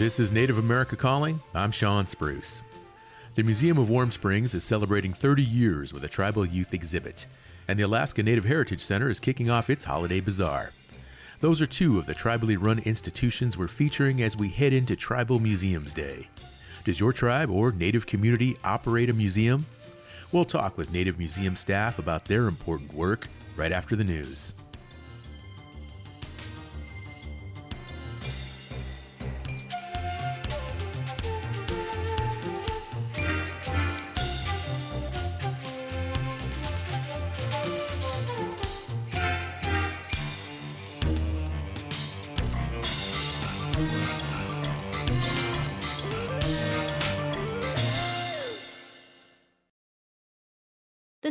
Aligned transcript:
This 0.00 0.18
is 0.18 0.32
Native 0.32 0.56
America 0.56 0.96
Calling. 0.96 1.42
I'm 1.52 1.70
Sean 1.70 2.06
Spruce. 2.06 2.62
The 3.34 3.42
Museum 3.42 3.76
of 3.76 3.90
Warm 3.90 4.10
Springs 4.10 4.54
is 4.54 4.64
celebrating 4.64 5.12
30 5.12 5.42
years 5.42 5.92
with 5.92 6.02
a 6.04 6.08
tribal 6.08 6.46
youth 6.46 6.72
exhibit, 6.72 7.26
and 7.68 7.78
the 7.78 7.82
Alaska 7.82 8.22
Native 8.22 8.46
Heritage 8.46 8.80
Center 8.80 9.10
is 9.10 9.20
kicking 9.20 9.50
off 9.50 9.68
its 9.68 9.84
Holiday 9.84 10.20
Bazaar. 10.20 10.70
Those 11.40 11.60
are 11.60 11.66
two 11.66 11.98
of 11.98 12.06
the 12.06 12.14
tribally 12.14 12.56
run 12.58 12.78
institutions 12.78 13.58
we're 13.58 13.68
featuring 13.68 14.22
as 14.22 14.38
we 14.38 14.48
head 14.48 14.72
into 14.72 14.96
Tribal 14.96 15.38
Museums 15.38 15.92
Day. 15.92 16.28
Does 16.86 16.98
your 16.98 17.12
tribe 17.12 17.50
or 17.50 17.70
Native 17.70 18.06
community 18.06 18.56
operate 18.64 19.10
a 19.10 19.12
museum? 19.12 19.66
We'll 20.32 20.46
talk 20.46 20.78
with 20.78 20.90
Native 20.90 21.18
Museum 21.18 21.56
staff 21.56 21.98
about 21.98 22.24
their 22.24 22.48
important 22.48 22.94
work 22.94 23.28
right 23.54 23.70
after 23.70 23.96
the 23.96 24.04
news. 24.04 24.54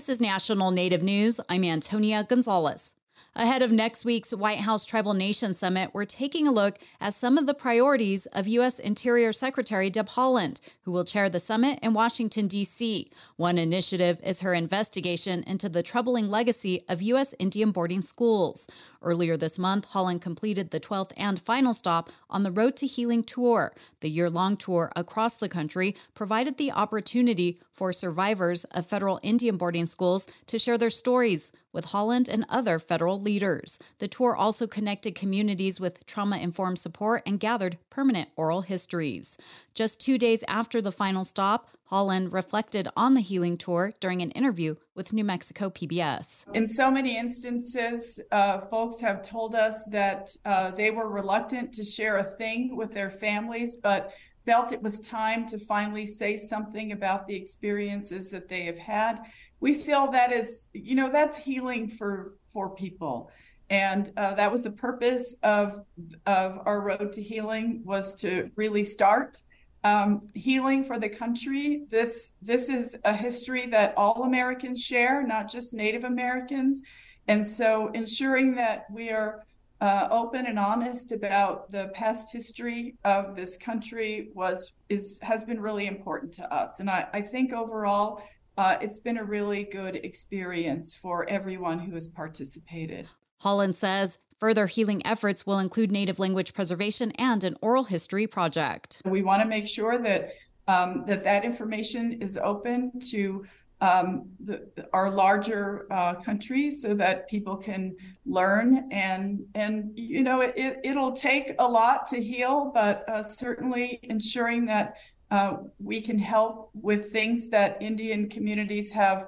Is 0.09 0.20
National 0.20 0.72
Native 0.72 1.04
News. 1.04 1.40
I'm 1.49 1.63
Antonia 1.63 2.23
Gonzalez. 2.23 2.96
Ahead 3.35 3.62
of 3.62 3.71
next 3.71 4.05
week's 4.05 4.34
White 4.34 4.62
House 4.62 4.84
Tribal 4.84 5.13
Nation 5.13 5.54
Summit, 5.54 5.91
we're 5.93 6.05
taking 6.05 6.48
a 6.48 6.51
look 6.51 6.79
at 6.99 7.13
some 7.13 7.38
of 7.38 7.46
the 7.46 7.54
priorities 7.54 8.26
of 8.27 8.48
U.S. 8.48 8.79
Interior 8.79 9.32
Secretary 9.32 9.88
Deb 9.91 10.10
Haaland, 10.10 10.62
who 10.82 10.91
will 10.91 11.04
chair 11.04 11.29
the 11.29 11.40
summit 11.40 11.77
in 11.84 11.93
Washington, 11.93 12.48
D.C. 12.48 13.12
One 13.35 13.60
initiative 13.60 14.20
is 14.24 14.40
her 14.40 14.55
investigation 14.55 15.43
into 15.46 15.70
the 15.70 15.84
troubling 15.84 16.32
legacy 16.32 16.82
of 16.90 17.04
U.S. 17.04 17.35
Indian 17.38 17.70
boarding 17.70 18.01
schools. 18.01 18.68
Earlier 19.01 19.37
this 19.37 19.57
month, 19.57 19.87
Haaland 19.91 20.21
completed 20.21 20.71
the 20.71 20.79
12th 20.79 21.11
and 21.15 21.39
final 21.39 21.73
stop 21.73 22.09
on 22.29 22.43
the 22.43 22.51
Road 22.51 22.75
to 22.77 22.87
Healing 22.87 23.23
tour. 23.23 23.73
The 24.01 24.09
year 24.09 24.29
long 24.29 24.57
tour 24.57 24.91
across 24.95 25.37
the 25.37 25.47
country 25.47 25.95
provided 26.13 26.57
the 26.57 26.71
opportunity 26.71 27.59
for 27.71 27.93
survivors 27.93 28.65
of 28.65 28.87
federal 28.87 29.20
Indian 29.23 29.57
boarding 29.57 29.87
schools 29.87 30.27
to 30.47 30.59
share 30.59 30.77
their 30.77 30.89
stories 30.89 31.51
with 31.71 31.87
Haaland 31.87 32.27
and 32.27 32.45
other 32.49 32.79
federal 32.79 33.21
leaders. 33.21 33.79
The 33.99 34.07
tour 34.07 34.35
also 34.35 34.67
connected 34.67 35.15
communities 35.15 35.79
with 35.79 36.05
trauma 36.05 36.37
informed 36.37 36.79
support 36.79 37.23
and 37.25 37.39
gathered 37.39 37.77
permanent 37.89 38.29
oral 38.35 38.61
histories. 38.61 39.37
Just 39.75 39.99
two 39.99 40.17
days 40.17 40.43
after 40.47 40.81
the 40.81 40.91
final 40.91 41.23
stop, 41.23 41.70
Haaland 41.91 42.32
reflected 42.32 42.87
on 42.95 43.15
the 43.15 43.21
healing 43.21 43.57
tour 43.57 43.93
during 43.99 44.21
an 44.21 44.29
interview 44.32 44.76
with 44.95 45.12
New 45.12 45.23
Mexico 45.23 45.70
PBS. 45.70 46.45
In 46.54 46.68
so 46.68 46.91
many 46.91 47.18
instances, 47.18 48.20
uh, 48.32 48.62
folks 48.62 49.01
have 49.01 49.23
told 49.23 49.55
us 49.55 49.85
that 49.85 50.29
uh, 50.45 50.71
they 50.71 50.91
were 50.91 51.10
reluctant 51.10 51.73
to 51.73 51.84
share 51.84 52.17
a 52.17 52.23
thing 52.23 52.76
with 52.76 52.93
their 52.93 53.10
families, 53.10 53.76
but 53.76 54.12
felt 54.45 54.71
it 54.71 54.82
was 54.82 54.99
time 54.99 55.48
to 55.48 55.57
finally 55.57 56.05
say 56.05 56.37
something 56.37 56.91
about 56.91 57.26
the 57.26 57.35
experiences 57.35 58.29
that 58.32 58.48
they 58.48 58.65
have 58.65 58.79
had. 58.79 59.20
We 59.60 59.73
feel 59.73 60.12
that 60.12 60.32
is, 60.32 60.67
you 60.73 60.95
know, 60.95 61.12
that's 61.12 61.37
healing 61.37 61.87
for 61.90 62.35
for 62.54 62.76
people 62.76 63.32
and 63.70 64.12
uh, 64.17 64.34
that 64.34 64.51
was 64.51 64.63
the 64.63 64.72
purpose 64.72 65.35
of 65.44 65.85
of 66.25 66.59
our 66.66 66.81
road 66.81 67.11
to 67.13 67.21
healing 67.21 67.81
was 67.85 68.16
to 68.16 68.50
really 68.56 68.83
start 68.83 69.44
um, 69.84 70.28
healing 70.34 70.84
for 70.84 71.00
the 71.00 71.09
country. 71.09 71.84
This 71.90 72.31
this 72.41 72.69
is 72.69 72.97
a 73.06 73.13
history 73.13 73.67
that 73.67 73.94
all 73.97 74.23
Americans 74.23 74.84
share, 74.84 75.25
not 75.25 75.50
just 75.50 75.73
Native 75.73 76.03
Americans, 76.03 76.81
and 77.28 77.45
so 77.45 77.89
ensuring 77.94 78.56
that 78.56 78.85
we 78.91 79.09
are 79.09 79.45
uh, 79.81 80.09
open 80.12 80.45
and 80.45 80.59
honest 80.59 81.13
about 81.13 81.72
the 81.72 81.88
past 81.94 82.34
history 82.34 82.95
of 83.06 83.35
this 83.35 83.56
country 83.56 84.29
was 84.34 84.73
is 84.89 85.19
has 85.23 85.44
been 85.44 85.62
really 85.62 85.88
important 85.88 86.34
to 86.34 86.53
us, 86.53 86.79
and 86.79 86.89
I, 86.89 87.07
I 87.13 87.22
think 87.22 87.53
overall. 87.53 88.23
Uh, 88.57 88.78
it's 88.81 89.00
been 89.00 89.19
a 89.19 89.23
really 89.23 89.63
good 89.63 89.95
experience 89.95 90.94
for 90.94 91.25
everyone 91.29 91.79
who 91.79 91.94
has 91.94 92.09
participated. 92.09 93.07
Haaland 93.41 93.73
says 93.73 94.18
Further 94.39 94.67
healing 94.67 95.05
efforts 95.05 95.45
will 95.45 95.59
include 95.59 95.91
native 95.91 96.17
language 96.17 96.53
preservation 96.53 97.11
and 97.11 97.44
an 97.44 97.57
oral 97.61 97.83
history 97.83 98.25
project. 98.25 99.01
We 99.03 99.22
want 99.22 99.41
to 99.41 99.47
make 99.47 99.67
sure 99.67 100.01
that 100.01 100.31
um, 100.67 101.03
that 101.07 101.23
that 101.25 101.44
information 101.44 102.22
is 102.22 102.38
open 102.38 103.00
to 103.09 103.44
um, 103.81 104.29
the, 104.39 104.69
our 104.94 105.09
larger 105.09 105.88
uh, 105.91 106.13
countries 106.16 106.81
so 106.81 106.94
that 106.95 107.27
people 107.27 107.57
can 107.57 107.95
learn 108.25 108.88
and 108.91 109.41
and 109.55 109.91
you 109.95 110.22
know 110.23 110.41
it, 110.41 110.53
it 110.56 110.95
will 110.95 111.13
take 111.13 111.53
a 111.59 111.67
lot 111.67 112.06
to 112.07 112.21
heal 112.21 112.71
but 112.73 113.07
uh, 113.09 113.23
certainly 113.23 114.00
ensuring 114.03 114.66
that 114.66 114.97
uh, 115.31 115.57
we 115.79 116.01
can 116.01 116.19
help 116.19 116.71
with 116.73 117.11
things 117.11 117.50
that 117.50 117.77
Indian 117.81 118.29
communities 118.29 118.91
have 118.91 119.27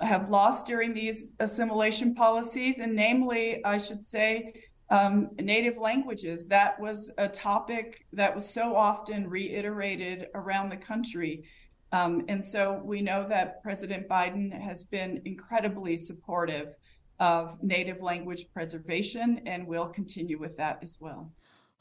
have 0.00 0.28
lost 0.28 0.66
during 0.66 0.92
these 0.92 1.32
assimilation 1.40 2.14
policies, 2.14 2.80
and 2.80 2.94
namely, 2.94 3.64
I 3.64 3.78
should 3.78 4.04
say, 4.04 4.52
um, 4.90 5.30
native 5.40 5.78
languages. 5.78 6.46
That 6.46 6.78
was 6.78 7.10
a 7.18 7.28
topic 7.28 8.06
that 8.12 8.34
was 8.34 8.48
so 8.48 8.76
often 8.76 9.28
reiterated 9.28 10.28
around 10.34 10.68
the 10.68 10.76
country. 10.76 11.44
Um, 11.92 12.24
and 12.28 12.44
so 12.44 12.80
we 12.84 13.00
know 13.00 13.26
that 13.28 13.62
President 13.62 14.08
Biden 14.08 14.52
has 14.52 14.84
been 14.84 15.22
incredibly 15.24 15.96
supportive 15.96 16.74
of 17.18 17.62
native 17.62 18.02
language 18.02 18.46
preservation 18.52 19.40
and 19.46 19.66
will 19.66 19.86
continue 19.86 20.38
with 20.38 20.56
that 20.58 20.78
as 20.82 20.98
well. 21.00 21.30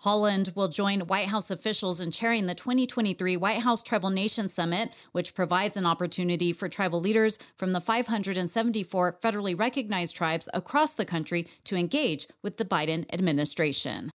Haaland 0.04 0.56
will 0.56 0.68
join 0.68 1.02
White 1.02 1.30
House 1.30 1.50
officials 1.50 2.02
in 2.02 2.12
chairing 2.12 2.46
the 2.46 2.54
2023 2.54 3.38
White 3.38 3.62
House 3.62 3.82
Tribal 3.82 4.10
Nation 4.10 4.48
Summit, 4.48 4.96
which 5.14 5.34
provides 5.34 5.78
an 5.78 5.86
opportunity 5.86 6.52
for 6.54 6.70
tribal 6.70 7.00
leaders 7.00 7.40
from 7.58 7.72
the 7.72 7.82
574 7.82 9.14
federally 9.14 9.58
recognized 9.58 10.16
tribes 10.16 10.50
across 10.54 10.94
the 10.94 11.06
country 11.06 11.48
to 11.64 11.76
engage 11.76 12.28
with 12.44 12.58
the 12.58 12.66
Biden 12.66 13.06
administration. 13.14 14.12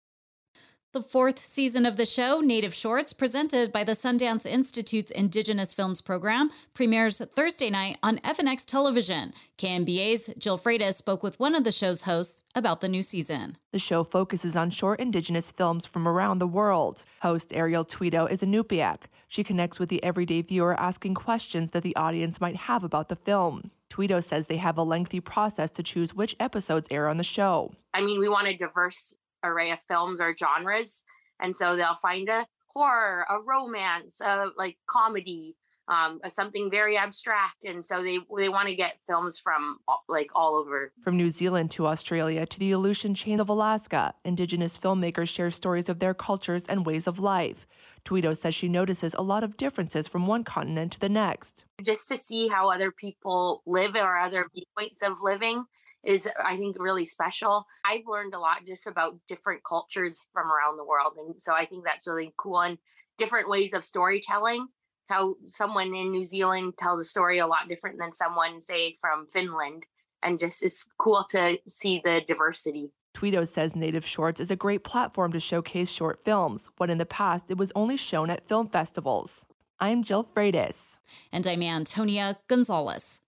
The 0.92 1.04
fourth 1.04 1.46
season 1.46 1.86
of 1.86 1.98
the 1.98 2.06
show, 2.06 2.40
Native 2.40 2.74
Shorts, 2.74 3.14
presented 3.14 3.72
by 3.72 3.84
the 3.84 3.92
Sundance 3.92 4.44
Institute's 4.44 5.12
Indigenous 5.12 5.72
Films 5.72 6.02
program, 6.02 6.50
premieres 6.74 7.20
Thursday 7.36 7.70
night 7.70 8.00
on 8.02 8.18
FNX 8.22 8.66
television. 8.66 9.32
KNBA's 9.60 10.34
Jill 10.40 10.58
Freitas 10.58 10.96
spoke 10.96 11.22
with 11.22 11.40
one 11.40 11.54
of 11.54 11.64
the 11.64 11.72
show's 11.72 12.02
hosts 12.02 12.44
about 12.56 12.82
the 12.82 12.90
new 12.90 13.04
season. 13.04 13.56
The 13.72 13.78
show 13.78 14.04
focuses 14.04 14.56
on 14.56 14.72
short 14.72 15.00
Indigenous 15.00 15.52
films 15.52 15.86
from 15.86 16.08
around 16.08 16.40
the 16.40 16.48
world. 16.48 17.04
Host 17.22 17.54
Ariel 17.54 17.86
Tweedo 17.86 18.28
is 18.28 18.42
Inupiaq. 18.42 19.02
She 19.28 19.44
connects 19.44 19.78
with 19.78 19.90
the 19.90 20.04
everyday 20.04 20.42
viewer 20.42 20.74
asking 20.80 21.14
questions 21.14 21.70
that 21.70 21.84
the 21.84 21.96
audience 21.96 22.42
might 22.42 22.56
have 22.56 22.84
about 22.84 23.10
the 23.10 23.16
film. 23.16 23.70
Tweedo 23.92 24.24
says 24.24 24.48
they 24.48 24.58
have 24.58 24.78
a 24.78 24.84
lengthy 24.84 25.20
process 25.20 25.70
to 25.70 25.84
choose 25.84 26.16
which 26.16 26.36
episodes 26.40 26.88
air 26.90 27.08
on 27.08 27.18
the 27.18 27.24
show. 27.24 27.74
I 27.94 28.02
mean, 28.02 28.20
we 28.20 28.28
want 28.28 28.48
a 28.48 28.58
diverse 28.58 29.14
array 29.44 29.72
of 29.72 29.80
films 29.88 30.20
or 30.20 30.36
genres 30.36 31.04
and 31.40 31.56
so 31.56 31.76
they'll 31.76 31.96
find 31.96 32.30
a 32.30 32.46
horror 32.68 33.26
a 33.30 33.40
romance 33.42 34.22
a 34.22 34.48
like 34.58 34.78
comedy 34.88 35.56
um, 35.88 36.20
something 36.30 36.70
very 36.70 36.96
abstract 36.98 37.56
and 37.64 37.84
so 37.84 38.04
they 38.04 38.20
they 38.38 38.48
want 38.48 38.68
to 38.68 38.76
get 38.76 39.00
films 39.08 39.40
from 39.40 39.80
like 40.08 40.30
all 40.36 40.56
over 40.56 40.92
from 41.02 41.18
new 41.18 41.32
zealand 41.32 41.72
to 41.72 41.88
australia 41.88 42.46
to 42.46 42.60
the 42.60 42.72
aleutian 42.72 43.16
chain 43.16 43.40
of 43.40 43.50
alaska 43.50 44.14
indigenous 44.24 44.78
filmmakers 44.78 45.30
share 45.30 45.50
stories 45.50 45.90
of 45.90 45.98
their 46.00 46.14
cultures 46.14 46.64
and 46.68 46.86
ways 46.86 47.08
of 47.08 47.18
life 47.18 47.66
Tweedo 48.06 48.36
says 48.38 48.56
she 48.56 48.70
notices 48.70 49.14
a 49.14 49.22
lot 49.22 49.44
of 49.44 49.58
differences 49.58 50.08
from 50.08 50.26
one 50.26 50.44
continent 50.44 50.94
to 50.94 51.00
the 51.00 51.10
next. 51.10 51.66
Just 51.84 52.08
to 52.08 52.18
see 52.18 52.48
how 52.48 52.72
other 52.72 52.92
people 52.92 53.62
live 53.66 53.96
or 53.96 54.18
other 54.18 54.48
viewpoints 54.54 55.02
of 55.02 55.18
living 55.22 55.66
is 56.04 56.28
uh, 56.28 56.32
I 56.46 56.58
think 56.58 56.78
really 56.80 57.06
special. 57.06 57.66
I've 57.86 58.08
learned 58.08 58.34
a 58.34 58.40
lot 58.40 58.66
just 58.66 58.88
about 58.88 59.16
different 59.28 59.64
cultures 59.64 60.20
from 60.34 60.48
around 60.48 60.78
the 60.78 60.86
world 60.86 61.14
and 61.18 61.42
so 61.42 61.54
I 61.54 61.66
think 61.66 61.84
that's 61.86 62.08
really 62.08 62.34
cool 62.38 62.62
and 62.62 62.78
different 63.18 63.50
ways 63.50 63.74
of 63.74 63.84
storytelling. 63.84 64.68
How 65.08 65.36
someone 65.48 65.94
in 65.96 66.12
New 66.12 66.24
Zealand 66.24 66.74
tells 66.78 67.02
a 67.02 67.06
story 67.06 67.40
a 67.40 67.48
lot 67.48 67.68
different 67.68 67.98
than 67.98 68.14
someone 68.14 68.62
say 68.62 68.96
from 69.02 69.28
Finland 69.28 69.84
and 70.24 70.40
just 70.40 70.64
it's 70.64 70.86
cool 70.98 71.26
to 71.32 71.58
see 71.68 72.02
the 72.04 72.22
diversity. 72.28 72.92
Tweedo 73.16 73.48
says 73.48 73.76
Native 73.76 74.06
Shorts 74.06 74.40
is 74.40 74.52
a 74.52 74.56
great 74.56 74.84
platform 74.84 75.32
to 75.34 75.40
showcase 75.40 75.90
short 75.90 76.24
films, 76.24 76.68
when 76.78 76.90
in 76.90 77.00
the 77.00 77.06
past 77.06 77.50
it 77.50 77.58
was 77.58 77.72
only 77.76 77.98
shown 77.98 78.30
at 78.30 78.48
film 78.48 78.68
festivals. 78.68 79.46
I'm 79.80 80.04
Jill 80.04 80.24
Freitas. 80.24 80.98
And 81.32 81.46
I'm 81.48 81.64
Antonia 81.64 82.38
Gonzalez. 82.48 83.22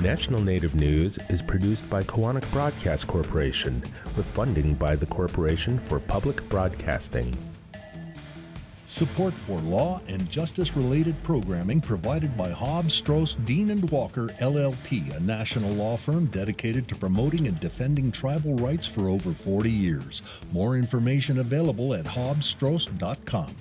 National 0.00 0.40
Native 0.40 0.76
News 0.76 1.18
is 1.28 1.42
produced 1.42 1.88
by 1.90 2.04
Koahnic 2.04 2.48
Broadcast 2.52 3.08
Corporation 3.08 3.82
with 4.16 4.26
funding 4.26 4.74
by 4.74 4.94
the 4.94 5.06
Corporation 5.06 5.76
for 5.76 5.98
Public 5.98 6.48
Broadcasting. 6.48 7.36
Support 8.86 9.34
for 9.34 9.58
law 9.58 10.00
and 10.06 10.30
justice 10.30 10.76
related 10.76 11.20
programming 11.24 11.80
provided 11.80 12.36
by 12.36 12.50
Hobbs, 12.50 12.94
Straus, 12.94 13.34
Dean 13.44 13.70
and 13.70 13.90
Walker 13.90 14.28
LLP, 14.38 15.16
a 15.16 15.20
national 15.20 15.72
law 15.72 15.96
firm 15.96 16.26
dedicated 16.26 16.86
to 16.88 16.94
promoting 16.94 17.48
and 17.48 17.58
defending 17.58 18.12
tribal 18.12 18.54
rights 18.54 18.86
for 18.86 19.08
over 19.08 19.32
40 19.32 19.68
years. 19.68 20.22
More 20.52 20.76
information 20.76 21.40
available 21.40 21.92
at 21.94 22.04
hobbsstrauss.com. 22.04 23.56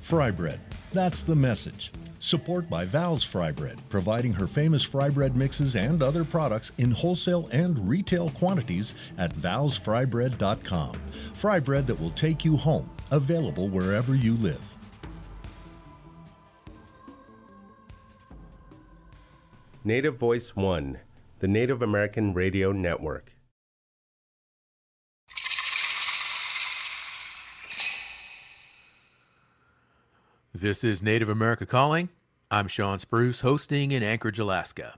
Fry 0.00 0.30
bread. 0.30 0.60
That's 0.94 1.20
the 1.20 1.36
message. 1.36 1.92
Support 2.18 2.68
by 2.70 2.84
Val's 2.84 3.22
Fry 3.22 3.52
Bread, 3.52 3.78
providing 3.88 4.32
her 4.32 4.46
famous 4.46 4.82
fry 4.82 5.08
bread 5.08 5.36
mixes 5.36 5.76
and 5.76 6.02
other 6.02 6.24
products 6.24 6.72
in 6.78 6.90
wholesale 6.90 7.48
and 7.52 7.88
retail 7.88 8.30
quantities 8.30 8.94
at 9.18 9.34
valsfrybread.com. 9.34 10.94
Fry 11.34 11.60
bread 11.60 11.86
that 11.86 12.00
will 12.00 12.10
take 12.10 12.44
you 12.44 12.56
home, 12.56 12.88
available 13.10 13.68
wherever 13.68 14.14
you 14.14 14.34
live. 14.34 14.60
Native 19.84 20.16
Voice 20.16 20.56
One, 20.56 20.98
the 21.38 21.46
Native 21.46 21.80
American 21.80 22.34
Radio 22.34 22.72
Network. 22.72 23.35
This 30.58 30.82
is 30.82 31.02
Native 31.02 31.28
America 31.28 31.66
Calling. 31.66 32.08
I'm 32.50 32.66
Sean 32.66 32.98
Spruce, 32.98 33.42
hosting 33.42 33.92
in 33.92 34.02
Anchorage, 34.02 34.38
Alaska. 34.38 34.94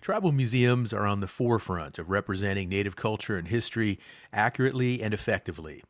Tribal 0.00 0.30
museums 0.30 0.92
are 0.92 1.08
on 1.08 1.18
the 1.18 1.26
forefront 1.26 1.98
of 1.98 2.08
representing 2.08 2.68
Native 2.68 2.94
culture 2.94 3.36
and 3.36 3.48
history 3.48 3.98
accurately 4.32 5.02
and 5.02 5.12
effectively. 5.12 5.82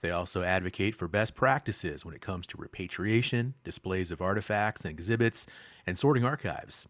They 0.00 0.12
also 0.12 0.44
advocate 0.44 0.94
for 0.94 1.08
best 1.08 1.34
practices 1.34 2.04
when 2.04 2.14
it 2.14 2.20
comes 2.20 2.46
to 2.46 2.56
repatriation, 2.56 3.54
displays 3.64 4.12
of 4.12 4.22
artifacts 4.22 4.84
and 4.84 4.92
exhibits, 4.92 5.48
and 5.84 5.98
sorting 5.98 6.24
archives. 6.24 6.86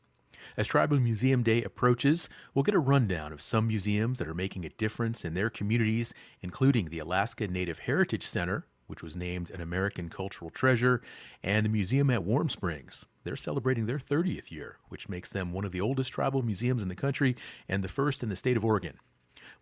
As 0.58 0.66
Tribal 0.66 1.00
Museum 1.00 1.42
Day 1.42 1.62
approaches, 1.62 2.28
we'll 2.52 2.64
get 2.64 2.74
a 2.74 2.78
rundown 2.78 3.32
of 3.32 3.40
some 3.40 3.66
museums 3.66 4.18
that 4.18 4.28
are 4.28 4.34
making 4.34 4.66
a 4.66 4.76
difference 4.76 5.24
in 5.24 5.32
their 5.32 5.48
communities, 5.48 6.12
including 6.42 6.90
the 6.90 6.98
Alaska 6.98 7.48
Native 7.48 7.78
Heritage 7.78 8.26
Center, 8.26 8.66
which 8.86 9.02
was 9.02 9.16
named 9.16 9.50
an 9.50 9.60
American 9.60 10.08
Cultural 10.08 10.50
Treasure, 10.50 11.00
and 11.42 11.64
the 11.64 11.70
museum 11.70 12.10
at 12.10 12.24
Warm 12.24 12.48
Springs. 12.48 13.06
They're 13.24 13.36
celebrating 13.36 13.86
their 13.86 13.98
30th 13.98 14.50
year, 14.50 14.78
which 14.88 15.08
makes 15.08 15.30
them 15.30 15.52
one 15.52 15.64
of 15.64 15.72
the 15.72 15.80
oldest 15.80 16.12
tribal 16.12 16.42
museums 16.42 16.82
in 16.82 16.88
the 16.88 16.94
country 16.94 17.36
and 17.68 17.82
the 17.82 17.88
first 17.88 18.22
in 18.22 18.28
the 18.28 18.36
state 18.36 18.56
of 18.56 18.64
Oregon. 18.64 18.98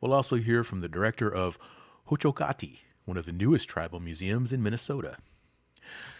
We'll 0.01 0.13
also 0.13 0.37
hear 0.37 0.65
from 0.65 0.81
the 0.81 0.89
director 0.89 1.33
of 1.33 1.59
Hochokati, 2.09 2.79
one 3.05 3.17
of 3.17 3.25
the 3.25 3.33
newest 3.33 3.69
tribal 3.69 4.01
museums 4.01 4.53
in 4.53 4.63
Minnesota. 4.63 5.17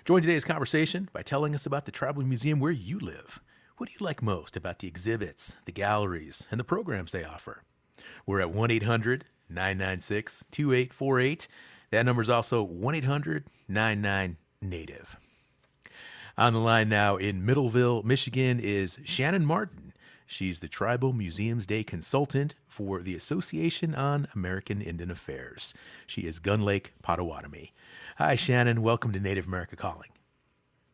Join 0.05 0.21
today's 0.21 0.45
conversation 0.45 1.09
by 1.13 1.23
telling 1.23 1.55
us 1.55 1.67
about 1.67 1.85
the 1.85 1.93
tribal 1.93 2.23
museum 2.23 2.61
where 2.61 2.73
you 2.73 2.99
live. 2.99 3.41
What 3.77 3.89
do 3.89 3.95
you 3.99 4.05
like 4.05 4.23
most 4.23 4.57
about 4.57 4.79
the 4.79 4.89
exhibits, 4.89 5.57
the 5.65 5.73
galleries, 5.73 6.47
and 6.51 6.61
the 6.61 6.65
programs 6.65 7.13
they 7.13 7.25
offer? 7.25 7.63
We're 8.27 8.41
at 8.41 8.51
1 8.51 8.71
800 8.71 9.25
996 9.49 10.45
2848. 10.51 11.49
That 11.93 12.07
number 12.07 12.23
is 12.23 12.31
also 12.31 12.63
1 12.63 12.95
800 12.95 13.45
99 13.69 14.39
Native. 14.63 15.19
On 16.39 16.55
the 16.55 16.59
line 16.59 16.89
now 16.89 17.17
in 17.17 17.43
Middleville, 17.43 18.03
Michigan 18.03 18.59
is 18.59 18.99
Shannon 19.05 19.45
Martin. 19.45 19.93
She's 20.27 20.61
the 20.61 20.69
Tribal 20.69 21.13
Museums 21.13 21.67
Day 21.67 21.83
consultant 21.83 22.55
for 22.67 23.03
the 23.03 23.15
Association 23.15 23.95
on 23.95 24.27
American 24.35 24.81
Indian 24.81 25.11
Affairs. 25.11 25.75
She 26.07 26.23
is 26.23 26.39
Gun 26.39 26.63
Lake 26.63 26.95
Potawatomi. 27.03 27.75
Hi, 28.17 28.37
Shannon. 28.37 28.81
Welcome 28.81 29.13
to 29.13 29.21
Native 29.21 29.47
America 29.47 29.77
Calling. 29.77 30.11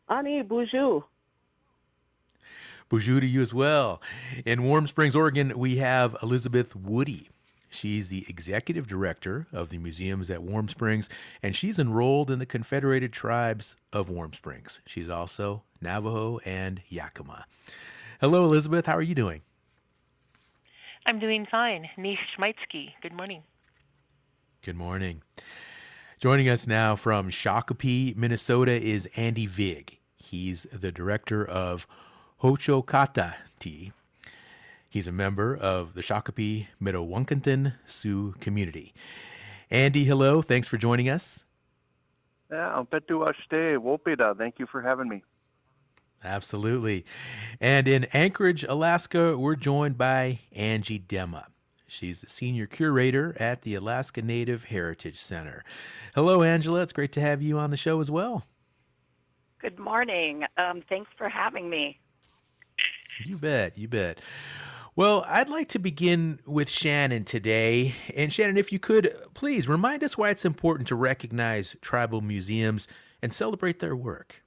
Ani 0.09 0.43
Bonjour. 0.43 1.05
Bonjour 2.89 3.21
to 3.21 3.27
you 3.27 3.41
as 3.41 3.55
well. 3.55 4.03
In 4.45 4.65
Warm 4.65 4.89
Springs, 4.89 5.15
Oregon, 5.15 5.57
we 5.57 5.77
have 5.77 6.17
Elizabeth 6.25 6.75
Woody. 6.75 7.29
She's 7.69 8.09
the 8.09 8.25
executive 8.29 8.87
director 8.87 9.47
of 9.53 9.69
the 9.69 9.79
museums 9.79 10.31
at 10.31 10.43
Warm 10.43 10.69
Springs, 10.69 11.09
and 11.43 11.55
she's 11.55 11.79
enrolled 11.79 12.31
in 12.31 12.39
the 12.39 12.47
Confederated 12.47 13.13
Tribes 13.13 13.77
of 13.93 14.09
Warm 14.09 14.33
Springs. 14.33 14.81
She's 14.87 15.09
also 15.09 15.63
Navajo 15.81 16.39
and 16.45 16.83
Yakama. 16.91 17.45
Hello, 18.21 18.45
Elizabeth. 18.45 18.87
How 18.87 18.97
are 18.97 19.03
you 19.03 19.15
doing? 19.15 19.43
I'm 21.07 21.19
doing 21.19 21.47
fine. 21.51 21.89
Nish 21.97 22.19
Schmeitsky. 22.37 22.93
Good 23.03 23.13
morning. 23.13 23.43
Good 24.63 24.77
morning. 24.77 25.23
Joining 26.19 26.49
us 26.49 26.67
now 26.67 26.97
from 26.97 27.31
Shakopee, 27.31 28.17
Minnesota 28.17 28.73
is 28.73 29.09
Andy 29.15 29.47
Vig. 29.47 29.99
He's 30.17 30.67
the 30.73 30.91
director 30.91 31.45
of 31.45 31.87
Hocokata 32.43 33.35
Ti, 33.61 33.93
He's 34.89 35.07
a 35.07 35.13
member 35.13 35.57
of 35.57 35.95
the 35.95 36.01
Shakopee 36.01 36.69
Mdewakanton 36.83 37.75
Sioux 37.87 38.35
community. 38.41 38.95
Andy, 39.71 40.05
hello. 40.05 40.41
Thanks 40.41 40.67
for 40.67 40.79
joining 40.79 41.09
us. 41.09 41.45
Yeah, 42.51 42.83
Wopeda. 43.77 44.37
Thank 44.37 44.59
you 44.59 44.67
for 44.67 44.81
having 44.81 45.09
me. 45.09 45.23
Absolutely. 46.25 47.05
And 47.61 47.87
in 47.87 48.05
Anchorage, 48.13 48.65
Alaska, 48.65 49.37
we're 49.37 49.57
joined 49.57 49.99
by 49.99 50.41
Angie 50.53 50.99
Dema. 50.99 51.45
She's 51.87 52.21
the 52.21 52.29
senior 52.29 52.67
curator 52.67 53.37
at 53.39 53.63
the 53.63 53.75
Alaska 53.75 54.21
Native 54.21 54.65
Heritage 54.65 55.19
Center. 55.19 55.65
Hello, 56.15 56.43
Angela. 56.43 56.83
It's 56.83 56.93
great 56.93 57.13
to 57.13 57.21
have 57.21 57.41
you 57.41 57.59
on 57.59 57.71
the 57.71 57.77
show 57.77 58.01
as 58.01 58.11
well. 58.11 58.45
Good 59.61 59.79
morning. 59.79 60.45
Um, 60.57 60.83
thanks 60.89 61.11
for 61.17 61.29
having 61.29 61.71
me. 61.71 61.99
You 63.25 63.37
bet. 63.37 63.77
You 63.77 63.89
bet. 63.89 64.21
Well, 64.99 65.25
I'd 65.29 65.49
like 65.49 65.69
to 65.69 65.79
begin 65.79 66.41
with 66.45 66.69
Shannon 66.69 67.23
today. 67.23 67.95
And 68.17 68.33
Shannon, 68.33 68.57
if 68.57 68.73
you 68.73 68.81
could, 68.81 69.15
please 69.33 69.69
remind 69.69 70.03
us 70.03 70.19
why 70.19 70.31
it's 70.31 70.45
important 70.45 70.89
to 70.89 70.97
recognize 70.97 71.77
tribal 71.81 72.21
museums 72.21 72.89
and 73.23 73.33
celebrate 73.33 73.79
their 73.79 73.95
work. 73.95 74.43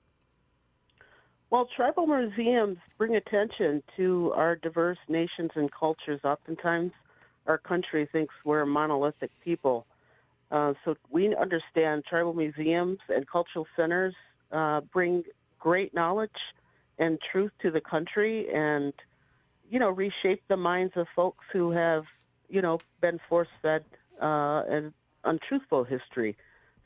Well, 1.52 1.70
tribal 1.74 2.06
museums 2.06 2.80
bring 2.98 3.16
attention 3.16 3.82
to 3.96 4.34
our 4.36 4.58
diverse 4.58 4.98
nations 5.08 5.52
and 5.56 5.72
cultures. 5.72 6.20
Oftentimes, 6.26 6.92
our 7.48 7.58
country 7.58 8.10
thinks 8.12 8.34
we're 8.44 8.64
a 8.64 8.68
monolithic 8.68 9.32
people. 9.42 9.86
Uh, 10.52 10.74
so 10.84 10.96
we 11.10 11.34
understand 11.34 12.04
tribal 12.10 12.34
museums 12.34 13.00
and 13.08 13.26
cultural 13.26 13.68
centers 13.78 14.14
uh, 14.52 14.82
bring 14.92 15.24
great 15.62 15.94
knowledge 15.94 16.30
and 17.00 17.20
truth 17.32 17.54
to 17.62 17.72
the 17.72 17.80
country 17.80 18.48
and 18.54 18.92
you 19.72 19.80
know, 19.80 19.90
reshape 19.90 20.44
the 20.50 20.58
minds 20.58 20.94
of 20.98 21.08
folks 21.16 21.46
who 21.54 21.72
have, 21.72 22.04
you 22.50 22.62
know, 22.62 22.80
been 23.00 23.20
force 23.30 23.48
fed 23.62 23.86
uh, 24.22 24.64
an 24.68 24.94
untruthful 25.24 25.86
history. 25.86 26.36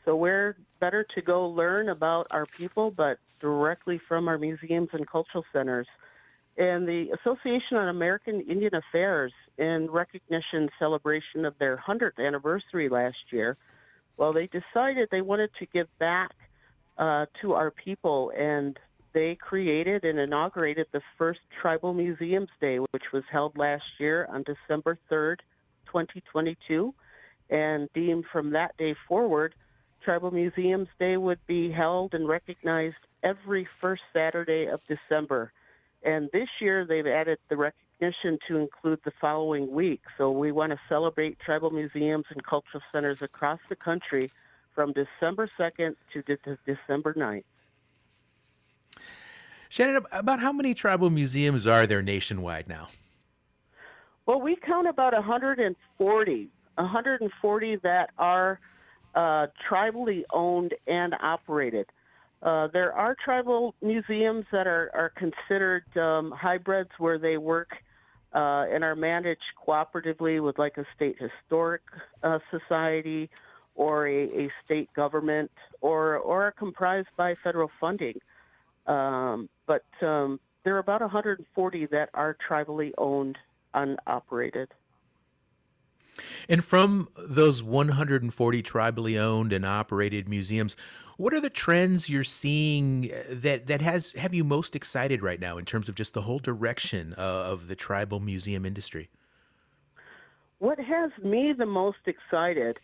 So 0.06 0.16
we're 0.16 0.56
better 0.80 1.04
to 1.16 1.22
go 1.22 1.48
learn 1.48 1.90
about 1.90 2.28
our 2.30 2.46
people, 2.46 2.92
but 2.92 3.18
directly 3.40 4.00
from 4.08 4.28
our 4.28 4.38
museums 4.38 4.90
and 4.94 5.10
cultural 5.10 5.44
centers. 5.52 5.88
And 6.58 6.88
the 6.88 7.10
Association 7.20 7.76
on 7.76 7.90
American 7.90 8.42
Indian 8.42 8.76
Affairs, 8.76 9.34
in 9.58 9.90
recognition 9.90 10.70
celebration 10.78 11.44
of 11.44 11.58
their 11.58 11.78
100th 11.78 12.24
anniversary 12.24 12.88
last 12.88 13.18
year, 13.32 13.58
well, 14.18 14.32
they 14.32 14.48
decided 14.48 15.10
they 15.12 15.22
wanted 15.22 15.50
to 15.58 15.66
give 15.66 15.88
back 15.98 16.32
uh, 17.00 17.26
to 17.42 17.54
our 17.54 17.72
people 17.72 18.32
and 18.38 18.78
they 19.16 19.34
created 19.34 20.04
and 20.04 20.20
inaugurated 20.20 20.88
the 20.92 21.02
first 21.18 21.40
Tribal 21.62 21.94
Museums 21.94 22.50
Day, 22.60 22.80
which 22.92 23.14
was 23.14 23.24
held 23.32 23.58
last 23.58 23.86
year 23.98 24.28
on 24.30 24.44
December 24.44 25.00
3rd, 25.10 25.38
2022. 25.86 26.94
And 27.50 27.90
deemed 27.94 28.26
from 28.32 28.52
that 28.52 28.76
day 28.78 28.94
forward, 29.08 29.56
Tribal 30.04 30.32
Museums 30.32 30.90
Day 31.00 31.16
would 31.16 31.40
be 31.48 31.72
held 31.72 32.14
and 32.14 32.28
recognized 32.28 32.98
every 33.24 33.66
first 33.80 34.02
Saturday 34.12 34.66
of 34.66 34.82
December. 34.90 35.54
And 36.04 36.30
this 36.34 36.50
year 36.60 36.86
they've 36.86 37.08
added 37.08 37.40
the 37.48 37.56
recognition 37.56 38.38
to 38.50 38.58
include 38.58 39.00
the 39.06 39.14
following 39.22 39.72
week. 39.72 40.02
So 40.18 40.30
we 40.30 40.52
want 40.52 40.74
to 40.74 40.80
celebrate 40.90 41.40
tribal 41.40 41.72
museums 41.72 42.26
and 42.32 42.44
cultural 42.44 42.84
centers 42.92 43.22
across 43.22 43.60
the 43.70 43.78
country 43.78 44.30
from 44.74 44.92
December 44.92 45.50
2nd 45.58 45.96
to 46.12 46.22
de- 46.24 46.58
December 46.66 47.14
9th. 47.14 47.46
Shannon, 49.70 50.06
about 50.12 50.40
how 50.40 50.52
many 50.52 50.74
tribal 50.74 51.10
museums 51.10 51.66
are 51.68 51.88
there 51.88 52.02
nationwide 52.02 52.68
now? 52.68 52.90
Well, 54.26 54.42
we 54.42 54.56
count 54.56 54.88
about 54.88 55.14
140, 55.14 56.50
140 56.76 57.76
that 57.84 58.10
are 58.18 58.60
uh, 59.14 59.48
tribally 59.70 60.24
owned 60.34 60.74
and 60.88 61.14
operated. 61.22 61.88
Uh, 62.42 62.68
there 62.74 62.94
are 62.94 63.16
tribal 63.24 63.76
museums 63.82 64.46
that 64.52 64.68
are, 64.68 64.92
are 64.94 65.12
considered 65.16 65.86
um, 65.98 66.32
hybrids 66.32 66.92
where 66.98 67.18
they 67.18 67.38
work 67.38 67.70
uh, 68.34 68.66
and 68.72 68.84
are 68.84 68.96
managed 68.96 69.42
cooperatively 69.66 70.44
with 70.44 70.60
like 70.60 70.78
a 70.78 70.86
state 70.96 71.16
historic 71.20 71.82
uh, 72.24 72.40
society 72.52 73.30
or 73.76 74.08
a, 74.08 74.24
a, 74.26 74.52
state 74.64 74.90
government 74.94 75.52
or, 75.82 76.18
or 76.18 76.46
are 76.46 76.52
comprised 76.52 77.08
by 77.18 77.36
federal 77.44 77.70
funding. 77.80 78.20
Um, 78.88 79.50
but 79.66 79.86
um, 80.02 80.40
there 80.64 80.76
are 80.76 80.80
about 80.80 81.02
140 81.02 81.86
that 81.88 82.10
are 82.14 82.38
tribally 82.48 82.92
owned 82.98 83.38
and 83.74 84.00
operated. 84.08 84.70
And 86.48 86.64
from 86.64 87.10
those 87.18 87.62
140 87.62 88.64
tribally 88.64 89.20
owned 89.20 89.52
and 89.52 89.66
operated 89.66 90.30
museums, 90.30 90.76
what 91.18 91.34
are 91.34 91.42
the 91.42 91.50
trends 91.50 92.10
you're 92.10 92.24
seeing 92.24 93.12
uh, 93.12 93.24
that 93.30 93.68
that 93.68 93.82
has 93.82 94.12
have 94.14 94.34
you 94.34 94.44
most 94.44 94.76
excited 94.76 95.22
right 95.22 95.40
now 95.40 95.58
in 95.58 95.66
terms 95.66 95.88
of 95.88 95.96
just 95.96 96.14
the 96.14 96.22
whole 96.22 96.40
direction 96.40 97.16
uh, 97.18 97.22
of 97.22 97.68
the 97.68 97.76
tribal 97.76 98.20
museum 98.20 98.66
industry? 98.66 99.10
What 100.60 100.80
has 100.80 101.12
me 101.22 101.54
the 101.58 101.66
most 101.66 102.00
excited 102.06 102.80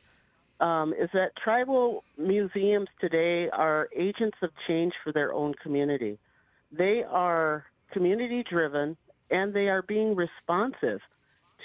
um, 0.62 0.94
is 0.94 1.10
that 1.14 1.32
tribal 1.44 2.04
museums 2.18 2.88
today 3.00 3.50
are 3.50 3.90
agents 3.96 4.38
of 4.42 4.52
change 4.68 4.94
for 5.04 5.12
their 5.12 5.34
own 5.34 5.54
community. 5.62 6.18
They 6.72 7.04
are 7.04 7.66
community 7.92 8.44
driven 8.50 8.96
and 9.32 9.54
they 9.54 9.68
are 9.68 9.82
being 9.82 10.16
responsive 10.16 11.00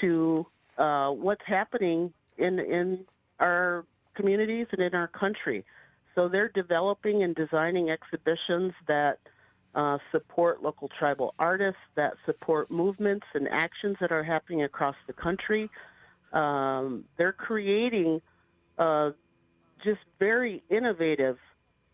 to 0.00 0.47
uh, 0.79 1.11
what's 1.11 1.43
happening 1.47 2.12
in 2.38 2.59
in 2.59 3.05
our 3.38 3.85
communities 4.15 4.67
and 4.73 4.81
in 4.81 4.95
our 4.95 5.09
country. 5.09 5.65
So 6.15 6.29
they're 6.29 6.50
developing 6.55 7.23
and 7.23 7.35
designing 7.35 7.91
exhibitions 7.91 8.73
that 8.88 9.19
uh, 9.75 9.99
support 10.11 10.62
local 10.62 10.88
tribal 10.99 11.35
artists, 11.38 11.81
that 11.97 12.15
support 12.25 12.71
movements 12.71 13.26
and 13.35 13.47
actions 13.49 13.97
that 14.00 14.11
are 14.11 14.25
happening 14.25 14.62
across 14.62 14.97
the 15.07 15.12
country. 15.12 15.69
Um, 16.33 17.05
they're 17.19 17.33
creating 17.33 18.23
uh, 18.78 19.11
just 19.85 20.00
very 20.18 20.62
innovative 20.71 21.38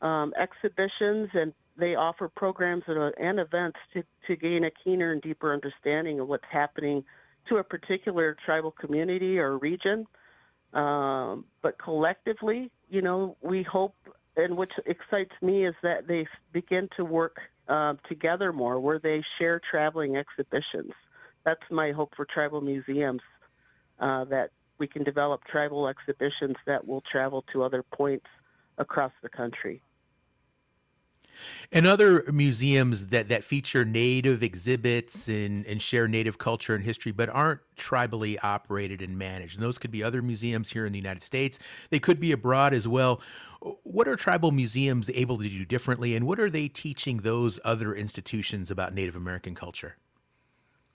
um, 0.00 0.32
exhibitions 0.38 1.28
and 1.34 1.52
they 1.76 1.94
offer 1.94 2.28
programs 2.28 2.84
and, 2.86 2.98
uh, 2.98 3.10
and 3.18 3.40
events 3.40 3.78
to, 3.94 4.02
to 4.26 4.36
gain 4.36 4.64
a 4.64 4.70
keener 4.84 5.12
and 5.12 5.22
deeper 5.22 5.52
understanding 5.52 6.20
of 6.20 6.28
what's 6.28 6.44
happening 6.50 7.04
to 7.48 7.56
a 7.56 7.64
particular 7.64 8.36
tribal 8.44 8.70
community 8.70 9.38
or 9.38 9.58
region. 9.58 10.06
Um, 10.74 11.44
but 11.62 11.78
collectively, 11.78 12.70
you 12.88 13.02
know, 13.02 13.36
we 13.42 13.62
hope, 13.62 13.94
and 14.36 14.56
which 14.56 14.72
excites 14.86 15.32
me 15.40 15.66
is 15.66 15.74
that 15.82 16.06
they 16.06 16.26
begin 16.52 16.88
to 16.96 17.04
work 17.04 17.36
uh, 17.68 17.94
together 18.08 18.52
more, 18.52 18.80
where 18.80 18.98
they 18.98 19.22
share 19.38 19.60
traveling 19.70 20.16
exhibitions. 20.16 20.92
That's 21.44 21.62
my 21.70 21.92
hope 21.92 22.12
for 22.16 22.24
tribal 22.24 22.60
museums, 22.60 23.22
uh, 23.98 24.24
that 24.24 24.50
we 24.82 24.88
can 24.88 25.04
develop 25.04 25.44
tribal 25.44 25.86
exhibitions 25.86 26.56
that 26.66 26.84
will 26.88 27.02
travel 27.02 27.44
to 27.52 27.62
other 27.62 27.84
points 27.84 28.26
across 28.78 29.12
the 29.22 29.28
country. 29.28 29.80
And 31.70 31.86
other 31.86 32.24
museums 32.32 33.06
that, 33.06 33.28
that 33.28 33.44
feature 33.44 33.84
native 33.84 34.42
exhibits 34.42 35.28
and, 35.28 35.64
and 35.66 35.80
share 35.80 36.08
native 36.08 36.38
culture 36.38 36.74
and 36.74 36.82
history, 36.82 37.12
but 37.12 37.28
aren't 37.28 37.60
tribally 37.76 38.36
operated 38.42 39.02
and 39.02 39.16
managed. 39.16 39.54
And 39.54 39.62
those 39.62 39.78
could 39.78 39.92
be 39.92 40.02
other 40.02 40.20
museums 40.20 40.72
here 40.72 40.84
in 40.84 40.90
the 40.90 40.98
United 40.98 41.22
States. 41.22 41.60
They 41.90 42.00
could 42.00 42.18
be 42.18 42.32
abroad 42.32 42.74
as 42.74 42.88
well. 42.88 43.20
What 43.84 44.08
are 44.08 44.16
tribal 44.16 44.50
museums 44.50 45.08
able 45.14 45.38
to 45.38 45.48
do 45.48 45.64
differently, 45.64 46.16
and 46.16 46.26
what 46.26 46.40
are 46.40 46.50
they 46.50 46.66
teaching 46.66 47.18
those 47.18 47.60
other 47.64 47.94
institutions 47.94 48.68
about 48.68 48.92
Native 48.94 49.14
American 49.14 49.54
culture? 49.54 49.94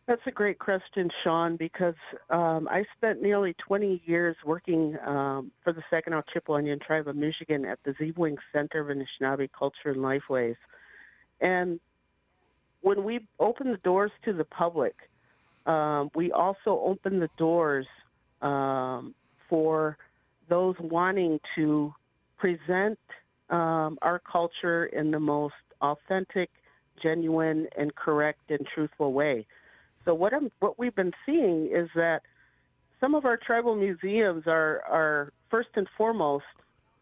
That's 0.08 0.22
a 0.26 0.32
great 0.32 0.58
question, 0.58 1.10
Sean, 1.22 1.58
because 1.58 1.96
um, 2.30 2.70
I 2.72 2.86
spent 2.96 3.22
nearly 3.22 3.54
20 3.56 4.02
years 4.06 4.38
working 4.46 4.98
um, 5.06 5.52
for 5.62 5.74
the 5.74 5.84
Saginaw 5.90 6.22
Chippewa 6.32 6.60
Indian 6.60 6.80
Tribe 6.80 7.10
of 7.10 7.18
Michigan 7.18 7.66
at 7.66 7.80
the 7.84 7.92
Zeeb 7.92 8.16
Center 8.54 8.80
of 8.80 8.88
Anishinaabe 8.88 9.50
Culture 9.52 9.90
and 9.90 9.98
Lifeways. 9.98 10.56
And 11.42 11.82
when 12.80 13.04
we 13.04 13.20
open 13.42 13.70
the 13.70 13.78
doors 13.78 14.12
to 14.24 14.32
the 14.32 14.46
public, 14.46 14.96
um, 15.66 16.10
we 16.16 16.32
also 16.32 16.80
open 16.86 17.20
the 17.20 17.30
doors 17.38 17.86
um, 18.42 19.14
for 19.50 19.98
those 20.48 20.76
wanting 20.80 21.38
to 21.56 21.94
present 22.38 22.98
um, 23.50 23.98
our 24.02 24.22
culture 24.32 24.86
in 24.86 25.12
the 25.12 25.20
most 25.20 25.54
authentic, 25.82 26.50
genuine, 27.04 27.68
and 27.78 27.94
correct 27.96 28.40
and 28.50 28.66
truthful 28.74 29.12
way. 29.12 29.46
So 30.08 30.14
what 30.14 30.34
I'm, 30.34 30.50
what 30.62 30.80
we've 30.80 30.96
been 30.96 31.12
seeing 31.26 31.70
is 31.72 31.90
that 31.96 32.22
some 33.02 33.14
of 33.14 33.26
our 33.26 33.38
tribal 33.38 33.76
museums 33.76 34.44
are 34.48 34.82
are 34.90 35.34
first 35.52 35.70
and 35.76 35.88
foremost 35.98 36.46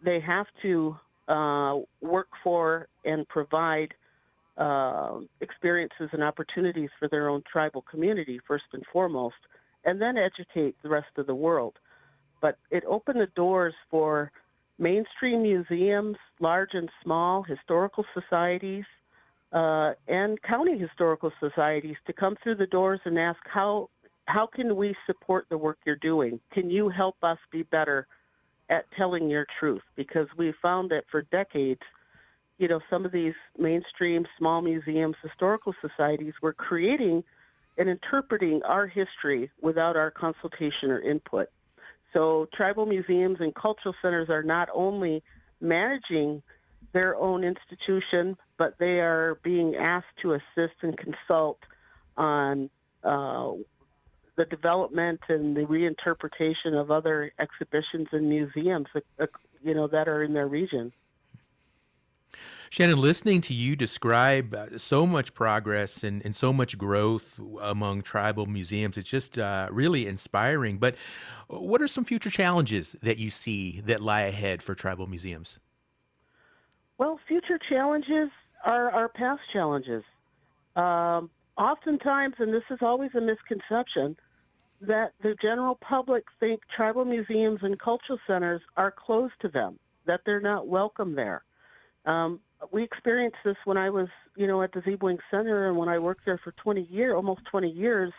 they 0.03 0.19
have 0.19 0.47
to 0.63 0.97
uh, 1.27 1.75
work 2.01 2.27
for 2.43 2.87
and 3.05 3.27
provide 3.27 3.93
uh, 4.57 5.19
experiences 5.39 6.09
and 6.13 6.23
opportunities 6.23 6.89
for 6.99 7.07
their 7.07 7.29
own 7.29 7.43
tribal 7.51 7.83
community 7.83 8.39
first 8.47 8.65
and 8.73 8.83
foremost, 8.91 9.35
and 9.83 10.01
then 10.01 10.17
educate 10.17 10.75
the 10.81 10.89
rest 10.89 11.07
of 11.17 11.27
the 11.27 11.35
world. 11.35 11.73
But 12.41 12.57
it 12.71 12.83
opened 12.87 13.21
the 13.21 13.27
doors 13.35 13.73
for 13.91 14.31
mainstream 14.79 15.43
museums, 15.43 16.17
large 16.39 16.71
and 16.73 16.89
small, 17.03 17.43
historical 17.43 18.03
societies, 18.13 18.85
uh, 19.55 19.93
and 20.09 20.39
county 20.43 20.77
historical 20.77 21.31
societies 21.39 21.95
to 22.05 22.13
come 22.13 22.35
through 22.43 22.55
the 22.55 22.67
doors 22.67 22.99
and 23.05 23.17
ask 23.17 23.39
how 23.45 23.89
how 24.25 24.47
can 24.47 24.75
we 24.75 24.93
support 25.05 25.45
the 25.49 25.57
work 25.57 25.77
you're 25.85 25.95
doing? 25.97 26.39
Can 26.51 26.69
you 26.69 26.89
help 26.89 27.15
us 27.23 27.37
be 27.51 27.63
better 27.63 28.07
at 28.69 28.85
telling 28.97 29.29
your 29.29 29.45
truth? 29.59 29.83
Because 29.95 30.27
we 30.35 30.51
found 30.63 30.89
that 30.89 31.03
for 31.11 31.21
decades, 31.31 31.81
you 32.57 32.67
know, 32.67 32.79
some 32.89 33.05
of 33.05 33.11
these 33.11 33.35
mainstream 33.57 34.25
small 34.37 34.63
museums, 34.63 35.15
historical 35.21 35.73
societies 35.79 36.33
were 36.41 36.53
creating 36.53 37.23
and 37.77 37.87
interpreting 37.87 38.61
our 38.63 38.87
history 38.87 39.51
without 39.61 39.95
our 39.95 40.09
consultation 40.09 40.89
or 40.89 41.01
input. 41.01 41.47
So 42.11 42.47
tribal 42.51 42.87
museums 42.87 43.37
and 43.39 43.53
cultural 43.53 43.93
centers 44.01 44.29
are 44.29 44.43
not 44.43 44.69
only 44.73 45.21
managing 45.61 46.41
their 46.95 47.17
own 47.17 47.43
institution, 47.43 48.37
but 48.57 48.73
they 48.79 49.01
are 49.01 49.37
being 49.43 49.75
asked 49.75 50.15
to 50.21 50.31
assist 50.31 50.75
and 50.81 50.97
consult 50.97 51.59
on 52.15 52.69
uh, 53.03 53.51
the 54.37 54.45
development 54.45 55.19
and 55.27 55.57
the 55.57 55.65
reinterpretation 55.65 56.73
of 56.73 56.91
other 56.91 57.33
exhibitions 57.37 58.07
and 58.13 58.29
museums, 58.29 58.87
uh, 58.95 59.25
you 59.61 59.75
know, 59.75 59.87
that 59.87 60.07
are 60.07 60.23
in 60.23 60.33
their 60.33 60.47
region. 60.47 60.93
Shannon, 62.69 62.99
listening 63.01 63.41
to 63.41 63.53
you 63.53 63.75
describe 63.75 64.53
uh, 64.53 64.77
so 64.77 65.05
much 65.05 65.33
progress 65.33 66.01
and, 66.01 66.23
and, 66.25 66.33
so 66.33 66.53
much 66.53 66.77
growth 66.77 67.39
among 67.61 68.03
tribal 68.03 68.45
museums, 68.45 68.97
it's 68.97 69.09
just 69.09 69.37
uh, 69.37 69.67
really 69.69 70.07
inspiring. 70.07 70.77
But 70.77 70.95
what 71.47 71.81
are 71.81 71.87
some 71.87 72.05
future 72.05 72.29
challenges 72.29 72.95
that 73.03 73.17
you 73.17 73.31
see 73.31 73.81
that 73.81 74.01
lie 74.01 74.21
ahead 74.21 74.63
for 74.63 74.75
tribal 74.75 75.07
museums? 75.07 75.59
Well, 76.97 77.19
future 77.27 77.59
challenges 77.69 78.29
are 78.63 78.89
our 78.91 79.09
past 79.09 79.41
challenges. 79.51 80.03
Um, 80.75 81.29
oftentimes, 81.57 82.35
and 82.39 82.53
this 82.53 82.63
is 82.69 82.79
always 82.81 83.11
a 83.15 83.21
misconception, 83.21 84.15
that 84.81 85.13
the 85.21 85.35
general 85.41 85.75
public 85.75 86.23
think 86.39 86.61
tribal 86.75 87.05
museums 87.05 87.59
and 87.63 87.79
cultural 87.79 88.19
centers 88.27 88.61
are 88.77 88.91
closed 88.91 89.33
to 89.41 89.49
them, 89.49 89.79
that 90.05 90.21
they're 90.25 90.41
not 90.41 90.67
welcome 90.67 91.15
there. 91.15 91.43
Um, 92.05 92.39
we 92.71 92.83
experienced 92.83 93.37
this 93.43 93.55
when 93.65 93.77
I 93.77 93.89
was, 93.89 94.07
you 94.35 94.47
know, 94.47 94.61
at 94.61 94.71
the 94.71 94.81
Zeeb 94.81 95.17
Center, 95.31 95.67
and 95.67 95.77
when 95.77 95.89
I 95.89 95.99
worked 95.99 96.25
there 96.25 96.39
for 96.43 96.51
20 96.51 96.83
years, 96.83 97.13
almost 97.15 97.41
20 97.45 97.69
years, 97.69 98.11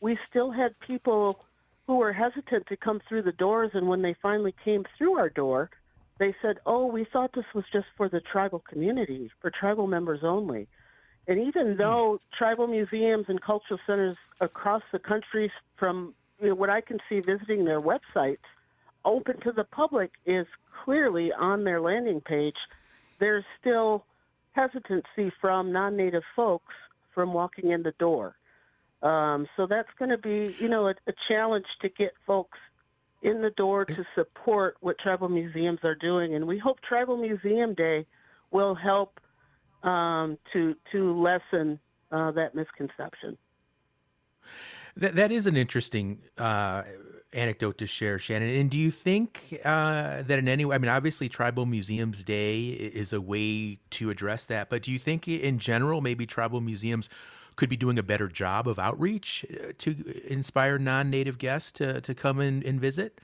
we 0.00 0.18
still 0.28 0.50
had 0.50 0.78
people 0.80 1.44
who 1.86 1.96
were 1.96 2.12
hesitant 2.12 2.66
to 2.68 2.76
come 2.76 3.00
through 3.08 3.22
the 3.22 3.32
doors, 3.32 3.70
and 3.74 3.88
when 3.88 4.02
they 4.02 4.14
finally 4.22 4.54
came 4.64 4.84
through 4.96 5.18
our 5.18 5.28
door, 5.28 5.70
they 6.22 6.34
said, 6.40 6.58
"Oh, 6.64 6.86
we 6.86 7.04
thought 7.12 7.32
this 7.34 7.52
was 7.54 7.64
just 7.72 7.86
for 7.96 8.08
the 8.08 8.20
tribal 8.20 8.60
community, 8.60 9.30
for 9.40 9.50
tribal 9.50 9.86
members 9.86 10.20
only." 10.22 10.68
And 11.26 11.38
even 11.38 11.72
hmm. 11.72 11.78
though 11.78 12.20
tribal 12.36 12.66
museums 12.66 13.26
and 13.28 13.40
cultural 13.42 13.80
centers 13.86 14.16
across 14.40 14.82
the 14.92 14.98
country, 14.98 15.50
from 15.76 16.14
you 16.40 16.48
know, 16.50 16.54
what 16.54 16.70
I 16.70 16.80
can 16.80 16.98
see 17.08 17.20
visiting 17.20 17.64
their 17.64 17.80
websites, 17.80 18.46
open 19.04 19.40
to 19.40 19.52
the 19.52 19.64
public 19.64 20.12
is 20.24 20.46
clearly 20.84 21.32
on 21.32 21.64
their 21.64 21.80
landing 21.80 22.20
page, 22.20 22.56
there's 23.18 23.44
still 23.60 24.04
hesitancy 24.52 25.32
from 25.40 25.72
non-native 25.72 26.22
folks 26.36 26.74
from 27.14 27.32
walking 27.32 27.70
in 27.70 27.82
the 27.82 27.92
door. 27.98 28.36
Um, 29.02 29.48
so 29.56 29.66
that's 29.66 29.88
going 29.98 30.10
to 30.10 30.18
be, 30.18 30.54
you 30.60 30.68
know, 30.68 30.86
a, 30.86 30.94
a 31.08 31.12
challenge 31.28 31.66
to 31.80 31.88
get 31.88 32.12
folks 32.26 32.58
in 33.22 33.40
the 33.40 33.50
door 33.50 33.84
to 33.84 34.04
support 34.14 34.76
what 34.80 34.98
tribal 34.98 35.28
museums 35.28 35.78
are 35.84 35.94
doing. 35.94 36.34
And 36.34 36.46
we 36.46 36.58
hope 36.58 36.80
Tribal 36.80 37.16
Museum 37.16 37.72
Day 37.74 38.04
will 38.50 38.74
help 38.74 39.20
um, 39.82 40.38
to 40.52 40.74
to 40.92 41.20
lessen 41.20 41.78
uh, 42.10 42.32
that 42.32 42.54
misconception. 42.54 43.38
That 44.96 45.14
that 45.14 45.32
is 45.32 45.46
an 45.46 45.56
interesting 45.56 46.18
uh, 46.36 46.82
anecdote 47.32 47.78
to 47.78 47.86
share, 47.86 48.18
Shannon. 48.18 48.50
And 48.50 48.70
do 48.70 48.76
you 48.76 48.90
think 48.90 49.60
uh, 49.64 50.22
that 50.22 50.38
in 50.38 50.48
any 50.48 50.64
way, 50.64 50.74
I 50.74 50.78
mean, 50.78 50.90
obviously, 50.90 51.28
Tribal 51.28 51.64
Museums 51.64 52.24
Day 52.24 52.66
is 52.66 53.12
a 53.12 53.20
way 53.20 53.78
to 53.90 54.10
address 54.10 54.46
that, 54.46 54.68
but 54.68 54.82
do 54.82 54.92
you 54.92 54.98
think 54.98 55.26
in 55.28 55.58
general, 55.58 56.00
maybe 56.00 56.26
tribal 56.26 56.60
museums 56.60 57.08
could 57.56 57.68
be 57.68 57.76
doing 57.76 57.98
a 57.98 58.02
better 58.02 58.28
job 58.28 58.66
of 58.68 58.78
outreach 58.78 59.44
uh, 59.50 59.72
to 59.78 60.22
inspire 60.26 60.78
non-native 60.78 61.38
guests 61.38 61.72
to, 61.72 62.00
to 62.00 62.14
come 62.14 62.40
and, 62.40 62.62
and 62.64 62.80
visit? 62.80 63.20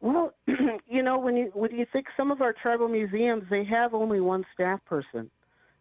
Well, 0.00 0.32
you 0.88 1.02
know, 1.02 1.18
when 1.18 1.36
you 1.36 1.50
when 1.54 1.72
you 1.72 1.86
think 1.92 2.06
some 2.16 2.30
of 2.30 2.40
our 2.40 2.52
tribal 2.52 2.88
museums, 2.88 3.44
they 3.50 3.64
have 3.64 3.92
only 3.94 4.20
one 4.20 4.44
staff 4.54 4.84
person, 4.86 5.30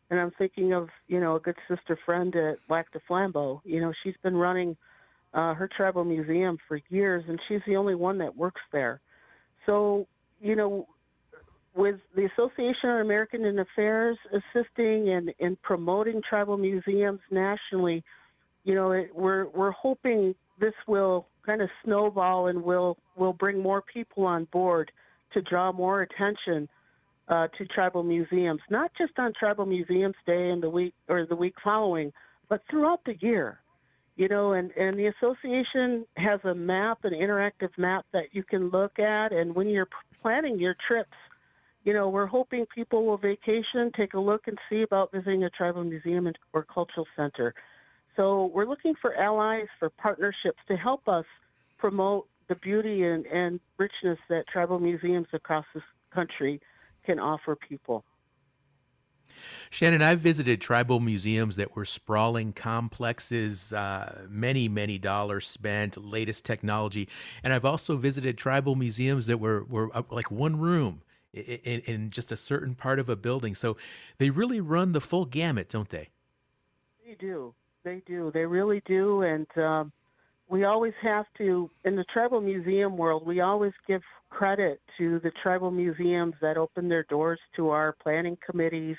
and 0.09 0.19
I'm 0.19 0.31
thinking 0.37 0.73
of 0.73 0.89
you 1.07 1.19
know 1.19 1.35
a 1.37 1.39
good 1.39 1.57
sister 1.67 1.97
friend 2.05 2.35
at 2.35 2.57
Lac 2.69 2.91
du 2.91 2.99
Flambeau. 3.09 3.61
You 3.63 3.79
know, 3.79 3.93
she's 4.03 4.15
been 4.21 4.35
running 4.35 4.75
uh, 5.33 5.53
her 5.53 5.69
tribal 5.75 6.03
museum 6.03 6.57
for 6.67 6.79
years, 6.89 7.23
and 7.27 7.39
she's 7.47 7.61
the 7.67 7.75
only 7.75 7.95
one 7.95 8.17
that 8.17 8.35
works 8.35 8.61
there. 8.71 8.99
So, 9.65 10.07
you 10.41 10.55
know, 10.55 10.87
with 11.79 11.95
the 12.13 12.25
Association 12.25 12.89
of 12.89 12.99
American 12.99 13.45
Indian 13.45 13.59
Affairs 13.59 14.17
assisting 14.33 15.33
and, 15.39 15.61
promoting 15.61 16.21
tribal 16.27 16.57
museums 16.57 17.21
nationally, 17.31 18.03
you 18.65 18.75
know, 18.75 18.91
it, 18.91 19.09
we're 19.15 19.47
we're 19.47 19.71
hoping 19.71 20.35
this 20.59 20.73
will 20.87 21.25
kind 21.45 21.61
of 21.61 21.69
snowball 21.85 22.47
and 22.47 22.61
will 22.61 22.97
will 23.15 23.31
bring 23.31 23.63
more 23.63 23.81
people 23.81 24.25
on 24.25 24.43
board 24.51 24.91
to 25.33 25.41
draw 25.41 25.71
more 25.71 26.01
attention 26.01 26.67
uh, 27.29 27.47
to 27.57 27.65
tribal 27.67 28.03
museums, 28.03 28.59
not 28.69 28.91
just 28.97 29.13
on 29.17 29.31
Tribal 29.39 29.65
Museums 29.65 30.15
Day 30.25 30.49
and 30.49 30.61
the 30.61 30.69
week 30.69 30.93
or 31.07 31.25
the 31.25 31.35
week 31.35 31.55
following, 31.63 32.11
but 32.49 32.61
throughout 32.69 32.99
the 33.05 33.15
year 33.21 33.59
you 34.17 34.27
know, 34.27 34.51
and, 34.51 34.69
and 34.71 34.99
the 34.99 35.05
association 35.05 36.05
has 36.17 36.41
a 36.43 36.53
map, 36.53 37.05
an 37.05 37.13
interactive 37.13 37.69
map 37.77 38.05
that 38.11 38.25
you 38.33 38.43
can 38.43 38.69
look 38.69 38.99
at. 38.99 39.31
And 39.31 39.55
when 39.55 39.69
you're 39.69 39.87
planning 40.21 40.59
your 40.59 40.75
trips, 40.85 41.15
you 41.83 41.93
know, 41.93 42.09
we're 42.09 42.25
hoping 42.25 42.65
people 42.73 43.05
will 43.05 43.17
vacation, 43.17 43.91
take 43.95 44.13
a 44.13 44.19
look 44.19 44.47
and 44.47 44.57
see 44.69 44.81
about 44.81 45.11
visiting 45.11 45.43
a 45.43 45.49
tribal 45.49 45.83
museum 45.83 46.31
or 46.53 46.63
cultural 46.63 47.07
center. 47.15 47.53
So 48.15 48.51
we're 48.53 48.65
looking 48.65 48.95
for 49.01 49.15
allies, 49.15 49.67
for 49.79 49.89
partnerships 49.89 50.59
to 50.67 50.75
help 50.75 51.07
us 51.07 51.25
promote 51.77 52.27
the 52.49 52.55
beauty 52.55 53.03
and, 53.03 53.25
and 53.27 53.59
richness 53.77 54.17
that 54.29 54.47
tribal 54.51 54.79
museums 54.79 55.27
across 55.31 55.65
this 55.73 55.83
country 56.13 56.59
can 57.05 57.19
offer 57.19 57.55
people. 57.55 58.03
Shannon, 59.69 60.01
I've 60.01 60.19
visited 60.19 60.59
tribal 60.59 60.99
museums 60.99 61.55
that 61.55 61.75
were 61.75 61.85
sprawling 61.85 62.51
complexes, 62.51 63.71
uh, 63.71 64.25
many, 64.27 64.67
many 64.67 64.97
dollars 64.97 65.47
spent, 65.47 65.95
latest 65.95 66.43
technology. 66.43 67.07
And 67.43 67.53
I've 67.53 67.65
also 67.65 67.95
visited 67.95 68.37
tribal 68.37 68.75
museums 68.75 69.27
that 69.27 69.39
were, 69.39 69.63
were 69.63 69.95
uh, 69.95 70.01
like 70.09 70.31
one 70.31 70.59
room 70.59 71.03
in, 71.33 71.81
in 71.81 72.09
just 72.09 72.31
a 72.31 72.37
certain 72.37 72.75
part 72.75 72.99
of 72.99 73.09
a 73.09 73.15
building. 73.15 73.55
So 73.55 73.77
they 74.17 74.29
really 74.29 74.61
run 74.61 74.91
the 74.91 75.01
full 75.01 75.25
gamut, 75.25 75.69
don't 75.69 75.89
they? 75.89 76.09
They 77.05 77.15
do. 77.15 77.53
They 77.83 78.01
do. 78.05 78.31
They 78.33 78.45
really 78.45 78.81
do. 78.85 79.21
And 79.21 79.47
um, 79.57 79.91
we 80.49 80.63
always 80.63 80.93
have 81.01 81.25
to, 81.37 81.69
in 81.85 81.95
the 81.95 82.05
tribal 82.11 82.41
museum 82.41 82.97
world, 82.97 83.25
we 83.25 83.41
always 83.41 83.73
give 83.87 84.01
credit 84.29 84.81
to 84.97 85.19
the 85.19 85.31
tribal 85.41 85.71
museums 85.71 86.35
that 86.41 86.57
open 86.57 86.89
their 86.89 87.03
doors 87.03 87.39
to 87.55 87.69
our 87.69 87.95
planning 88.03 88.37
committees 88.45 88.97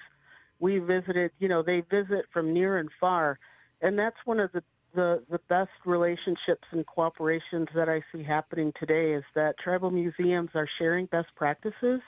we 0.60 0.78
visited, 0.78 1.32
you 1.38 1.48
know, 1.48 1.62
they 1.62 1.82
visit 1.90 2.26
from 2.32 2.52
near 2.52 2.78
and 2.78 2.90
far. 3.00 3.38
And 3.80 3.98
that's 3.98 4.16
one 4.26 4.38
of 4.38 4.52
the, 4.52 4.62
the, 4.94 5.22
the 5.30 5.40
best 5.48 5.70
relationships 5.86 6.68
and 6.70 6.84
cooperations 6.86 7.68
that 7.74 7.88
I 7.88 8.02
see 8.12 8.22
happening 8.22 8.72
today 8.78 9.14
is 9.14 9.24
that 9.34 9.58
tribal 9.58 9.90
museums 9.90 10.50
are 10.54 10.68
sharing 10.78 11.06
best 11.06 11.28
practices 11.34 12.00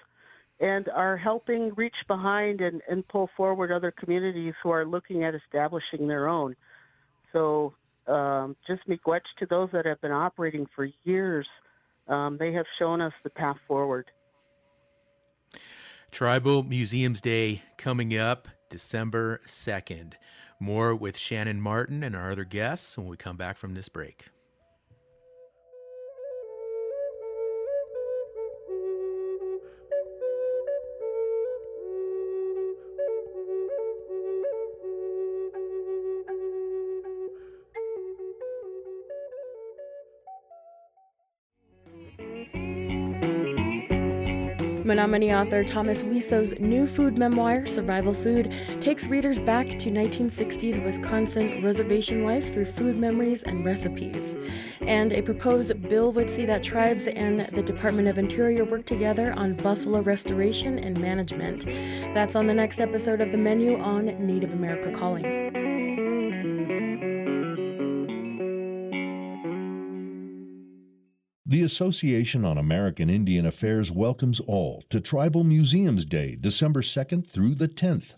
and 0.63 0.89
are 0.91 1.17
helping 1.17 1.75
reach 1.75 1.97
behind 2.07 2.61
and, 2.61 2.81
and 2.89 3.07
pull 3.09 3.29
forward 3.37 3.73
other 3.73 3.91
communities 3.91 4.55
who 4.63 4.71
are 4.71 4.87
looking 4.87 5.25
at 5.25 5.35
establishing 5.35 6.07
their 6.07 6.29
own. 6.29 6.55
So 7.33 7.75
um, 8.07 8.57
just 8.67 8.89
miigwech 8.89 9.23
to 9.41 9.47
those 9.47 9.69
that 9.73 9.85
have 9.87 10.01
been 10.01 10.13
operating 10.13 10.67
for 10.75 10.89
years. 11.03 11.47
Um, 12.07 12.37
they 12.39 12.53
have 12.53 12.67
shown 12.79 13.01
us 13.01 13.13
the 13.25 13.31
path 13.31 13.57
forward. 13.67 14.07
Tribal 16.13 16.63
Museums 16.63 17.21
Day 17.21 17.63
coming 17.77 18.17
up 18.17 18.47
December 18.71 19.41
2nd. 19.47 20.13
More 20.61 20.95
with 20.95 21.19
Shannon 21.19 21.61
Martin 21.61 22.05
and 22.05 22.15
our 22.15 22.31
other 22.31 22.45
guests 22.45 22.97
when 22.97 23.09
we 23.09 23.17
come 23.17 23.37
back 23.37 23.57
from 23.57 23.75
this 23.75 23.89
break. 23.89 24.29
Menominee 44.93 45.33
author 45.33 45.65
Thomas 45.65 46.03
Weso's 46.03 46.53
new 46.61 46.87
food 46.87 47.17
memoir, 47.17 47.65
Survival 47.65 48.13
Food, 48.13 48.53
takes 48.83 49.07
readers 49.07 49.41
back 49.41 49.67
to 49.67 49.91
1960s 49.91 50.85
Wisconsin 50.85 51.65
reservation 51.65 52.25
life 52.25 52.53
through 52.53 52.67
food 52.67 52.99
memories 52.99 53.43
and 53.43 53.65
recipes. 53.65 54.37
And 54.83 55.15
a 55.15 55.23
proposed 55.23 55.81
bill 55.89 56.13
would 56.13 56.29
see 56.29 56.45
that 56.45 56.63
tribes 56.63 57.07
and 57.07 57.41
the 57.41 57.63
Department 57.63 58.07
of 58.07 58.19
Interior 58.19 58.67
work 58.67 58.85
together 58.85 59.33
on 59.33 59.55
buffalo 59.55 60.03
restoration 60.03 60.79
and 60.79 61.01
management. 61.01 61.65
That's 62.15 62.37
on 62.37 62.47
the 62.47 62.53
next 62.53 62.79
episode 62.79 63.23
of 63.23 63.33
The 63.33 63.39
Menu 63.39 63.79
on 63.79 64.05
Native 64.27 64.53
America 64.53 64.93
Calling. 64.95 65.62
The 71.63 71.67
Association 71.67 72.45
on 72.45 72.59
American 72.59 73.09
Indian 73.09 73.47
Affairs 73.47 73.93
welcomes 73.93 74.41
all 74.41 74.83
to 74.91 75.01
Tribal 75.01 75.45
Museums 75.45 76.05
Day, 76.05 76.35
December 76.35 76.83
2nd 76.83 77.29
through 77.29 77.55
the 77.55 77.69
10th. 77.69 78.15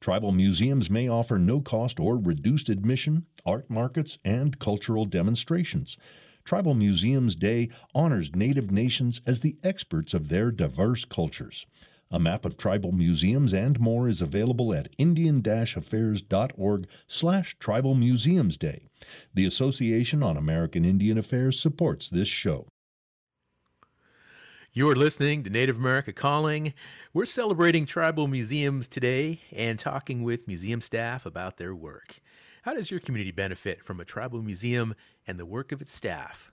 Tribal 0.00 0.32
museums 0.32 0.88
may 0.88 1.06
offer 1.06 1.38
no 1.38 1.60
cost 1.60 2.00
or 2.00 2.16
reduced 2.16 2.70
admission, 2.70 3.26
art 3.44 3.68
markets, 3.68 4.16
and 4.24 4.58
cultural 4.58 5.04
demonstrations. 5.04 5.98
Tribal 6.42 6.72
Museums 6.72 7.34
Day 7.34 7.68
honors 7.94 8.34
Native 8.34 8.70
nations 8.70 9.20
as 9.26 9.40
the 9.40 9.58
experts 9.62 10.14
of 10.14 10.30
their 10.30 10.50
diverse 10.50 11.04
cultures. 11.04 11.66
A 12.10 12.18
map 12.18 12.46
of 12.46 12.56
tribal 12.56 12.92
museums 12.92 13.52
and 13.52 13.78
more 13.78 14.08
is 14.08 14.22
available 14.22 14.72
at 14.72 14.88
indian-affairs.org 14.96 16.88
slash 17.06 17.56
tribal 17.58 17.94
museums 17.94 18.56
day. 18.56 18.88
The 19.34 19.44
Association 19.44 20.22
on 20.22 20.38
American 20.38 20.86
Indian 20.86 21.18
Affairs 21.18 21.60
supports 21.60 22.08
this 22.08 22.28
show. 22.28 22.68
You're 24.76 24.94
listening 24.94 25.42
to 25.44 25.48
Native 25.48 25.78
America 25.78 26.12
Calling. 26.12 26.74
We're 27.14 27.24
celebrating 27.24 27.86
tribal 27.86 28.28
museums 28.28 28.88
today 28.88 29.40
and 29.50 29.78
talking 29.78 30.22
with 30.22 30.46
museum 30.46 30.82
staff 30.82 31.24
about 31.24 31.56
their 31.56 31.74
work. 31.74 32.20
How 32.60 32.74
does 32.74 32.90
your 32.90 33.00
community 33.00 33.30
benefit 33.30 33.82
from 33.82 34.00
a 34.00 34.04
tribal 34.04 34.42
museum 34.42 34.94
and 35.26 35.40
the 35.40 35.46
work 35.46 35.72
of 35.72 35.80
its 35.80 35.94
staff? 35.94 36.52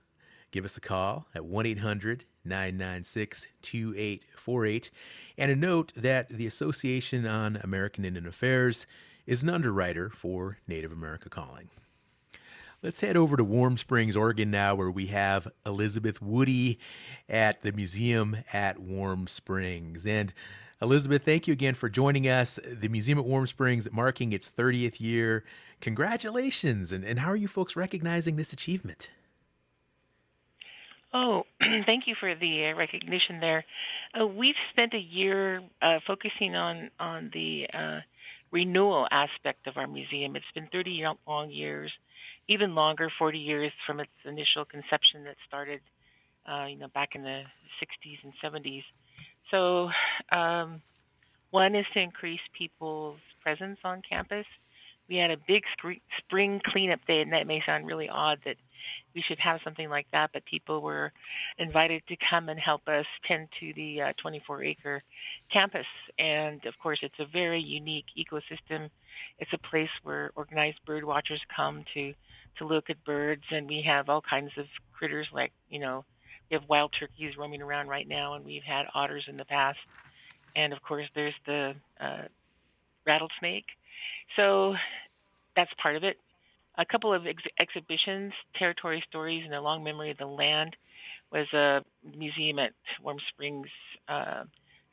Give 0.52 0.64
us 0.64 0.78
a 0.78 0.80
call 0.80 1.28
at 1.36 1.44
1 1.44 1.66
800 1.66 2.24
996 2.46 3.48
2848 3.62 4.92
and 5.38 5.52
a 5.52 5.56
note 5.58 5.92
that 5.94 6.30
the 6.30 6.48
Association 6.48 7.28
on 7.28 7.58
American 7.62 8.06
Indian 8.06 8.26
Affairs 8.26 8.88
is 9.28 9.44
an 9.44 9.50
underwriter 9.50 10.10
for 10.10 10.60
Native 10.66 10.94
America 10.94 11.28
Calling. 11.28 11.72
Let's 12.84 13.00
head 13.00 13.16
over 13.16 13.38
to 13.38 13.46
Warm 13.46 13.78
Springs, 13.78 14.18
Oregon 14.18 14.52
now, 14.52 14.76
where 14.76 14.92
we 14.92 15.06
have 15.06 15.48
Elizabeth 15.66 16.22
Woody 16.22 16.80
at 17.30 17.62
the 17.62 17.72
museum 17.72 18.36
at 18.52 18.78
Warm 18.78 19.28
Springs. 19.28 20.06
And 20.06 20.34
Elizabeth, 20.82 21.24
thank 21.24 21.48
you 21.48 21.54
again 21.54 21.76
for 21.76 21.88
joining 21.88 22.28
us. 22.28 22.60
The 22.66 22.90
museum 22.90 23.18
at 23.18 23.24
Warm 23.24 23.48
Springs 23.48 23.88
marking 23.90 24.34
its 24.34 24.50
30th 24.50 25.00
year. 25.00 25.46
Congratulations. 25.80 26.92
And, 26.92 27.06
and 27.06 27.20
how 27.20 27.30
are 27.30 27.38
you 27.38 27.48
folks 27.48 27.78
recognizing 27.78 28.36
this 28.36 28.52
achievement? 28.52 29.12
Oh, 31.14 31.46
thank 31.86 32.06
you 32.06 32.16
for 32.16 32.36
the 32.36 32.66
uh, 32.66 32.76
recognition 32.76 33.40
there. 33.40 33.64
Uh, 34.20 34.28
we've 34.28 34.58
spent 34.72 34.94
a 34.94 35.00
year 35.00 35.62
uh, 35.82 36.00
focusing 36.06 36.58
on 36.58 36.90
on 37.00 37.32
the 37.34 37.66
uh, 37.74 38.00
renewal 38.54 39.08
aspect 39.12 39.68
of 39.68 39.78
our 39.78 39.88
museum. 39.88 40.38
It's 40.38 40.52
been 40.56 40.70
30 40.72 41.06
long 41.28 41.52
years 41.52 41.92
even 42.50 42.76
longer, 42.76 43.10
40 43.20 43.40
years 43.40 43.74
from 43.86 44.02
its 44.02 44.12
initial 44.26 44.66
conception 44.66 45.26
that 45.26 45.38
started, 45.48 45.82
uh, 46.48 46.68
you 46.70 46.78
know, 46.78 46.90
back 46.90 47.16
in 47.16 47.24
the 47.24 47.44
60s 47.82 48.20
and 48.24 48.34
70s. 48.44 48.86
So 49.52 49.92
um, 50.32 50.82
One 51.52 51.76
is 51.76 51.86
to 51.94 52.02
increase 52.02 52.42
people's 52.54 53.20
presence 53.42 53.80
on 53.86 54.02
campus. 54.02 54.48
We 55.10 55.18
had 55.18 55.32
a 55.32 55.38
big 55.38 55.64
spring 56.18 56.62
cleanup 56.66 57.06
day, 57.08 57.22
and 57.22 57.34
that 57.34 57.48
may 57.48 57.62
sound 57.66 57.88
really 57.88 58.10
odd 58.10 58.40
that 58.46 58.58
we 59.16 59.24
should 59.28 59.40
have 59.40 59.60
something 59.64 59.90
like 59.90 60.08
that, 60.12 60.32
but 60.34 60.44
people 60.46 60.82
were 60.82 61.12
invited 61.58 62.02
to 62.08 62.16
come 62.30 62.50
and 62.50 62.60
help 62.60 62.88
us 62.88 63.06
tend 63.28 63.48
to 63.60 63.74
the 63.74 64.14
24 64.22 64.58
uh, 64.58 64.62
acre 64.62 65.04
campus. 65.52 65.86
And 66.18 66.66
of 66.66 66.74
course, 66.82 67.00
it's 67.02 67.20
a 67.20 67.26
very 67.26 67.62
unique 67.62 68.06
ecosystem. 68.18 68.90
It's 69.40 69.54
a 69.54 69.58
place 69.70 69.90
where 70.04 70.32
organized 70.36 70.80
bird 70.86 71.04
watchers 71.04 71.42
come 71.56 71.84
to, 71.94 72.14
to 72.58 72.66
look 72.66 72.90
at 72.90 73.04
birds, 73.06 73.44
and 73.52 73.68
we 73.68 73.84
have 73.86 74.10
all 74.10 74.22
kinds 74.22 74.52
of 74.58 74.66
critters 74.94 75.28
like, 75.34 75.52
you 75.70 75.80
know, 75.80 76.06
we 76.50 76.56
have 76.56 76.64
wild 76.68 76.94
turkeys 77.00 77.38
roaming 77.38 77.62
around 77.62 77.88
right 77.88 78.08
now, 78.08 78.36
and 78.36 78.46
we've 78.46 78.64
had 78.64 78.86
otters 78.94 79.26
in 79.28 79.38
the 79.38 79.46
past. 79.46 79.80
And 80.56 80.74
of 80.74 80.82
course, 80.84 81.08
there's 81.16 81.34
the 81.46 81.74
uh, 82.00 82.24
rattlesnake. 83.06 83.66
So 84.36 84.76
that's 85.56 85.72
part 85.82 85.96
of 85.96 86.04
it 86.04 86.18
a 86.78 86.86
couple 86.86 87.14
of 87.14 87.28
ex- 87.28 87.44
exhibitions, 87.60 88.34
Territory 88.56 89.04
Stories 89.08 89.44
and 89.46 89.54
A 89.54 89.62
Long 89.62 89.84
Memory 89.84 90.12
of 90.12 90.18
the 90.18 90.26
Land 90.26 90.76
was 91.32 91.52
a 91.54 91.84
museum 92.16 92.60
at 92.60 92.74
Warm 93.02 93.20
Springs 93.30 93.70
uh, 94.08 94.44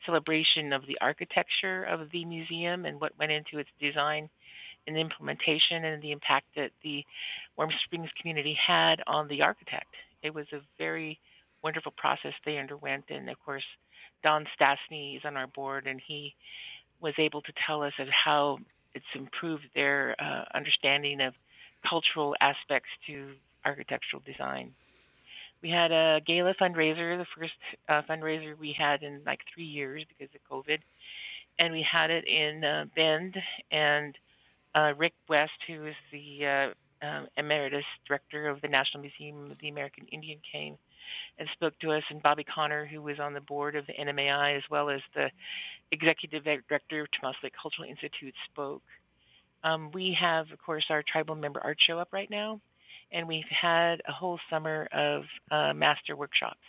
celebration 0.07 0.73
of 0.73 0.87
the 0.87 0.99
architecture 1.01 1.85
of 1.85 2.11
the 2.11 2.25
museum 2.25 2.87
and 2.87 3.01
what 3.01 3.19
went 3.19 3.33
into 3.33 3.59
its 3.59 3.71
design 3.79 4.29
and 4.87 4.97
implementation 4.97 5.85
and 5.85 6.03
the 6.03 6.13
impact 6.13 6.47
that 6.57 6.71
the 6.83 7.05
Warm 7.57 7.71
Springs 7.85 8.11
community 8.19 8.55
had 8.55 9.03
on 9.07 9.29
the 9.29 9.43
architect. 9.43 9.95
It 10.23 10.35
was 10.35 10.47
a 10.53 10.61
very 10.79 11.19
wonderful 11.63 11.93
process 11.97 12.33
they 12.45 12.59
underwent. 12.59 13.05
And 13.11 13.29
of 13.29 13.39
course, 13.45 13.65
Don 14.23 14.47
Stastny 14.59 15.17
is 15.17 15.25
on 15.25 15.37
our 15.37 15.47
board 15.47 15.87
and 15.87 16.01
he 16.01 16.35
was 17.01 17.15
able 17.19 17.43
to 17.43 17.53
tell 17.67 17.83
us 17.83 17.93
of 17.99 18.09
how 18.09 18.59
it's 18.95 19.05
improved 19.15 19.65
their 19.75 20.17
uh, 20.19 20.45
understanding 20.55 21.21
of 21.21 21.35
cultural 21.89 22.35
aspects 22.41 22.89
to 23.07 23.33
architectural 23.65 24.23
design. 24.25 24.73
We 25.63 25.69
had 25.69 25.93
a 25.93 26.21
gala 26.25 26.55
fundraiser, 26.55 27.19
the 27.19 27.27
first 27.37 27.53
uh, 27.89 28.03
fundraiser 28.09 28.59
we 28.59 28.75
had 28.77 29.03
in 29.03 29.21
like 29.27 29.41
three 29.53 29.65
years 29.65 30.05
because 30.09 30.35
of 30.35 30.41
COVID, 30.51 30.79
and 31.59 31.73
we 31.73 31.83
had 31.83 32.11
it 32.11 32.27
in 32.27 32.65
uh, 32.65 32.87
Bend. 32.97 33.37
And 33.71 34.17
uh, 34.75 34.95
Rick 34.97 35.15
West, 35.29 35.53
who 35.67 35.87
is 35.87 35.95
the 36.13 36.47
uh, 36.47 37.07
um, 37.07 37.29
emeritus 37.37 37.85
director 38.07 38.49
of 38.49 38.61
the 38.63 38.69
National 38.69 39.03
Museum 39.03 39.51
of 39.51 39.59
the 39.61 39.69
American 39.69 40.07
Indian, 40.11 40.39
came 40.51 40.77
and 41.39 41.49
spoke 41.53 41.79
to 41.81 41.93
us. 41.93 42.03
And 42.11 42.23
Bobbie 42.23 42.45
Conner, 42.45 42.87
who 42.87 43.03
was 43.03 43.19
on 43.21 43.35
the 43.35 43.41
board 43.41 43.77
of 43.77 43.87
the 43.87 43.93
NMAI 43.93 44.57
as 44.57 44.63
well 44.71 44.89
as 44.89 45.01
the 45.15 45.31
executive 45.93 46.45
director 46.45 47.03
of 47.03 47.09
Tamástslikt 47.11 47.53
Cultural 47.61 47.89
Institute, 47.89 48.35
spoke. 48.51 48.83
Um, 49.63 49.91
we 49.93 50.17
have, 50.19 50.51
of 50.53 50.59
course, 50.59 50.87
our 50.91 51.03
tribal 51.03 51.35
member 51.35 51.61
art 51.63 51.79
show 51.81 51.99
up 51.99 52.09
right 52.13 52.31
now, 52.31 52.61
and 53.13 53.29
we've 53.29 53.45
had 53.49 54.03
a 54.09 54.13
whole 54.13 54.39
summer 54.49 54.89
of 54.93 55.25
uh, 55.51 55.75
master 55.75 56.17
workshops. 56.17 56.61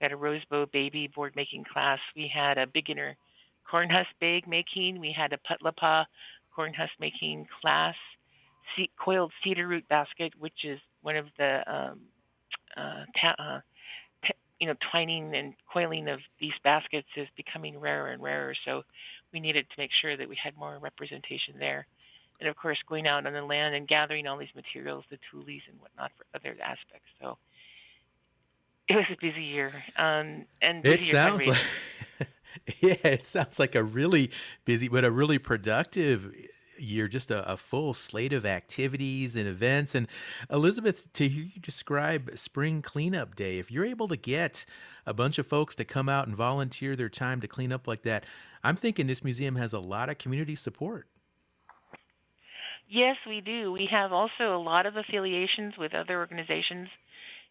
We 0.00 0.04
had 0.04 0.12
a 0.12 0.16
rosebow 0.16 0.70
baby 0.72 1.08
board 1.08 1.36
making 1.36 1.64
class. 1.64 1.98
We 2.16 2.28
had 2.32 2.58
a 2.58 2.66
beginner 2.66 3.16
corn 3.70 3.90
husk 3.90 4.10
bag 4.20 4.46
making. 4.48 5.00
We 5.00 5.12
had 5.12 5.32
a 5.32 5.38
putlapa 5.38 6.06
corn 6.54 6.74
husk 6.74 6.92
making 7.00 7.48
class. 7.60 7.94
Coiled 8.98 9.32
cedar 9.44 9.68
root 9.68 9.86
basket, 9.88 10.32
which 10.38 10.64
is 10.64 10.80
one 11.02 11.16
of 11.16 11.26
the 11.36 11.62
um, 11.70 12.00
uh, 12.74 13.04
ta- 13.20 13.34
uh, 13.38 13.60
you 14.58 14.66
know 14.66 14.74
twining 14.90 15.34
and 15.34 15.52
coiling 15.70 16.08
of 16.08 16.20
these 16.40 16.54
baskets 16.64 17.08
is 17.16 17.28
becoming 17.36 17.78
rarer 17.78 18.12
and 18.12 18.22
rarer. 18.22 18.54
So 18.64 18.82
we 19.30 19.40
needed 19.40 19.68
to 19.68 19.74
make 19.76 19.90
sure 20.00 20.16
that 20.16 20.26
we 20.26 20.36
had 20.42 20.56
more 20.56 20.78
representation 20.78 21.56
there 21.58 21.86
and 22.42 22.48
of 22.48 22.56
course 22.56 22.78
going 22.88 23.06
out 23.06 23.24
on 23.24 23.32
the 23.32 23.42
land 23.42 23.74
and 23.74 23.86
gathering 23.86 24.26
all 24.26 24.36
these 24.36 24.54
materials, 24.56 25.04
the 25.10 25.18
tules 25.30 25.46
and 25.68 25.80
whatnot 25.80 26.10
for 26.18 26.26
other 26.34 26.56
aspects. 26.60 27.08
So 27.20 27.38
it 28.88 28.96
was 28.96 29.06
a 29.12 29.16
busy 29.20 29.44
year, 29.44 29.72
um, 29.96 30.44
and 30.60 30.84
it 30.84 31.02
sounds 31.02 31.46
like 31.46 31.58
yeah, 32.80 32.96
it 33.04 33.26
sounds 33.26 33.60
like 33.60 33.76
a 33.76 33.82
really 33.84 34.32
busy 34.64 34.88
but 34.88 35.04
a 35.04 35.10
really 35.10 35.38
productive 35.38 36.34
year, 36.78 37.06
just 37.06 37.30
a, 37.30 37.48
a, 37.48 37.56
full 37.56 37.94
slate 37.94 38.32
of 38.32 38.44
activities 38.44 39.36
and 39.36 39.46
events. 39.46 39.94
And 39.94 40.08
Elizabeth, 40.50 41.12
to 41.12 41.28
hear 41.28 41.44
you 41.44 41.60
describe 41.60 42.32
Spring 42.34 42.82
Cleanup 42.82 43.36
Day, 43.36 43.60
if 43.60 43.70
you're 43.70 43.84
able 43.84 44.08
to 44.08 44.16
get 44.16 44.66
a 45.06 45.14
bunch 45.14 45.38
of 45.38 45.46
folks 45.46 45.76
to 45.76 45.84
come 45.84 46.08
out 46.08 46.26
and 46.26 46.36
volunteer 46.36 46.96
their 46.96 47.08
time 47.08 47.40
to 47.40 47.46
clean 47.46 47.72
up 47.72 47.86
like 47.86 48.02
that, 48.02 48.24
I'm 48.64 48.74
thinking 48.74 49.06
this 49.06 49.22
museum 49.22 49.54
has 49.56 49.72
a 49.72 49.78
lot 49.78 50.08
of 50.08 50.18
community 50.18 50.56
support. 50.56 51.06
Yes, 52.92 53.16
we 53.26 53.40
do. 53.40 53.72
We 53.72 53.88
have 53.90 54.12
also 54.12 54.54
a 54.54 54.60
lot 54.62 54.84
of 54.84 54.96
affiliations 54.98 55.72
with 55.78 55.94
other 55.94 56.18
organizations 56.18 56.88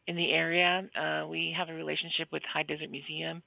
in 0.07 0.15
the 0.15 0.31
area. 0.31 0.87
Uh, 0.95 1.27
we 1.27 1.55
have 1.57 1.69
a 1.69 1.73
relationship 1.73 2.27
with 2.31 2.43
High 2.43 2.61
Desert 2.61 2.91
Museum. 2.91 3.41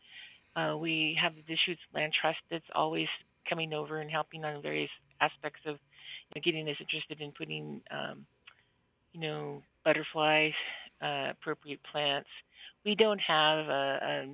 Uh, 0.56 0.76
we 0.76 1.16
have 1.22 1.34
the 1.36 1.42
Deschutes 1.42 1.80
Land 1.94 2.12
Trust 2.20 2.38
that's 2.50 2.64
always 2.74 3.06
coming 3.48 3.72
over 3.72 4.00
and 4.00 4.10
helping 4.10 4.44
on 4.44 4.60
various 4.60 4.90
aspects 5.20 5.60
of 5.66 5.76
you 5.76 6.34
know, 6.34 6.42
getting 6.44 6.68
us 6.68 6.76
interested 6.80 7.20
in 7.20 7.30
putting, 7.32 7.80
um, 7.92 8.26
you 9.12 9.20
know, 9.20 9.62
butterflies, 9.84 10.54
uh, 11.00 11.28
appropriate 11.30 11.80
plants. 11.92 12.28
We 12.84 12.96
don't 12.96 13.20
have 13.20 13.68
a, 13.68 14.26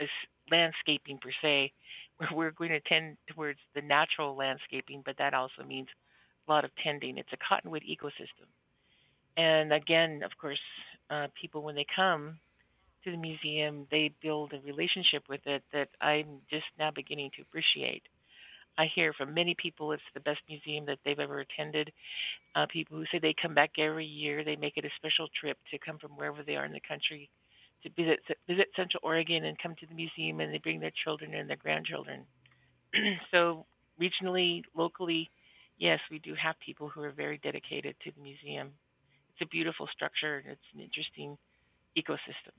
a, 0.00 0.04
a 0.04 0.08
landscaping 0.50 1.18
per 1.18 1.30
se. 1.42 1.72
Where 2.18 2.30
we're 2.34 2.50
going 2.52 2.70
to 2.70 2.80
tend 2.80 3.16
towards 3.34 3.60
the 3.74 3.82
natural 3.82 4.36
landscaping, 4.36 5.02
but 5.06 5.16
that 5.18 5.34
also 5.34 5.64
means 5.66 5.88
lot 6.48 6.64
of 6.64 6.70
tending. 6.82 7.18
It's 7.18 7.32
a 7.32 7.36
cottonwood 7.36 7.82
ecosystem. 7.82 8.48
And 9.36 9.72
again, 9.72 10.22
of 10.24 10.32
course, 10.40 10.58
uh, 11.10 11.28
people, 11.40 11.62
when 11.62 11.74
they 11.74 11.86
come 11.94 12.38
to 13.04 13.10
the 13.10 13.16
museum, 13.16 13.86
they 13.90 14.10
build 14.22 14.52
a 14.52 14.60
relationship 14.66 15.24
with 15.28 15.46
it 15.46 15.62
that 15.72 15.88
I'm 16.00 16.40
just 16.50 16.66
now 16.78 16.90
beginning 16.90 17.30
to 17.36 17.42
appreciate. 17.42 18.02
I 18.76 18.86
hear 18.94 19.12
from 19.12 19.34
many 19.34 19.54
people 19.54 19.92
it's 19.92 20.02
the 20.14 20.20
best 20.20 20.40
museum 20.48 20.86
that 20.86 20.98
they've 21.04 21.18
ever 21.18 21.40
attended. 21.40 21.92
Uh, 22.54 22.66
people 22.68 22.96
who 22.96 23.04
say 23.10 23.18
they 23.18 23.34
come 23.40 23.54
back 23.54 23.72
every 23.78 24.06
year, 24.06 24.44
they 24.44 24.56
make 24.56 24.76
it 24.76 24.84
a 24.84 24.90
special 24.96 25.28
trip 25.38 25.58
to 25.70 25.78
come 25.78 25.98
from 25.98 26.12
wherever 26.12 26.42
they 26.42 26.56
are 26.56 26.64
in 26.64 26.72
the 26.72 26.80
country 26.80 27.28
to 27.82 27.90
visit 27.90 28.20
visit 28.48 28.68
Central 28.74 29.00
Oregon 29.02 29.44
and 29.44 29.58
come 29.58 29.74
to 29.76 29.86
the 29.86 29.94
museum, 29.94 30.40
and 30.40 30.52
they 30.52 30.58
bring 30.58 30.80
their 30.80 30.92
children 31.04 31.34
and 31.34 31.48
their 31.48 31.56
grandchildren. 31.56 32.24
so 33.30 33.66
regionally, 34.00 34.62
locally, 34.76 35.30
yes, 35.78 36.00
we 36.10 36.18
do 36.18 36.34
have 36.34 36.56
people 36.64 36.88
who 36.88 37.02
are 37.02 37.12
very 37.12 37.38
dedicated 37.38 37.96
to 38.04 38.10
the 38.10 38.20
museum. 38.20 38.72
It's 39.32 39.42
a 39.42 39.46
beautiful 39.46 39.88
structure 39.92 40.38
and 40.38 40.46
it's 40.52 40.60
an 40.74 40.80
interesting 40.80 41.38
ecosystem. 41.96 42.52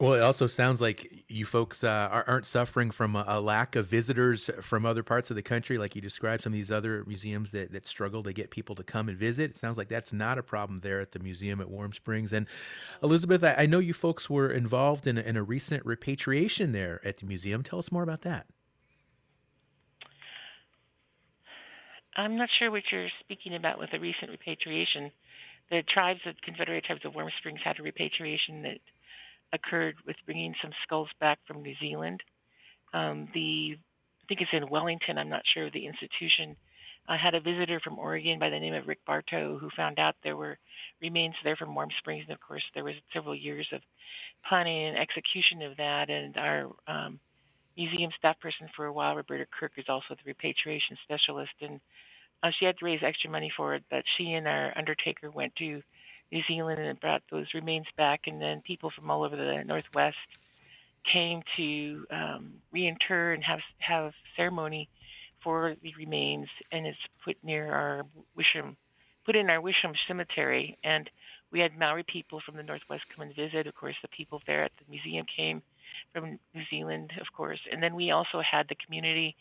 Well, 0.00 0.14
it 0.14 0.22
also 0.22 0.46
sounds 0.46 0.80
like 0.80 1.26
you 1.28 1.44
folks 1.44 1.84
uh, 1.84 2.22
aren't 2.26 2.46
suffering 2.46 2.90
from 2.90 3.16
a, 3.16 3.38
lack 3.38 3.76
of 3.76 3.86
visitors 3.86 4.48
from 4.62 4.86
other 4.86 5.02
parts 5.02 5.28
of 5.28 5.36
the 5.36 5.42
country, 5.42 5.76
like 5.76 5.94
you 5.94 6.00
described 6.00 6.42
some 6.42 6.54
of 6.54 6.56
these 6.56 6.70
other 6.70 7.04
museums 7.06 7.50
that, 7.50 7.70
that 7.72 7.86
struggle 7.86 8.22
to 8.22 8.32
get 8.32 8.50
people 8.50 8.74
to 8.76 8.82
come 8.82 9.10
and 9.10 9.18
visit. 9.18 9.50
It 9.50 9.56
sounds 9.58 9.76
like 9.76 9.88
that's 9.88 10.10
not 10.10 10.38
a 10.38 10.42
problem 10.42 10.80
there 10.80 11.00
at 11.00 11.12
the 11.12 11.18
museum 11.18 11.60
at 11.60 11.68
Warm 11.68 11.92
Springs. 11.92 12.32
And 12.32 12.46
Elizabeth, 13.02 13.44
I, 13.44 13.66
know 13.66 13.78
you 13.78 13.92
folks 13.92 14.30
were 14.30 14.50
involved 14.50 15.06
in 15.06 15.18
in 15.18 15.36
a 15.36 15.42
recent 15.42 15.84
repatriation 15.84 16.72
there 16.72 17.02
at 17.04 17.18
the 17.18 17.26
museum. 17.26 17.62
Tell 17.62 17.78
us 17.78 17.92
more 17.92 18.02
about 18.02 18.22
that. 18.22 18.46
I'm 22.20 22.36
not 22.36 22.50
sure 22.50 22.70
what 22.70 22.82
you're 22.92 23.08
speaking 23.20 23.54
about 23.54 23.78
with 23.78 23.90
the 23.92 23.98
recent 23.98 24.30
repatriation. 24.30 25.10
The 25.70 25.82
tribes 25.82 26.20
of 26.26 26.34
Confederate 26.42 26.84
tribes 26.84 27.04
of 27.04 27.14
Warm 27.14 27.30
Springs 27.38 27.60
had 27.64 27.80
a 27.80 27.82
repatriation 27.82 28.62
that 28.62 28.78
occurred 29.54 29.96
with 30.06 30.16
bringing 30.26 30.54
some 30.60 30.72
skulls 30.82 31.08
back 31.18 31.38
from 31.46 31.62
New 31.62 31.74
Zealand. 31.80 32.22
Um, 32.92 33.28
the 33.32 33.78
I 33.78 34.24
think 34.28 34.42
it's 34.42 34.52
in 34.52 34.68
Wellington. 34.68 35.16
I'm 35.16 35.30
not 35.30 35.46
sure 35.46 35.66
of 35.66 35.72
the 35.72 35.86
institution. 35.86 36.56
I 37.08 37.16
had 37.16 37.34
a 37.34 37.40
visitor 37.40 37.80
from 37.80 37.98
Oregon 37.98 38.38
by 38.38 38.50
the 38.50 38.60
name 38.60 38.74
of 38.74 38.86
Rick 38.86 39.04
Bartow 39.06 39.56
who 39.58 39.70
found 39.70 39.98
out 39.98 40.14
there 40.22 40.36
were 40.36 40.58
remains 41.00 41.36
there 41.42 41.56
from 41.56 41.74
Warm 41.74 41.88
Springs, 41.98 42.24
and 42.28 42.34
of 42.34 42.40
course 42.40 42.62
there 42.74 42.84
was 42.84 42.94
several 43.14 43.34
years 43.34 43.66
of 43.72 43.80
planning 44.46 44.88
and 44.88 44.98
execution 44.98 45.62
of 45.62 45.78
that. 45.78 46.10
And 46.10 46.36
our 46.36 46.70
um, 46.86 47.18
museum 47.78 48.10
staff 48.18 48.38
person 48.40 48.68
for 48.76 48.84
a 48.84 48.92
while, 48.92 49.16
Roberta 49.16 49.46
Kirk, 49.58 49.72
is 49.78 49.88
also 49.88 50.14
the 50.14 50.26
repatriation 50.26 50.98
specialist, 51.02 51.54
and 51.62 51.80
uh, 52.42 52.50
she 52.58 52.64
had 52.64 52.78
to 52.78 52.84
raise 52.84 53.02
extra 53.02 53.30
money 53.30 53.52
for 53.54 53.74
it, 53.74 53.84
but 53.90 54.04
she 54.16 54.32
and 54.32 54.46
our 54.46 54.72
undertaker 54.76 55.30
went 55.30 55.54
to 55.56 55.82
New 56.32 56.42
Zealand 56.46 56.80
and 56.80 57.00
brought 57.00 57.22
those 57.30 57.54
remains 57.54 57.86
back, 57.96 58.22
and 58.26 58.40
then 58.40 58.62
people 58.62 58.90
from 58.90 59.10
all 59.10 59.24
over 59.24 59.36
the 59.36 59.64
Northwest 59.64 60.16
came 61.10 61.42
to 61.56 62.06
um, 62.10 62.52
reinter 62.72 63.32
and 63.32 63.42
have 63.44 63.60
have 63.78 64.12
ceremony 64.36 64.88
for 65.42 65.74
the 65.82 65.94
remains, 65.94 66.48
and 66.70 66.86
it's 66.86 66.98
put 67.24 67.36
near 67.42 67.72
our 67.72 68.04
Wisham, 68.36 68.76
put 69.24 69.36
in 69.36 69.50
our 69.50 69.60
Wisham 69.60 69.92
Cemetery, 70.06 70.78
and 70.84 71.10
we 71.50 71.60
had 71.60 71.78
Maori 71.78 72.04
people 72.04 72.40
from 72.40 72.56
the 72.56 72.62
Northwest 72.62 73.04
come 73.14 73.22
and 73.26 73.34
visit. 73.34 73.66
Of 73.66 73.74
course, 73.74 73.96
the 74.02 74.08
people 74.08 74.42
there 74.46 74.62
at 74.62 74.72
the 74.78 74.90
museum 74.90 75.26
came 75.34 75.62
from 76.12 76.38
New 76.54 76.64
Zealand, 76.70 77.12
of 77.20 77.26
course. 77.36 77.60
And 77.70 77.82
then 77.82 77.94
we 77.94 78.10
also 78.10 78.40
had 78.40 78.68
the 78.68 78.74
community 78.74 79.36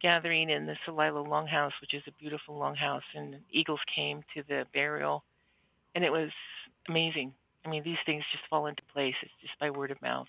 gathering 0.00 0.50
in 0.50 0.66
the 0.66 0.76
Celilo 0.86 1.26
Longhouse, 1.26 1.72
which 1.80 1.94
is 1.94 2.02
a 2.06 2.12
beautiful 2.12 2.58
longhouse, 2.58 3.02
and 3.14 3.36
eagles 3.50 3.80
came 3.94 4.22
to 4.34 4.42
the 4.48 4.66
burial, 4.72 5.24
and 5.94 6.04
it 6.04 6.12
was 6.12 6.30
amazing. 6.88 7.34
I 7.64 7.70
mean, 7.70 7.82
these 7.82 7.98
things 8.06 8.24
just 8.32 8.44
fall 8.48 8.66
into 8.66 8.82
place. 8.92 9.14
It's 9.22 9.32
just 9.40 9.58
by 9.58 9.70
word 9.70 9.90
of 9.90 10.00
mouth. 10.00 10.28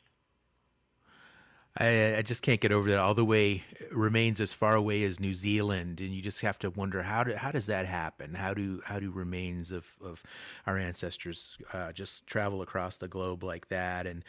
I, 1.78 2.18
I 2.18 2.22
just 2.22 2.42
can't 2.42 2.60
get 2.60 2.72
over 2.72 2.90
that. 2.90 3.00
All 3.00 3.14
the 3.14 3.26
way 3.26 3.64
remains 3.92 4.42
as 4.42 4.54
far 4.54 4.76
away 4.76 5.04
as 5.04 5.20
New 5.20 5.34
Zealand, 5.34 6.02
and 6.02 6.14
you 6.14 6.22
just 6.22 6.42
have 6.42 6.60
to 6.60 6.70
wonder 6.70 7.04
how 7.04 7.24
do, 7.24 7.36
how 7.36 7.52
does 7.52 7.68
that 7.68 7.86
happen? 7.86 8.34
How 8.34 8.54
do 8.54 8.82
how 8.86 9.00
do 9.00 9.12
remains 9.12 9.72
of, 9.72 9.86
of 10.04 10.24
our 10.66 10.78
ancestors 10.78 11.58
uh, 11.74 11.92
just 11.92 12.26
travel 12.28 12.62
across 12.62 12.98
the 12.98 13.08
globe 13.08 13.44
like 13.44 13.70
that? 13.70 14.08
And 14.08 14.24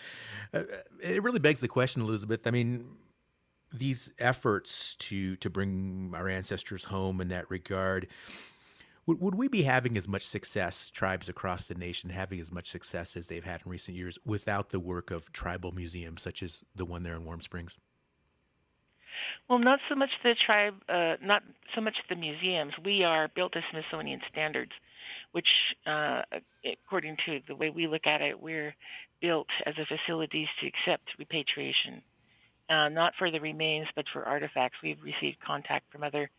uh, 0.53 0.63
it 1.03 1.23
really 1.23 1.39
begs 1.39 1.61
the 1.61 1.69
question, 1.69 2.03
Elizabeth. 2.03 2.47
I 2.47 2.51
mean, 2.51 2.87
these 3.73 4.13
efforts 4.19 4.95
to 4.97 5.37
to 5.37 5.51
bring 5.51 6.13
our 6.15 6.29
ancestors 6.29 6.85
home 6.85 7.21
in 7.21 7.29
that 7.29 7.51
regard 7.51 8.07
would, 9.07 9.21
would 9.21 9.35
we 9.35 9.49
be 9.49 9.63
having 9.63 9.97
as 9.97 10.07
much 10.07 10.27
success, 10.27 10.91
tribes 10.91 11.29
across 11.29 11.67
the 11.67 11.75
nation 11.75 12.11
having 12.11 12.41
as 12.41 12.53
much 12.53 12.69
success 12.69 13.17
as 13.17 13.27
they've 13.27 13.45
had 13.45 13.63
in 13.65 13.71
recent 13.71 13.97
years, 13.97 14.19
without 14.25 14.71
the 14.71 14.81
work 14.81 15.11
of 15.11 15.33
tribal 15.33 15.73
museums 15.73 16.23
such 16.23 16.43
as 16.43 16.63
the 16.75 16.85
one 16.85 17.03
there 17.03 17.17
in 17.17 17.25
Warm 17.25 17.41
Springs? 17.41 17.79
Well, 19.49 19.59
not 19.59 19.81
so 19.89 19.95
much 19.95 20.11
the 20.23 20.35
tribe, 20.35 20.75
uh, 20.89 21.17
not 21.23 21.43
so 21.75 21.81
much 21.81 21.97
the 22.09 22.17
museums. 22.17 22.73
We 22.85 23.05
are 23.05 23.29
built 23.29 23.53
to 23.53 23.63
Smithsonian 23.71 24.21
standards, 24.31 24.73
which, 25.33 25.49
uh, 25.87 26.23
according 26.65 27.17
to 27.27 27.41
the 27.47 27.57
way 27.57 27.71
we 27.71 27.87
look 27.87 28.07
at 28.07 28.23
it, 28.23 28.41
we're 28.41 28.75
built 29.21 29.49
as 29.67 29.75
a 29.79 29.85
facilities 29.85 30.49
to 30.61 30.67
accept 30.67 31.11
repatriation, 31.19 32.03
uh, 32.69 32.89
not 32.89 33.15
for 33.19 33.31
the 33.31 33.41
remains, 33.41 33.89
but 33.95 34.07
for 34.13 34.25
artifacts. 34.25 34.79
We've 34.83 35.03
received 35.03 35.41
contact 35.41 35.91
from 35.93 36.05
other 36.05 36.31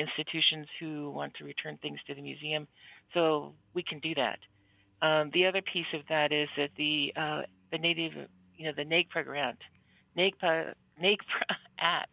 institutions 0.00 0.66
who 0.78 1.10
want 1.10 1.34
to 1.34 1.44
return 1.44 1.78
things 1.80 2.00
to 2.06 2.14
the 2.14 2.22
museum. 2.22 2.66
So 3.14 3.52
we 3.74 3.82
can 3.82 3.98
do 3.98 4.14
that. 4.14 4.38
Um, 5.02 5.30
the 5.32 5.46
other 5.46 5.62
piece 5.62 5.86
of 5.94 6.02
that 6.08 6.32
is 6.32 6.48
that 6.56 6.70
the 6.76 7.12
uh, 7.16 7.42
the 7.70 7.78
native, 7.78 8.12
you 8.56 8.66
know, 8.66 8.72
the 8.76 8.84
NAGPRA 8.84 9.24
grant, 9.24 9.58
NAGPRA, 10.16 10.74
NAGPRA 11.00 11.56
Act, 11.78 12.10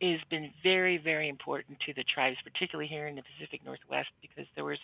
has 0.00 0.20
been 0.28 0.50
very, 0.62 0.98
very 0.98 1.28
important 1.28 1.80
to 1.80 1.94
the 1.94 2.04
tribes, 2.04 2.36
particularly 2.44 2.86
here 2.86 3.06
in 3.06 3.16
the 3.16 3.22
Pacific 3.22 3.64
Northwest, 3.64 4.10
because 4.20 4.46
there 4.54 4.64
was 4.64 4.78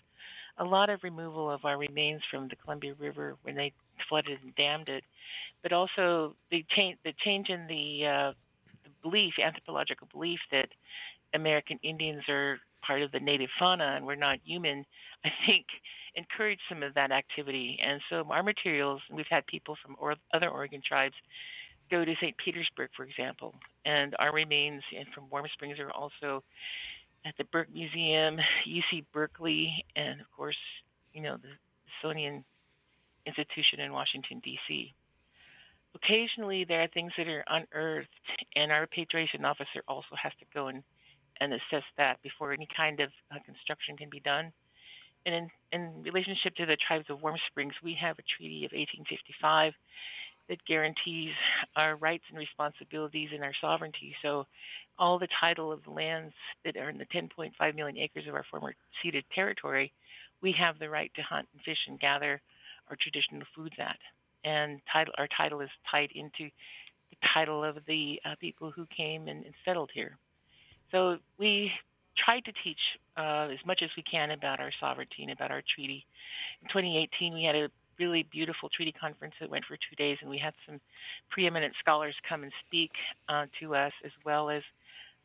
a 0.58 0.64
lot 0.64 0.90
of 0.90 1.02
removal 1.02 1.50
of 1.50 1.64
our 1.64 1.76
remains 1.76 2.22
from 2.30 2.48
the 2.48 2.56
Columbia 2.56 2.94
River 2.98 3.36
when 3.42 3.54
they 3.54 3.72
flooded 4.08 4.38
and 4.42 4.54
dammed 4.56 4.88
it, 4.88 5.04
but 5.62 5.72
also 5.72 6.34
the 6.50 6.64
change, 6.70 6.98
the 7.04 7.12
change 7.24 7.48
in 7.50 7.66
the, 7.66 8.06
uh, 8.06 8.32
the 8.84 8.90
belief, 9.02 9.34
anthropological 9.38 10.08
belief 10.12 10.40
that 10.50 10.68
American 11.34 11.78
Indians 11.82 12.22
are 12.28 12.58
part 12.82 13.02
of 13.02 13.12
the 13.12 13.20
native 13.20 13.50
fauna 13.58 13.94
and 13.96 14.06
we're 14.06 14.14
not 14.14 14.38
human, 14.44 14.84
I 15.24 15.30
think 15.46 15.66
encourage 16.14 16.60
some 16.68 16.82
of 16.82 16.94
that 16.94 17.10
activity. 17.10 17.78
And 17.82 18.00
so 18.10 18.26
our 18.30 18.42
materials, 18.42 19.00
we've 19.10 19.26
had 19.30 19.46
people 19.46 19.76
from 19.82 19.96
or, 19.98 20.14
other 20.34 20.48
Oregon 20.48 20.82
tribes 20.86 21.14
go 21.90 22.04
to 22.04 22.14
St. 22.20 22.36
Petersburg, 22.36 22.90
for 22.96 23.04
example, 23.04 23.54
and 23.84 24.14
our 24.18 24.32
remains 24.32 24.82
and 24.96 25.06
from 25.14 25.28
Warm 25.30 25.46
Springs 25.52 25.78
are 25.78 25.90
also 25.90 26.42
at 27.24 27.34
the 27.38 27.44
Burke 27.44 27.72
Museum, 27.72 28.38
UC 28.66 29.04
Berkeley, 29.12 29.84
and 29.94 30.20
of 30.20 30.26
course, 30.36 30.56
you 31.12 31.22
know, 31.22 31.36
the 31.36 31.48
Smithsonian 32.00 32.44
Institution 33.26 33.80
in 33.80 33.92
Washington, 33.92 34.40
D.C. 34.42 34.92
Occasionally, 35.94 36.64
there 36.64 36.82
are 36.82 36.88
things 36.88 37.12
that 37.16 37.28
are 37.28 37.44
unearthed, 37.48 38.08
and 38.56 38.72
our 38.72 38.80
repatriation 38.80 39.44
officer 39.44 39.82
also 39.86 40.16
has 40.20 40.32
to 40.40 40.46
go 40.52 40.68
and 40.68 40.82
and 41.42 41.52
assess 41.52 41.82
that 41.96 42.22
before 42.22 42.52
any 42.52 42.68
kind 42.74 43.00
of 43.00 43.10
uh, 43.32 43.38
construction 43.44 43.96
can 43.96 44.08
be 44.08 44.20
done. 44.20 44.52
And 45.26 45.34
in, 45.34 45.50
in 45.72 46.02
relationship 46.02 46.54
to 46.56 46.66
the 46.66 46.76
tribes 46.76 47.06
of 47.10 47.20
Warm 47.20 47.36
Springs, 47.48 47.74
we 47.82 47.96
have 48.00 48.18
a 48.18 48.22
treaty 48.36 48.64
of 48.64 48.70
1855 48.72 49.72
that 50.48 50.64
guarantees 50.66 51.32
our 51.76 51.96
rights 51.96 52.24
and 52.30 52.38
responsibilities 52.38 53.30
and 53.34 53.42
our 53.42 53.52
sovereignty. 53.60 54.14
So, 54.22 54.46
all 54.98 55.18
the 55.18 55.28
title 55.40 55.72
of 55.72 55.82
the 55.84 55.90
lands 55.90 56.34
that 56.64 56.76
are 56.76 56.90
in 56.90 56.98
the 56.98 57.06
10.5 57.06 57.74
million 57.74 57.96
acres 57.96 58.28
of 58.28 58.34
our 58.34 58.44
former 58.50 58.74
ceded 59.02 59.24
territory, 59.34 59.92
we 60.42 60.52
have 60.52 60.78
the 60.78 60.90
right 60.90 61.10
to 61.16 61.22
hunt 61.22 61.48
and 61.52 61.62
fish 61.62 61.78
and 61.88 61.98
gather 61.98 62.40
our 62.90 62.96
traditional 63.00 63.42
foods 63.54 63.74
at. 63.78 63.98
And 64.44 64.80
title, 64.92 65.14
our 65.18 65.28
title 65.34 65.60
is 65.60 65.70
tied 65.90 66.10
into 66.14 66.50
the 67.10 67.16
title 67.34 67.64
of 67.64 67.78
the 67.86 68.20
uh, 68.24 68.34
people 68.38 68.70
who 68.70 68.86
came 68.94 69.28
and, 69.28 69.44
and 69.44 69.54
settled 69.64 69.90
here. 69.94 70.18
So 70.92 71.18
we 71.38 71.72
tried 72.16 72.44
to 72.44 72.52
teach 72.52 72.78
uh, 73.16 73.48
as 73.50 73.58
much 73.66 73.82
as 73.82 73.90
we 73.96 74.02
can 74.02 74.30
about 74.30 74.60
our 74.60 74.70
sovereignty 74.78 75.22
and 75.22 75.32
about 75.32 75.50
our 75.50 75.62
treaty. 75.74 76.06
In 76.60 76.68
2018, 76.68 77.34
we 77.34 77.44
had 77.44 77.56
a 77.56 77.70
really 77.98 78.22
beautiful 78.24 78.68
treaty 78.68 78.92
conference 78.92 79.34
that 79.40 79.50
went 79.50 79.64
for 79.64 79.76
two 79.76 79.96
days, 79.96 80.18
and 80.20 80.30
we 80.30 80.38
had 80.38 80.54
some 80.66 80.80
preeminent 81.30 81.74
scholars 81.80 82.14
come 82.28 82.42
and 82.42 82.52
speak 82.66 82.92
uh, 83.28 83.46
to 83.60 83.74
us, 83.74 83.92
as 84.04 84.12
well 84.24 84.50
as 84.50 84.62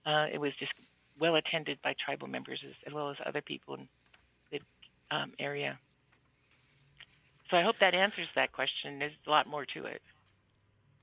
uh, 0.06 0.28
it 0.32 0.40
was 0.40 0.54
just 0.60 0.72
well 1.20 1.36
attended 1.36 1.80
by 1.82 1.96
tribal 2.04 2.28
members 2.28 2.62
as, 2.66 2.74
as 2.86 2.94
well 2.94 3.10
as 3.10 3.18
other 3.26 3.42
people 3.42 3.76
in 3.76 3.88
the 4.52 4.60
um, 5.12 5.34
area. 5.40 5.78
So 7.50 7.58
I 7.58 7.62
hope 7.62 7.78
that 7.80 7.94
answers 7.94 8.28
that 8.36 8.52
question. 8.52 9.00
There's 9.00 9.14
a 9.26 9.30
lot 9.30 9.48
more 9.48 9.66
to 9.66 9.86
it. 9.86 10.02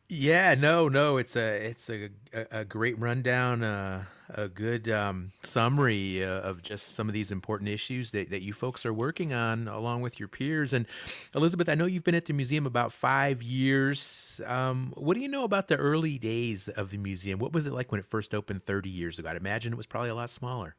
Yeah, 0.08 0.54
no, 0.54 0.88
no, 0.88 1.16
it's 1.16 1.34
a 1.34 1.70
it's 1.70 1.88
a 1.88 2.10
a, 2.50 2.64
great 2.64 2.98
rundown, 2.98 3.62
uh, 3.64 4.04
a 4.28 4.48
good 4.48 4.86
um, 4.88 5.32
summary 5.42 6.22
uh, 6.22 6.40
of 6.40 6.62
just 6.62 6.94
some 6.94 7.08
of 7.08 7.14
these 7.14 7.30
important 7.30 7.70
issues 7.70 8.10
that, 8.10 8.28
that 8.28 8.42
you 8.42 8.52
folks 8.52 8.84
are 8.84 8.92
working 8.92 9.32
on 9.32 9.66
along 9.66 10.02
with 10.02 10.18
your 10.18 10.28
peers. 10.28 10.74
And 10.74 10.86
Elizabeth, 11.34 11.70
I 11.70 11.74
know 11.74 11.86
you've 11.86 12.04
been 12.04 12.14
at 12.14 12.26
the 12.26 12.34
museum 12.34 12.66
about 12.66 12.92
five 12.92 13.42
years. 13.42 14.42
Um, 14.44 14.92
what 14.94 15.14
do 15.14 15.20
you 15.20 15.28
know 15.28 15.44
about 15.44 15.68
the 15.68 15.76
early 15.76 16.18
days 16.18 16.68
of 16.68 16.90
the 16.90 16.98
museum? 16.98 17.38
What 17.38 17.54
was 17.54 17.66
it 17.66 17.72
like 17.72 17.90
when 17.90 17.98
it 17.98 18.06
first 18.06 18.34
opened 18.34 18.66
30 18.66 18.90
years 18.90 19.18
ago? 19.18 19.30
I'd 19.30 19.36
imagine 19.36 19.72
it 19.72 19.76
was 19.76 19.86
probably 19.86 20.10
a 20.10 20.14
lot 20.14 20.28
smaller. 20.28 20.76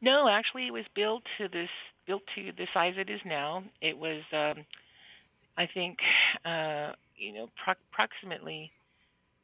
No, 0.00 0.26
actually, 0.28 0.68
it 0.68 0.72
was 0.72 0.84
built 0.94 1.22
to 1.36 1.48
this 1.48 1.70
built 2.06 2.22
to 2.34 2.52
the 2.56 2.66
size 2.72 2.94
it 2.96 3.10
is 3.10 3.20
now. 3.26 3.62
It 3.82 3.98
was, 3.98 4.22
um, 4.32 4.64
I 5.58 5.66
think. 5.66 5.98
Uh, 6.46 6.92
you 7.16 7.32
know, 7.32 7.48
pro- 7.62 7.74
approximately 7.92 8.72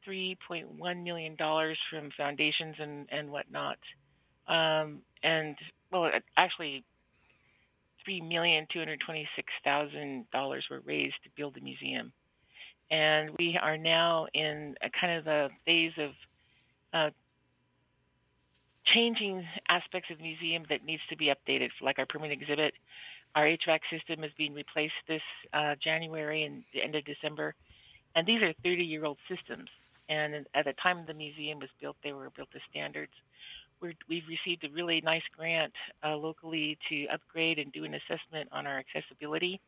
$3.1 0.07 1.03
million 1.03 1.37
from 1.37 2.11
foundations 2.15 2.75
and, 2.79 3.07
and 3.11 3.31
whatnot. 3.31 3.79
Um, 4.47 4.99
and, 5.23 5.57
well, 5.91 6.11
actually, 6.37 6.83
$3,226,000 8.07 10.61
were 10.69 10.81
raised 10.85 11.15
to 11.23 11.29
build 11.35 11.55
the 11.55 11.61
museum. 11.61 12.13
And 12.91 13.31
we 13.39 13.57
are 13.61 13.77
now 13.77 14.27
in 14.33 14.75
a 14.81 14.89
kind 14.89 15.17
of 15.17 15.27
a 15.27 15.49
phase 15.65 15.93
of 15.97 16.09
uh, 16.93 17.09
changing 18.85 19.45
aspects 19.69 20.11
of 20.11 20.17
the 20.17 20.23
museum 20.23 20.65
that 20.69 20.83
needs 20.85 21.01
to 21.09 21.15
be 21.15 21.33
updated, 21.33 21.69
like 21.81 21.97
our 21.97 22.05
permanent 22.05 22.41
exhibit 22.41 22.73
our 23.35 23.45
HVAC 23.45 23.79
system 23.91 24.23
is 24.23 24.31
being 24.37 24.53
replaced 24.53 24.93
this 25.07 25.21
uh, 25.53 25.75
January 25.83 26.43
and 26.43 26.63
the 26.73 26.83
end 26.83 26.95
of 26.95 27.03
December. 27.05 27.55
And 28.15 28.27
these 28.27 28.41
are 28.41 28.53
30 28.63 28.83
year 28.83 29.05
old 29.05 29.17
systems. 29.27 29.69
And 30.09 30.45
at 30.53 30.65
the 30.65 30.73
time 30.73 31.05
the 31.05 31.13
museum 31.13 31.59
was 31.59 31.69
built, 31.79 31.95
they 32.03 32.13
were 32.13 32.29
built 32.29 32.51
to 32.51 32.59
standards. 32.69 33.13
we 33.81 33.95
have 34.19 34.27
received 34.27 34.63
a 34.63 34.69
really 34.69 35.01
nice 35.01 35.23
grant 35.35 35.73
uh, 36.03 36.15
locally 36.15 36.77
to 36.89 37.07
upgrade 37.07 37.59
and 37.59 37.71
do 37.71 37.83
an 37.85 37.93
assessment 37.95 38.49
on 38.51 38.67
our 38.67 38.77
accessibility. 38.77 39.59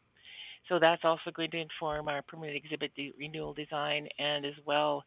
So 0.68 0.80
that's 0.80 1.06
also 1.06 1.32
going 1.32 1.52
to 1.52 1.60
inform 1.60 2.10
our 2.10 2.22
permanent 2.24 2.58
exhibit 2.58 2.94
de- 2.96 3.14
renewal 3.18 3.54
design 3.54 4.08
and 4.18 4.46
as 4.46 4.56
well 4.66 5.04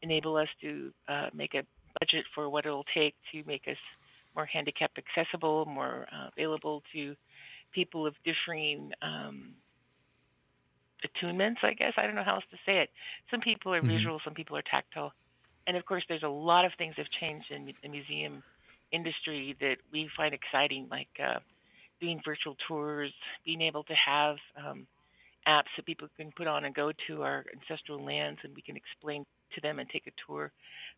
enable 0.00 0.36
us 0.36 0.48
to 0.62 0.92
uh, 1.08 1.28
make 1.34 1.54
a 1.54 1.64
budget 2.00 2.24
for 2.34 2.48
what 2.48 2.66
it'll 2.66 2.86
take 2.94 3.14
to 3.32 3.44
make 3.46 3.68
us 3.68 3.76
more 4.34 4.46
handicapped 4.46 4.98
accessible, 4.98 5.66
more 5.66 6.06
uh, 6.12 6.28
available 6.36 6.82
to 6.92 7.14
people 7.72 8.06
of 8.06 8.14
differing 8.24 8.92
um, 9.02 9.54
attunements, 11.04 11.62
I 11.62 11.74
guess. 11.74 11.92
I 11.96 12.06
don't 12.06 12.14
know 12.14 12.24
how 12.24 12.34
else 12.34 12.44
to 12.50 12.58
say 12.66 12.78
it. 12.80 12.90
Some 13.30 13.40
people 13.40 13.74
are 13.74 13.80
mm-hmm. 13.80 13.90
visual, 13.90 14.20
some 14.24 14.34
people 14.34 14.56
are 14.56 14.62
tactile. 14.62 15.12
And 15.66 15.76
of 15.76 15.84
course, 15.86 16.04
there's 16.08 16.22
a 16.22 16.28
lot 16.28 16.64
of 16.64 16.72
things 16.76 16.94
that 16.96 17.06
have 17.06 17.20
changed 17.20 17.50
in 17.50 17.72
the 17.82 17.88
museum 17.88 18.42
industry 18.90 19.56
that 19.60 19.76
we 19.92 20.08
find 20.16 20.34
exciting, 20.34 20.88
like 20.90 21.08
uh, 21.22 21.38
doing 22.00 22.20
virtual 22.24 22.56
tours, 22.66 23.12
being 23.44 23.62
able 23.62 23.84
to 23.84 23.94
have 23.94 24.36
um, 24.56 24.86
apps 25.46 25.70
that 25.76 25.86
people 25.86 26.08
can 26.16 26.32
put 26.36 26.46
on 26.46 26.64
and 26.64 26.74
go 26.74 26.92
to 27.06 27.22
our 27.22 27.44
ancestral 27.52 28.04
lands 28.04 28.40
and 28.42 28.54
we 28.54 28.62
can 28.62 28.76
explain 28.76 29.24
to 29.54 29.60
them 29.60 29.78
and 29.78 29.88
take 29.88 30.06
a 30.06 30.12
tour. 30.26 30.50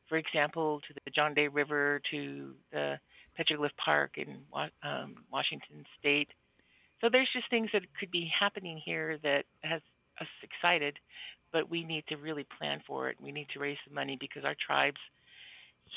For 0.08 0.16
example, 0.16 0.80
to 0.88 0.94
the 1.04 1.10
John 1.10 1.34
Day 1.34 1.48
River, 1.48 2.00
to 2.10 2.52
the 2.72 2.98
Petroglyph 3.38 3.76
Park 3.76 4.12
in 4.16 4.38
um, 4.82 5.16
Washington 5.30 5.84
State, 5.98 6.28
so 7.04 7.10
there's 7.12 7.28
just 7.34 7.50
things 7.50 7.68
that 7.74 7.82
could 8.00 8.10
be 8.10 8.32
happening 8.40 8.80
here 8.82 9.18
that 9.22 9.44
has 9.62 9.82
us 10.20 10.28
excited. 10.42 10.98
but 11.52 11.70
we 11.70 11.84
need 11.84 12.04
to 12.08 12.16
really 12.16 12.44
plan 12.58 12.82
for 12.86 13.08
it. 13.08 13.16
We 13.20 13.30
need 13.30 13.48
to 13.54 13.60
raise 13.60 13.78
the 13.86 13.94
money 13.94 14.16
because 14.18 14.44
our 14.44 14.56
tribes 14.66 14.98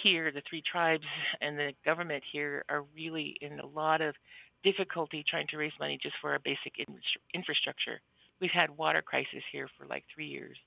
here, 0.03 0.31
the 0.31 0.43
three 0.47 0.61
tribes 0.61 1.03
and 1.41 1.57
the 1.57 1.73
government 1.83 2.23
here, 2.31 2.63
are 2.69 2.83
really 2.95 3.37
in 3.41 3.59
a 3.59 3.65
lot 3.65 4.01
of 4.01 4.15
difficulty 4.63 5.23
trying 5.27 5.47
to 5.47 5.57
raise 5.57 5.71
money 5.79 5.97
just 6.01 6.15
for 6.21 6.31
our 6.31 6.39
basic 6.39 6.73
in- 6.77 6.99
infrastructure. 7.33 7.99
We've 8.39 8.51
had 8.51 8.69
water 8.77 9.01
crisis 9.01 9.43
here 9.51 9.67
for 9.77 9.87
like 9.87 10.03
three 10.13 10.27
years, 10.27 10.57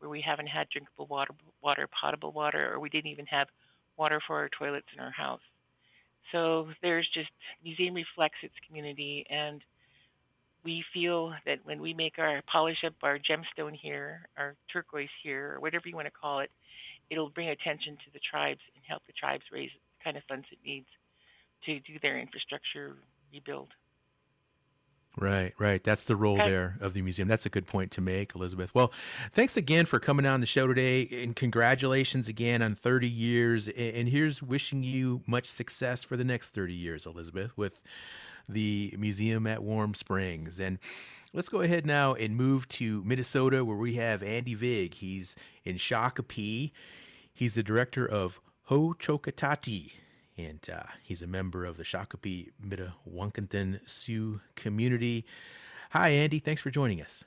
where 0.00 0.10
we 0.10 0.20
haven't 0.20 0.48
had 0.48 0.68
drinkable 0.70 1.06
water, 1.06 1.34
water, 1.62 1.88
potable 2.00 2.32
water, 2.32 2.72
or 2.72 2.80
we 2.80 2.88
didn't 2.88 3.10
even 3.10 3.26
have 3.26 3.48
water 3.96 4.20
for 4.26 4.36
our 4.36 4.48
toilets 4.48 4.86
in 4.94 5.00
our 5.00 5.12
house. 5.12 5.40
So 6.32 6.68
there's 6.82 7.08
just 7.14 7.30
museum 7.62 7.94
reflects 7.94 8.38
its 8.42 8.54
community, 8.66 9.24
and 9.30 9.60
we 10.64 10.84
feel 10.92 11.34
that 11.46 11.58
when 11.64 11.80
we 11.80 11.94
make 11.94 12.18
our 12.18 12.42
polish 12.50 12.84
up 12.86 12.94
our 13.02 13.18
gemstone 13.18 13.76
here, 13.80 14.28
our 14.36 14.54
turquoise 14.72 15.08
here, 15.22 15.54
or 15.54 15.60
whatever 15.60 15.88
you 15.88 15.96
want 15.96 16.06
to 16.06 16.12
call 16.12 16.40
it, 16.40 16.50
it'll 17.10 17.30
bring 17.30 17.48
attention 17.48 17.96
to 17.96 18.12
the 18.12 18.20
tribes 18.20 18.60
and 18.74 18.84
help 18.86 19.02
the 19.06 19.12
tribes 19.12 19.44
raise 19.52 19.70
the 19.70 20.04
kind 20.04 20.16
of 20.16 20.22
funds 20.28 20.46
it 20.50 20.58
needs 20.64 20.86
to 21.64 21.78
do 21.80 21.98
their 22.02 22.18
infrastructure 22.18 22.96
rebuild. 23.32 23.68
Right, 25.18 25.52
right. 25.58 25.84
That's 25.84 26.04
the 26.04 26.16
role 26.16 26.38
there 26.38 26.78
of 26.80 26.94
the 26.94 27.02
museum. 27.02 27.28
That's 27.28 27.44
a 27.44 27.50
good 27.50 27.66
point 27.66 27.90
to 27.92 28.00
make, 28.00 28.34
Elizabeth. 28.34 28.74
Well, 28.74 28.92
thanks 29.30 29.58
again 29.58 29.84
for 29.84 30.00
coming 30.00 30.24
on 30.24 30.40
the 30.40 30.46
show 30.46 30.66
today, 30.66 31.06
and 31.12 31.36
congratulations 31.36 32.28
again 32.28 32.62
on 32.62 32.74
30 32.74 33.08
years. 33.08 33.68
And 33.68 34.08
here's 34.08 34.42
wishing 34.42 34.82
you 34.82 35.20
much 35.26 35.44
success 35.44 36.02
for 36.02 36.16
the 36.16 36.24
next 36.24 36.54
30 36.54 36.72
years, 36.72 37.04
Elizabeth, 37.04 37.52
with 37.58 37.82
the 38.48 38.94
museum 38.98 39.46
at 39.46 39.62
Warm 39.62 39.94
Springs. 39.94 40.58
And 40.58 40.78
let's 41.32 41.48
go 41.48 41.60
ahead 41.60 41.86
now 41.86 42.14
and 42.14 42.36
move 42.36 42.68
to 42.70 43.02
Minnesota, 43.04 43.64
where 43.64 43.76
we 43.76 43.94
have 43.94 44.22
Andy 44.22 44.54
Vig. 44.54 44.94
He's 44.94 45.36
in 45.64 45.76
Shakopee. 45.76 46.72
He's 47.32 47.54
the 47.54 47.62
director 47.62 48.06
of 48.06 48.40
Hocokata 48.68 49.60
Ti 49.60 49.92
and 50.36 50.60
uh, 50.72 50.84
he's 51.02 51.22
a 51.22 51.26
member 51.26 51.64
of 51.64 51.76
the 51.76 51.82
Shakopee 51.82 52.50
Mdewakanton 52.64 53.80
Sioux 53.86 54.40
community. 54.56 55.24
Hi, 55.90 56.10
Andy. 56.10 56.38
Thanks 56.38 56.62
for 56.62 56.70
joining 56.70 57.02
us. 57.02 57.24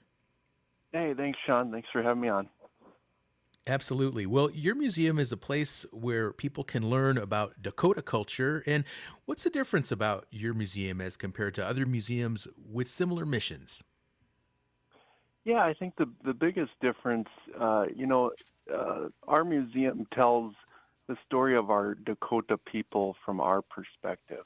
Hey, 0.92 1.14
thanks, 1.16 1.38
Shawn. 1.46 1.72
Thanks 1.72 1.88
for 1.92 2.02
having 2.02 2.22
me 2.22 2.30
on. 2.30 2.50
Absolutely. 3.68 4.28
Well, 4.28 4.52
your 4.52 4.76
museum 4.76 5.18
is 5.18 5.32
a 5.32 5.38
place 5.38 5.88
where 5.92 6.32
people 6.32 6.64
can 6.64 6.88
learn 6.88 7.18
about 7.18 7.64
Dakota 7.64 8.04
culture. 8.04 8.64
And 8.68 8.84
what's 9.26 9.44
the 9.44 9.50
difference 9.50 9.92
about 9.92 10.28
your 10.30 10.54
museum 10.54 11.02
as 11.02 11.18
compared 11.18 11.56
to 11.56 11.66
other 11.66 11.86
museums 11.88 12.48
with 12.72 12.88
similar 12.88 13.26
missions? 13.26 13.84
Yeah, 15.46 15.64
I 15.64 15.74
think 15.74 15.96
the 15.96 16.10
the 16.24 16.34
biggest 16.34 16.72
difference, 16.82 17.30
uh, 17.60 17.86
you 17.96 18.08
know, 18.08 18.32
uh, 18.74 19.10
our 19.28 19.44
museum 19.44 20.08
tells 20.14 20.54
the 21.08 21.16
story 21.26 21.56
of 21.56 21.70
our 21.70 21.96
Dakota 21.96 22.58
people 22.58 23.16
from 23.24 23.40
our 23.40 23.62
perspective. 23.62 24.46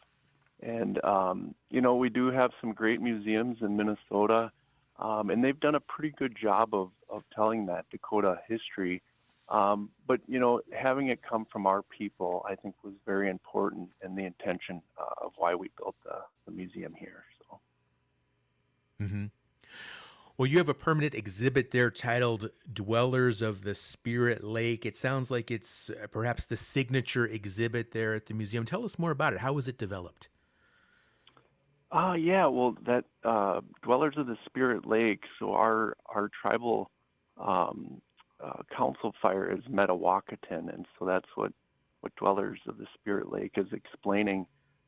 And, 0.61 1.03
um, 1.05 1.55
you 1.69 1.79
know, 1.79 1.95
we 1.95 2.09
do 2.09 2.31
have 2.31 2.51
some 2.59 2.73
great 2.73 3.01
museums 3.01 3.59
in 3.61 3.77
Minnesota, 3.77 4.51
um, 4.97 5.29
and 5.29 5.41
they've 5.41 5.59
done 5.59 5.75
a 5.75 5.79
pretty 5.79 6.13
good 6.17 6.35
job 6.35 6.73
of, 6.73 6.91
of 7.09 7.23
telling 7.33 7.65
that 7.67 7.85
Dakota 7.91 8.39
history. 8.45 9.01
Um, 9.49 9.89
but, 10.07 10.21
you 10.27 10.39
know, 10.39 10.61
having 10.71 11.07
it 11.07 11.21
come 11.27 11.45
from 11.51 11.65
our 11.65 11.81
people, 11.81 12.45
I 12.47 12.55
think, 12.55 12.75
was 12.83 12.93
very 13.05 13.29
important 13.29 13.89
in 14.05 14.15
the 14.15 14.25
intention 14.25 14.81
uh, 14.97 15.25
of 15.25 15.31
why 15.37 15.55
we 15.55 15.71
built 15.75 15.95
the, 16.03 16.17
the 16.45 16.51
museum 16.51 16.93
here. 16.93 17.23
So. 17.39 17.59
Mm-hmm. 19.01 19.25
Well, 20.37 20.45
you 20.45 20.57
have 20.59 20.69
a 20.69 20.73
permanent 20.73 21.15
exhibit 21.15 21.71
there 21.71 21.91
titled 21.91 22.51
Dwellers 22.71 23.41
of 23.41 23.63
the 23.63 23.75
Spirit 23.75 24.43
Lake. 24.43 24.85
It 24.85 24.95
sounds 24.95 25.29
like 25.29 25.51
it's 25.51 25.89
uh, 25.89 26.07
perhaps 26.07 26.45
the 26.45 26.55
signature 26.55 27.25
exhibit 27.25 27.91
there 27.91 28.13
at 28.13 28.27
the 28.27 28.33
museum. 28.33 28.65
Tell 28.65 28.85
us 28.85 28.97
more 28.97 29.11
about 29.11 29.33
it. 29.33 29.39
How 29.39 29.51
was 29.51 29.67
it 29.67 29.77
developed? 29.77 30.29
Uh, 31.91 32.13
yeah, 32.13 32.45
well, 32.45 32.77
that 32.85 33.05
uh, 33.25 33.61
Dwellers 33.81 34.13
of 34.15 34.27
the 34.27 34.37
Spirit 34.45 34.85
Lake, 34.85 35.23
so 35.39 35.53
our, 35.53 35.97
our 36.05 36.29
tribal 36.41 36.91
um, 37.37 37.99
uh, 38.43 38.63
council 38.75 39.13
fire 39.21 39.51
is 39.51 39.63
Mdewakanton, 39.65 40.73
and 40.73 40.85
so 40.97 41.05
that's 41.05 41.27
what, 41.35 41.51
what 42.01 42.15
Dwellers 42.15 42.59
of 42.67 42.77
the 42.77 42.87
Spirit 42.99 43.31
Lake 43.31 43.53
is 43.57 43.67
explaining 43.71 44.45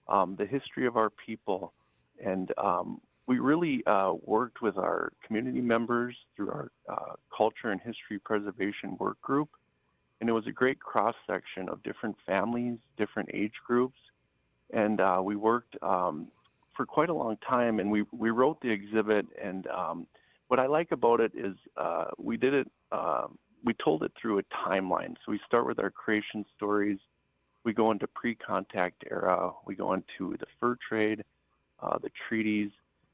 um, 0.07 0.35
the 0.37 0.45
history 0.45 0.85
of 0.85 0.97
our 0.97 1.09
people 1.09 1.73
and 2.23 2.51
um, 2.57 3.01
we 3.27 3.39
really 3.39 3.83
uh, 3.85 4.13
worked 4.23 4.61
with 4.61 4.77
our 4.77 5.13
community 5.25 5.61
members 5.61 6.15
through 6.35 6.49
our 6.49 6.71
uh, 6.89 7.13
culture 7.35 7.71
and 7.71 7.79
history 7.81 8.19
preservation 8.19 8.97
work 8.99 9.21
group. 9.21 9.49
And 10.19 10.29
it 10.29 10.33
was 10.33 10.45
a 10.47 10.51
great 10.51 10.79
cross 10.79 11.15
section 11.25 11.69
of 11.69 11.81
different 11.83 12.15
families, 12.25 12.77
different 12.97 13.29
age 13.33 13.53
groups. 13.65 13.97
And 14.71 15.01
uh, 15.01 15.21
we 15.23 15.35
worked 15.35 15.75
um, 15.81 16.27
for 16.75 16.85
quite 16.85 17.09
a 17.09 17.13
long 17.13 17.37
time 17.37 17.79
and 17.79 17.89
we, 17.89 18.03
we 18.11 18.29
wrote 18.29 18.61
the 18.61 18.69
exhibit. 18.69 19.25
And 19.41 19.65
um, 19.67 20.07
what 20.47 20.59
I 20.59 20.67
like 20.67 20.91
about 20.91 21.19
it 21.19 21.31
is 21.35 21.55
uh, 21.77 22.05
we 22.17 22.37
did 22.37 22.53
it, 22.53 22.71
um, 22.91 23.37
we 23.63 23.73
told 23.73 24.03
it 24.03 24.11
through 24.19 24.39
a 24.39 24.43
timeline. 24.43 25.15
So 25.25 25.31
we 25.31 25.39
start 25.45 25.67
with 25.67 25.79
our 25.79 25.91
creation 25.91 26.45
stories, 26.55 26.97
we 27.63 27.73
go 27.73 27.91
into 27.91 28.07
pre 28.07 28.35
contact 28.35 29.03
era, 29.09 29.51
we 29.65 29.75
go 29.75 29.93
into 29.93 30.35
the 30.39 30.47
fur 30.59 30.77
trade, 30.89 31.23
uh, 31.81 31.97
the 31.99 32.09
treaties 32.27 32.71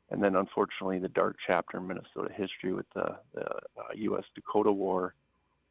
and 0.10 0.24
then 0.24 0.36
unfortunately 0.36 1.00
the 1.00 1.10
dark 1.10 1.38
chapter 1.46 1.78
in 1.78 1.88
Minnesota 1.88 2.34
history 2.34 2.74
with 2.74 2.86
the, 2.96 3.18
the 3.34 3.46
uh, 3.46 3.94
U.S. 3.96 4.24
Dakota 4.36 4.72
War. 4.72 5.14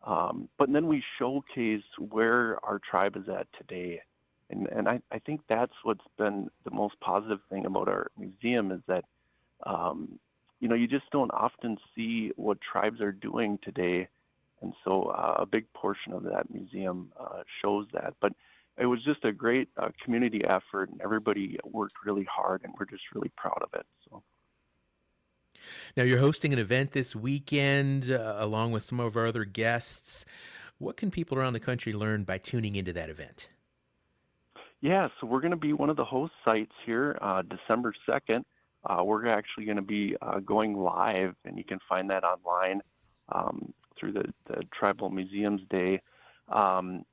Um, 0.04 0.48
but 0.58 0.72
then 0.72 0.86
we 0.86 1.02
showcase 1.18 1.82
where 1.98 2.64
our 2.64 2.78
tribe 2.78 3.16
is 3.16 3.28
at 3.28 3.46
today. 3.58 4.00
And, 4.50 4.68
and 4.68 4.88
I, 4.88 5.00
I 5.10 5.18
think 5.20 5.40
that's 5.48 5.72
what's 5.82 6.04
been 6.18 6.48
the 6.64 6.70
most 6.70 7.00
positive 7.00 7.40
thing 7.50 7.66
about 7.66 7.88
our 7.88 8.10
museum 8.18 8.70
is 8.70 8.80
that, 8.86 9.04
um, 9.64 10.18
you 10.60 10.68
know, 10.68 10.74
you 10.74 10.86
just 10.86 11.10
don't 11.10 11.30
often 11.32 11.76
see 11.94 12.32
what 12.36 12.58
tribes 12.60 13.00
are 13.00 13.12
doing 13.12 13.58
today. 13.62 14.08
And 14.62 14.72
so 14.84 15.04
uh, 15.04 15.36
a 15.38 15.46
big 15.46 15.70
portion 15.74 16.12
of 16.12 16.22
that 16.24 16.50
museum 16.52 17.12
uh, 17.20 17.42
shows 17.62 17.86
that. 17.92 18.14
But 18.20 18.32
it 18.78 18.86
was 18.86 19.02
just 19.04 19.24
a 19.24 19.32
great 19.32 19.68
uh, 19.76 19.88
community 20.02 20.44
effort, 20.44 20.90
and 20.90 21.00
everybody 21.00 21.58
worked 21.64 21.94
really 22.04 22.24
hard, 22.24 22.62
and 22.64 22.72
we're 22.78 22.86
just 22.86 23.04
really 23.14 23.30
proud 23.36 23.62
of 23.62 23.68
it. 23.74 23.86
So. 24.08 24.22
Now 25.96 26.02
you're 26.02 26.18
hosting 26.18 26.52
an 26.52 26.58
event 26.58 26.92
this 26.92 27.16
weekend 27.16 28.10
uh, 28.10 28.36
along 28.38 28.72
with 28.72 28.82
some 28.82 29.00
of 29.00 29.16
our 29.16 29.26
other 29.26 29.44
guests. 29.44 30.24
What 30.78 30.96
can 30.96 31.10
people 31.10 31.38
around 31.38 31.54
the 31.54 31.60
country 31.60 31.92
learn 31.92 32.24
by 32.24 32.38
tuning 32.38 32.76
into 32.76 32.92
that 32.92 33.08
event? 33.08 33.48
Yeah, 34.82 35.08
so 35.20 35.26
we're 35.26 35.40
going 35.40 35.52
to 35.52 35.56
be 35.56 35.72
one 35.72 35.88
of 35.88 35.96
the 35.96 36.04
host 36.04 36.34
sites 36.44 36.72
here 36.84 37.16
uh, 37.22 37.42
December 37.42 37.94
2nd. 38.06 38.44
Uh, 38.86 39.02
we're 39.02 39.26
actually 39.26 39.64
going 39.64 39.76
to 39.76 39.82
be 39.82 40.16
uh, 40.22 40.38
going 40.40 40.76
live, 40.76 41.34
and 41.44 41.58
you 41.58 41.64
can 41.64 41.80
find 41.88 42.08
that 42.10 42.22
online 42.24 42.80
um, 43.30 43.72
through 43.98 44.12
the, 44.12 44.24
the 44.46 44.62
Tribal 44.72 45.10
Museums 45.10 45.62
Day. 45.68 46.00
Um, 46.48 47.04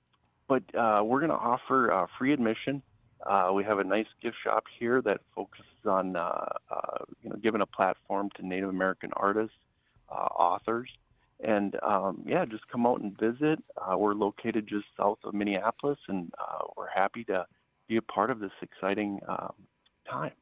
but 0.48 0.64
uh, 0.76 1.02
we're 1.04 1.20
going 1.20 1.32
to 1.32 1.38
offer 1.38 1.92
uh, 1.92 2.06
free 2.18 2.32
admission. 2.32 2.84
Uh, 3.26 3.52
we 3.54 3.64
have 3.64 3.80
a 3.80 3.84
nice 3.84 4.06
gift 4.22 4.36
shop 4.44 4.66
here 4.78 5.02
that 5.02 5.22
focuses 5.34 5.66
on 5.86 6.16
uh, 6.16 6.46
you 7.24 7.30
know 7.30 7.38
giving 7.38 7.62
a 7.62 7.66
platform 7.66 8.30
to 8.36 8.46
Native 8.46 8.70
American 8.70 9.10
artists, 9.16 9.56
authors, 10.10 10.90
and 11.40 11.78
um, 11.82 12.22
yeah, 12.28 12.46
just 12.46 12.68
come 12.68 12.86
out 12.86 13.02
and 13.02 13.18
visit. 13.18 13.64
we're 13.98 14.14
located 14.14 14.68
just 14.68 14.86
south 14.98 15.20
of 15.24 15.34
Minneapolis, 15.34 15.98
and 16.08 16.32
we're 16.76 16.90
happy 16.94 17.24
to 17.24 17.48
be 17.88 17.96
a 17.98 18.02
part 18.02 18.30
of 18.30 18.40
this 18.40 18.52
exciting 18.62 19.22
um, 19.28 19.54
time. 20.08 20.34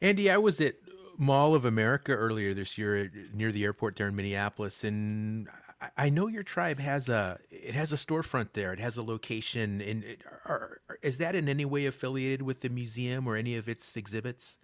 Andy, 0.00 0.30
I 0.30 0.36
was 0.36 0.60
at 0.60 0.76
Mall 1.16 1.54
of 1.54 1.64
America 1.64 2.12
earlier 2.12 2.54
this 2.54 2.78
year 2.78 3.10
near 3.34 3.50
the 3.50 3.64
airport 3.64 3.96
there 3.96 4.08
in 4.08 4.14
Minneapolis, 4.16 4.84
and 4.84 5.48
I 5.96 6.10
know 6.10 6.26
your 6.26 6.42
tribe 6.42 6.80
has 6.80 7.08
a 7.08 7.38
it 7.50 7.74
has 7.74 7.92
a 7.92 7.96
storefront 7.96 8.52
there. 8.52 8.72
It 8.72 8.80
has 8.80 8.96
a 8.96 9.02
location. 9.02 9.80
And 9.80 10.04
are, 10.46 10.78
is 11.02 11.18
that 11.18 11.34
in 11.34 11.48
any 11.48 11.64
way 11.64 11.86
affiliated 11.86 12.42
with 12.42 12.60
the 12.60 12.68
museum 12.68 13.26
or 13.26 13.36
any 13.36 13.56
of 13.56 13.68
its 13.68 13.96
exhibits? 13.96 14.58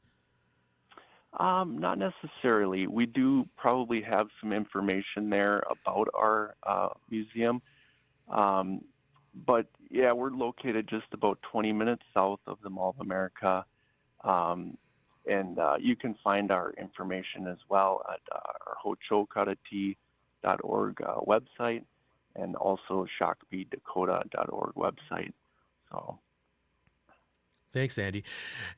Um, 1.38 1.78
not 1.78 1.98
necessarily. 1.98 2.86
We 2.86 3.06
do 3.06 3.48
probably 3.56 4.02
have 4.02 4.28
some 4.40 4.52
information 4.52 5.30
there 5.30 5.62
about 5.68 6.08
our 6.14 6.54
uh, 6.62 6.90
museum, 7.10 7.60
um, 8.28 8.82
but 9.46 9.66
yeah, 9.90 10.12
we're 10.12 10.30
located 10.30 10.86
just 10.88 11.06
about 11.12 11.40
20 11.50 11.72
minutes 11.72 12.02
south 12.14 12.38
of 12.46 12.58
the 12.62 12.70
Mall 12.70 12.90
of 12.90 13.04
America. 13.04 13.64
Um, 14.24 14.76
and 15.26 15.58
uh, 15.58 15.76
you 15.80 15.96
can 15.96 16.14
find 16.22 16.50
our 16.50 16.74
information 16.78 17.46
as 17.46 17.56
well 17.68 18.04
at 18.12 18.20
uh, 18.30 18.40
our 18.66 18.76
hocokatati.org 18.84 21.02
uh, 21.02 21.20
website 21.20 21.84
and 22.36 22.56
also 22.56 23.06
shakopeedakota.org 23.20 24.74
website. 24.74 25.32
So 25.90 26.18
Thanks, 27.74 27.98
Andy. 27.98 28.22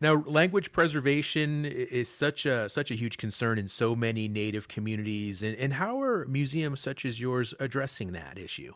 Now, 0.00 0.24
language 0.26 0.72
preservation 0.72 1.66
is 1.66 2.08
such 2.08 2.46
a 2.46 2.66
such 2.70 2.90
a 2.90 2.94
huge 2.94 3.18
concern 3.18 3.58
in 3.58 3.68
so 3.68 3.94
many 3.94 4.26
Native 4.26 4.68
communities, 4.68 5.42
and, 5.42 5.54
and 5.58 5.74
how 5.74 6.00
are 6.00 6.24
museums 6.24 6.80
such 6.80 7.04
as 7.04 7.20
yours 7.20 7.52
addressing 7.60 8.12
that 8.12 8.38
issue? 8.38 8.72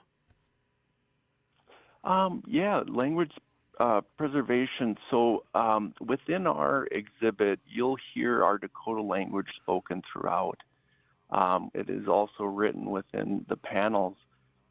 Um, 2.04 2.44
yeah, 2.46 2.82
language 2.86 3.32
uh, 3.80 4.02
preservation. 4.18 4.96
So 5.10 5.44
um, 5.54 5.94
within 6.00 6.46
our 6.46 6.86
exhibit, 6.92 7.60
you'll 7.66 7.96
hear 8.14 8.44
our 8.44 8.58
Dakota 8.58 9.02
language 9.02 9.48
spoken 9.60 10.02
throughout. 10.12 10.58
Um, 11.30 11.70
it 11.74 11.88
is 11.88 12.06
also 12.06 12.44
written 12.44 12.90
within 12.90 13.46
the 13.48 13.56
panels, 13.56 14.16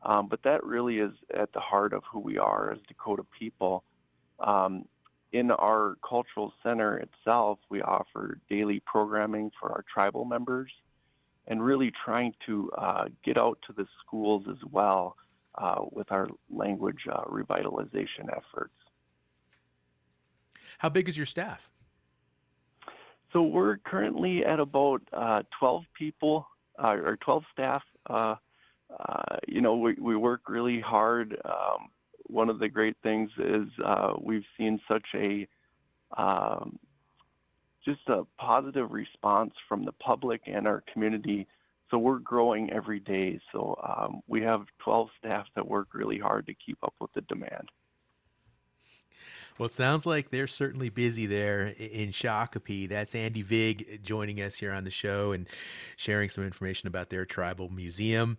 um, 0.04 0.28
but 0.28 0.44
that 0.44 0.64
really 0.64 1.00
is 1.00 1.14
at 1.36 1.52
the 1.54 1.60
heart 1.60 1.94
of 1.94 2.04
who 2.12 2.20
we 2.20 2.38
are 2.38 2.72
as 2.72 2.80
Dakota 2.88 3.26
people. 3.38 3.84
Um, 4.40 4.86
in 5.32 5.52
our 5.52 5.96
cultural 6.08 6.54
center 6.64 6.98
itself, 6.98 7.60
we 7.70 7.82
offer 7.82 8.40
daily 8.50 8.82
programming 8.86 9.52
for 9.60 9.72
our 9.72 9.84
tribal 9.92 10.26
members 10.26 10.72
and 11.48 11.64
really 11.64 11.92
trying 12.06 12.34
to 12.46 12.72
uh, 12.78 13.06
get 13.24 13.38
out 13.38 13.58
to 13.68 13.74
the 13.74 13.88
schools 14.06 14.46
as 14.50 14.58
well 14.72 15.16
uh, 15.56 15.82
with 15.92 16.12
our 16.12 16.28
language 16.52 17.08
uh, 17.12 17.24
revitalization 17.24 18.28
efforts. 18.30 18.74
How 20.80 20.90
big 20.90 21.08
is 21.10 21.18
your 21.18 21.26
staff? 21.26 21.70
So 23.32 23.44
we're 23.44 23.78
currently 23.78 24.44
at 24.44 24.60
about 24.60 25.02
uh, 25.14 25.44
12 25.60 25.84
people 25.98 26.48
uh, 26.82 26.96
or 26.96 27.18
12 27.18 27.44
staff. 27.54 27.84
Uh, 28.10 28.36
you 29.48 29.62
know, 29.62 29.76
we, 29.76 29.94
we 30.00 30.16
work 30.16 30.50
really 30.50 30.80
hard. 30.80 31.38
Um, 31.46 31.90
one 32.28 32.50
of 32.50 32.60
the 32.60 32.70
great 32.70 32.96
things 33.04 33.30
is 33.38 33.68
uh, 33.84 34.14
we've 34.22 34.46
seen 34.58 34.80
such 34.90 35.06
a 35.16 35.48
um, 36.18 36.80
just 37.86 38.08
a 38.08 38.24
positive 38.38 38.92
response 38.92 39.54
from 39.68 39.84
the 39.84 39.92
public 39.92 40.42
and 40.48 40.66
our 40.66 40.84
community. 40.92 41.46
So 41.92 41.98
we're 41.98 42.20
growing 42.20 42.72
every 42.72 43.00
day. 43.00 43.40
So 43.52 43.80
um, 43.84 44.22
we 44.28 44.42
have 44.44 44.62
12 44.84 45.10
staff 45.20 45.46
that 45.56 45.68
work 45.68 45.90
really 45.94 46.20
hard 46.20 46.48
to 46.48 46.54
keep 46.54 46.78
up 46.84 46.94
with 47.00 47.12
the 47.14 47.22
demand. 47.22 47.70
Well, 49.60 49.68
it 49.68 49.74
sounds 49.74 50.06
like 50.06 50.30
they're 50.30 50.48
certainly 50.48 50.88
busy 50.88 51.26
there 51.26 51.68
in 51.78 52.12
Shakopee. 52.12 52.88
That's 52.88 53.14
Andy 53.14 53.42
Vig 53.42 54.02
joining 54.02 54.42
us 54.42 54.56
here 54.56 54.72
on 54.72 54.86
the 54.86 54.90
show 54.90 55.34
and 55.34 55.50
sharing 55.98 56.30
some 56.30 56.46
information 56.46 56.88
about 56.88 57.10
their 57.10 57.26
tribal 57.26 57.68
museum. 57.68 58.38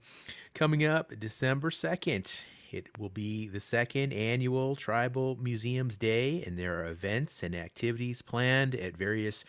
Coming 0.54 0.82
up 0.82 1.12
December 1.20 1.68
2nd 1.68 2.44
it 2.70 2.86
will 2.98 3.10
be 3.10 3.48
the 3.48 3.60
second 3.60 4.12
annual 4.12 4.76
Tribal 4.76 5.36
Museums 5.36 5.98
Day, 5.98 6.42
and 6.46 6.56
there 6.56 6.80
are 6.80 6.86
events 6.86 7.42
and 7.42 7.54
activities 7.54 8.22
planned 8.22 8.76
at 8.76 8.96
various 8.96 9.44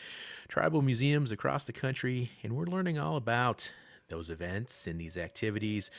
tribal 0.47 0.81
museums 0.81 1.31
across 1.31 1.63
the 1.63 1.71
country. 1.71 2.31
And 2.41 2.53
we're 2.53 2.65
learning 2.65 2.97
all 2.97 3.15
about 3.15 3.71
those 4.09 4.31
events 4.31 4.87
and 4.87 4.99
these 4.99 5.17
activities, 5.17 5.91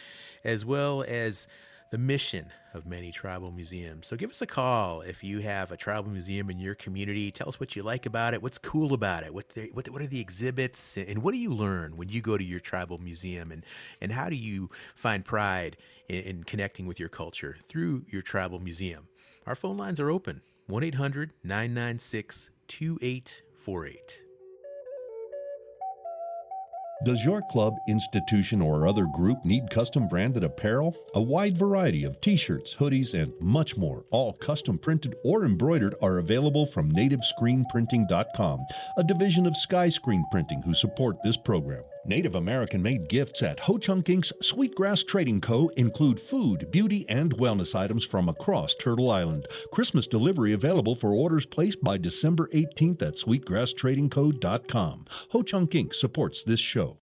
as 0.44 0.64
well 0.64 1.04
as 1.06 1.46
the 1.92 1.98
mission 1.98 2.46
of 2.72 2.86
many 2.86 3.12
tribal 3.12 3.50
museums. 3.50 4.06
So 4.06 4.16
give 4.16 4.30
us 4.30 4.40
a 4.40 4.46
call 4.46 5.02
if 5.02 5.22
you 5.22 5.40
have 5.40 5.70
a 5.70 5.76
tribal 5.76 6.10
museum 6.10 6.48
in 6.48 6.58
your 6.58 6.74
community. 6.74 7.30
Tell 7.30 7.50
us 7.50 7.60
what 7.60 7.76
you 7.76 7.82
like 7.82 8.06
about 8.06 8.32
it, 8.32 8.42
what's 8.42 8.56
cool 8.56 8.94
about 8.94 9.24
it, 9.24 9.34
what 9.34 9.50
the, 9.50 9.68
what, 9.74 9.90
what 9.90 10.00
are 10.00 10.06
the 10.06 10.18
exhibits, 10.18 10.96
and 10.96 11.22
what 11.22 11.32
do 11.32 11.38
you 11.38 11.52
learn 11.52 11.98
when 11.98 12.08
you 12.08 12.22
go 12.22 12.38
to 12.38 12.44
your 12.44 12.60
tribal 12.60 12.96
museum, 12.96 13.52
and 13.52 13.62
and 14.00 14.10
how 14.10 14.30
do 14.30 14.36
you 14.36 14.70
find 14.94 15.22
pride 15.22 15.76
in, 16.08 16.22
in 16.22 16.44
connecting 16.44 16.86
with 16.86 16.98
your 16.98 17.10
culture 17.10 17.58
through 17.60 18.06
your 18.08 18.22
tribal 18.22 18.58
museum. 18.58 19.08
Our 19.46 19.54
phone 19.54 19.76
lines 19.76 20.00
are 20.00 20.10
open 20.10 20.40
1 20.68 20.82
800 20.82 21.32
996 21.44 22.48
2848. 22.68 24.31
Does 27.04 27.24
your 27.24 27.42
club, 27.42 27.80
institution, 27.88 28.62
or 28.62 28.86
other 28.86 29.06
group 29.06 29.44
need 29.44 29.70
custom 29.70 30.06
branded 30.06 30.44
apparel? 30.44 30.94
A 31.14 31.20
wide 31.20 31.58
variety 31.58 32.04
of 32.04 32.20
t 32.20 32.36
shirts, 32.36 32.76
hoodies, 32.76 33.12
and 33.20 33.32
much 33.40 33.76
more, 33.76 34.04
all 34.12 34.34
custom 34.34 34.78
printed 34.78 35.16
or 35.24 35.44
embroidered, 35.44 35.96
are 36.00 36.18
available 36.18 36.64
from 36.64 36.92
nativescreenprinting.com, 36.92 38.66
a 38.96 39.02
division 39.02 39.46
of 39.46 39.56
Sky 39.56 39.88
Screen 39.88 40.24
Printing 40.30 40.62
who 40.62 40.74
support 40.74 41.16
this 41.24 41.36
program. 41.36 41.82
Native 42.04 42.34
American 42.34 42.82
made 42.82 43.08
gifts 43.08 43.42
at 43.42 43.60
Ho 43.60 43.78
Chunk 43.78 44.06
Inc.'s 44.06 44.32
Sweetgrass 44.42 45.04
Trading 45.04 45.40
Co. 45.40 45.68
include 45.76 46.18
food, 46.18 46.68
beauty, 46.72 47.08
and 47.08 47.36
wellness 47.36 47.76
items 47.76 48.04
from 48.04 48.28
across 48.28 48.74
Turtle 48.74 49.08
Island. 49.08 49.46
Christmas 49.72 50.08
delivery 50.08 50.52
available 50.52 50.96
for 50.96 51.12
orders 51.12 51.46
placed 51.46 51.80
by 51.80 51.98
December 51.98 52.48
18th 52.52 53.02
at 53.02 53.14
sweetgrasstradingco.com. 53.14 55.06
Ho 55.30 55.42
Chunk 55.44 55.70
Inc. 55.70 55.94
supports 55.94 56.42
this 56.42 56.58
show. 56.58 56.98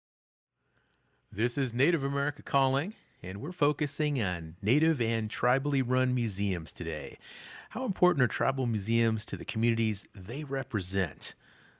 This 1.30 1.56
is 1.56 1.72
Native 1.72 2.02
America 2.02 2.42
Calling, 2.42 2.94
and 3.22 3.40
we're 3.40 3.52
focusing 3.52 4.20
on 4.20 4.56
Native 4.60 5.00
and 5.00 5.30
tribally 5.30 5.82
run 5.86 6.12
museums 6.12 6.72
today. 6.72 7.18
How 7.70 7.84
important 7.84 8.24
are 8.24 8.28
tribal 8.28 8.66
museums 8.66 9.24
to 9.26 9.36
the 9.36 9.44
communities 9.44 10.08
they 10.12 10.42
represent? 10.42 11.34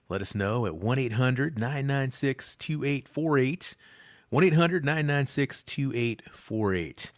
Let 0.08 0.22
us 0.22 0.34
know 0.34 0.64
at 0.64 0.76
1 0.76 0.98
800 0.98 1.58
996 1.58 2.56
2848. 2.56 3.76
1 4.30 4.44
800 4.44 4.84
996 4.84 5.62
2848. 5.62 7.12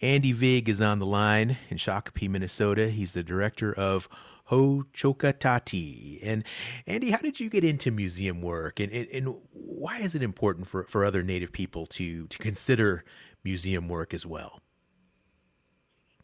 Andy 0.00 0.32
Vig 0.32 0.68
is 0.68 0.80
on 0.80 0.98
the 0.98 1.06
line 1.06 1.56
in 1.68 1.76
Shakopee, 1.76 2.28
Minnesota. 2.28 2.90
He's 2.90 3.12
the 3.12 3.22
director 3.22 3.72
of 3.72 4.08
Hocokata 4.50 5.64
Ti. 5.64 6.20
And 6.22 6.44
Andy, 6.86 7.10
how 7.10 7.18
did 7.18 7.40
you 7.40 7.48
get 7.48 7.64
into 7.64 7.90
museum 7.90 8.42
work? 8.42 8.80
And, 8.80 8.92
and, 8.92 9.08
and 9.12 9.36
why 9.52 9.98
is 9.98 10.14
it 10.14 10.22
important 10.22 10.66
for, 10.66 10.84
for 10.84 11.04
other 11.04 11.22
Native 11.22 11.52
people 11.52 11.86
to, 11.86 12.26
to 12.26 12.38
consider 12.38 13.04
museum 13.44 13.88
work 13.88 14.12
as 14.12 14.26
well? 14.26 14.60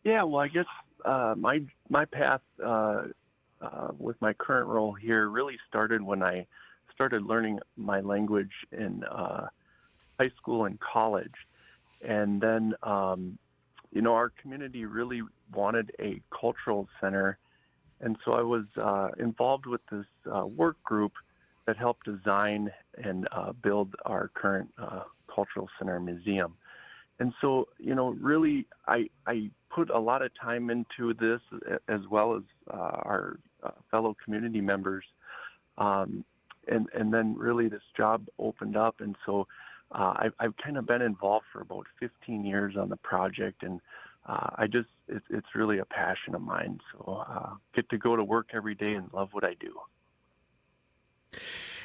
Yeah, 0.05 0.23
well, 0.25 0.41
I 0.41 0.49
guess 0.49 0.67
uh, 1.05 1.35
my 1.37 1.61
my 1.89 2.05
path 2.05 2.41
uh, 2.65 3.05
uh, 3.61 3.89
with 3.99 4.21
my 4.21 4.33
current 4.33 4.69
role 4.69 4.93
here 4.93 5.29
really 5.29 5.57
started 5.69 6.03
when 6.03 6.23
I 6.23 6.47
started 6.95 7.23
learning 7.23 7.61
my 7.77 8.01
language 8.01 8.53
in 8.73 9.05
uh, 9.05 9.49
high 10.19 10.31
school 10.37 10.65
and 10.65 10.79
college. 10.81 11.35
And 12.03 12.41
then, 12.41 12.75
um, 12.83 13.39
you 13.93 14.03
know, 14.03 14.15
our 14.15 14.31
community 14.41 14.85
really 14.85 15.23
wanted 15.53 15.93
a 16.01 16.21
cultural 16.39 16.89
center. 17.01 17.39
And 18.01 18.17
so 18.25 18.33
I 18.33 18.43
was 18.43 18.65
uh, 18.81 19.09
involved 19.19 19.67
with 19.67 19.81
this 19.91 20.07
uh, 20.33 20.47
work 20.47 20.83
group 20.83 21.13
that 21.67 21.77
helped 21.77 22.05
design 22.05 22.71
and 23.03 23.29
uh, 23.33 23.53
build 23.53 23.95
our 24.07 24.31
current 24.35 24.71
cultural 25.33 25.69
center 25.79 26.01
museum. 26.01 26.55
And 27.21 27.33
so, 27.41 27.69
you 27.79 27.95
know, 27.95 28.11
really, 28.21 28.67
I, 28.87 29.09
I 29.27 29.51
put 29.71 29.91
a 29.91 29.99
lot 29.99 30.23
of 30.23 30.31
time 30.41 30.71
into 30.71 31.15
this 31.15 31.41
as 31.89 32.01
well 32.11 32.37
as 32.37 32.43
uh, 32.73 32.77
our 32.77 33.39
uh, 33.63 33.71
fellow 33.91 34.17
community 34.25 34.61
members. 34.61 35.05
Um, 35.77 36.25
and, 36.67 36.87
and 36.95 37.13
then 37.13 37.37
really 37.37 37.69
this 37.69 37.83
job 37.97 38.27
opened 38.39 38.77
up. 38.77 38.97
And 39.01 39.17
so 39.25 39.47
uh, 39.93 40.15
I've, 40.17 40.35
I've 40.39 40.57
kind 40.57 40.77
of 40.77 40.87
been 40.87 41.03
involved 41.03 41.47
for 41.53 41.61
about 41.61 41.87
15 42.01 42.45
years 42.45 42.77
on 42.77 42.89
the 42.89 42.97
project. 42.97 43.63
And 43.63 43.81
uh, 44.27 44.51
I 44.57 44.67
just, 44.67 44.89
it, 45.09 45.23
it's 45.31 45.55
really 45.55 45.79
a 45.79 45.85
passion 45.85 46.35
of 46.35 46.43
mine. 46.43 46.81
So 46.93 47.25
uh, 47.29 47.55
get 47.75 47.89
to 47.91 47.99
go 47.99 48.17
to 48.17 48.25
work 48.25 48.49
every 48.53 48.75
day 48.75 48.95
and 48.95 49.11
love 49.13 49.31
what 49.33 49.45
I 49.45 49.55
do. 49.55 49.79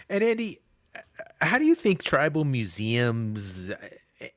And 0.09 0.23
Andy, 0.23 0.59
how 1.41 1.57
do 1.57 1.65
you 1.65 1.75
think 1.75 2.03
tribal 2.03 2.43
museums 2.43 3.71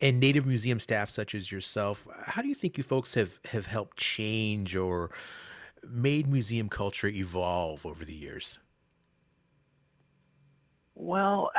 and 0.00 0.20
native 0.20 0.46
museum 0.46 0.80
staff 0.80 1.10
such 1.10 1.34
as 1.34 1.52
yourself, 1.52 2.06
how 2.24 2.42
do 2.42 2.48
you 2.48 2.54
think 2.54 2.76
you 2.76 2.84
folks 2.84 3.14
have, 3.14 3.38
have 3.46 3.66
helped 3.66 3.96
change 3.96 4.74
or 4.74 5.10
made 5.90 6.26
museum 6.26 6.68
culture 6.68 7.08
evolve 7.08 7.86
over 7.86 8.04
the 8.04 8.14
years? 8.14 8.58
Well, 10.94 11.50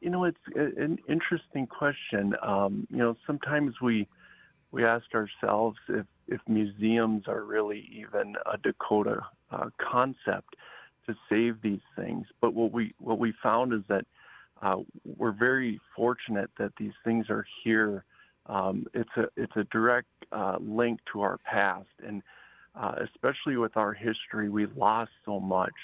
you 0.00 0.10
know, 0.10 0.24
it's 0.24 0.38
an 0.54 0.98
interesting 1.08 1.66
question. 1.66 2.34
Um, 2.42 2.86
you 2.90 2.98
know, 2.98 3.16
sometimes 3.26 3.80
we 3.82 4.08
we 4.72 4.84
ask 4.84 5.04
ourselves 5.14 5.78
if 5.88 6.06
if 6.28 6.40
museums 6.48 7.24
are 7.26 7.42
really 7.44 7.88
even 7.92 8.36
a 8.50 8.56
Dakota 8.56 9.20
uh, 9.50 9.70
concept 9.78 10.56
to 11.06 11.16
save 11.28 11.60
these 11.60 11.80
things. 11.96 12.26
But 12.40 12.54
what 12.54 12.72
we 12.72 12.94
what 12.98 13.18
we 13.18 13.34
found 13.42 13.72
is 13.74 13.82
that 13.88 14.06
uh, 14.62 14.76
we're 15.04 15.32
very 15.32 15.80
fortunate 15.96 16.50
that 16.58 16.72
these 16.78 16.92
things 17.04 17.28
are 17.30 17.44
here. 17.64 18.04
Um, 18.46 18.86
it's 18.94 19.10
a 19.16 19.28
it's 19.36 19.56
a 19.56 19.64
direct 19.64 20.08
uh, 20.32 20.56
link 20.60 21.00
to 21.12 21.20
our 21.22 21.38
past, 21.38 21.88
and 22.06 22.22
uh, 22.74 22.94
especially 23.02 23.56
with 23.56 23.76
our 23.76 23.92
history, 23.92 24.48
we 24.48 24.66
lost 24.66 25.10
so 25.24 25.40
much. 25.40 25.74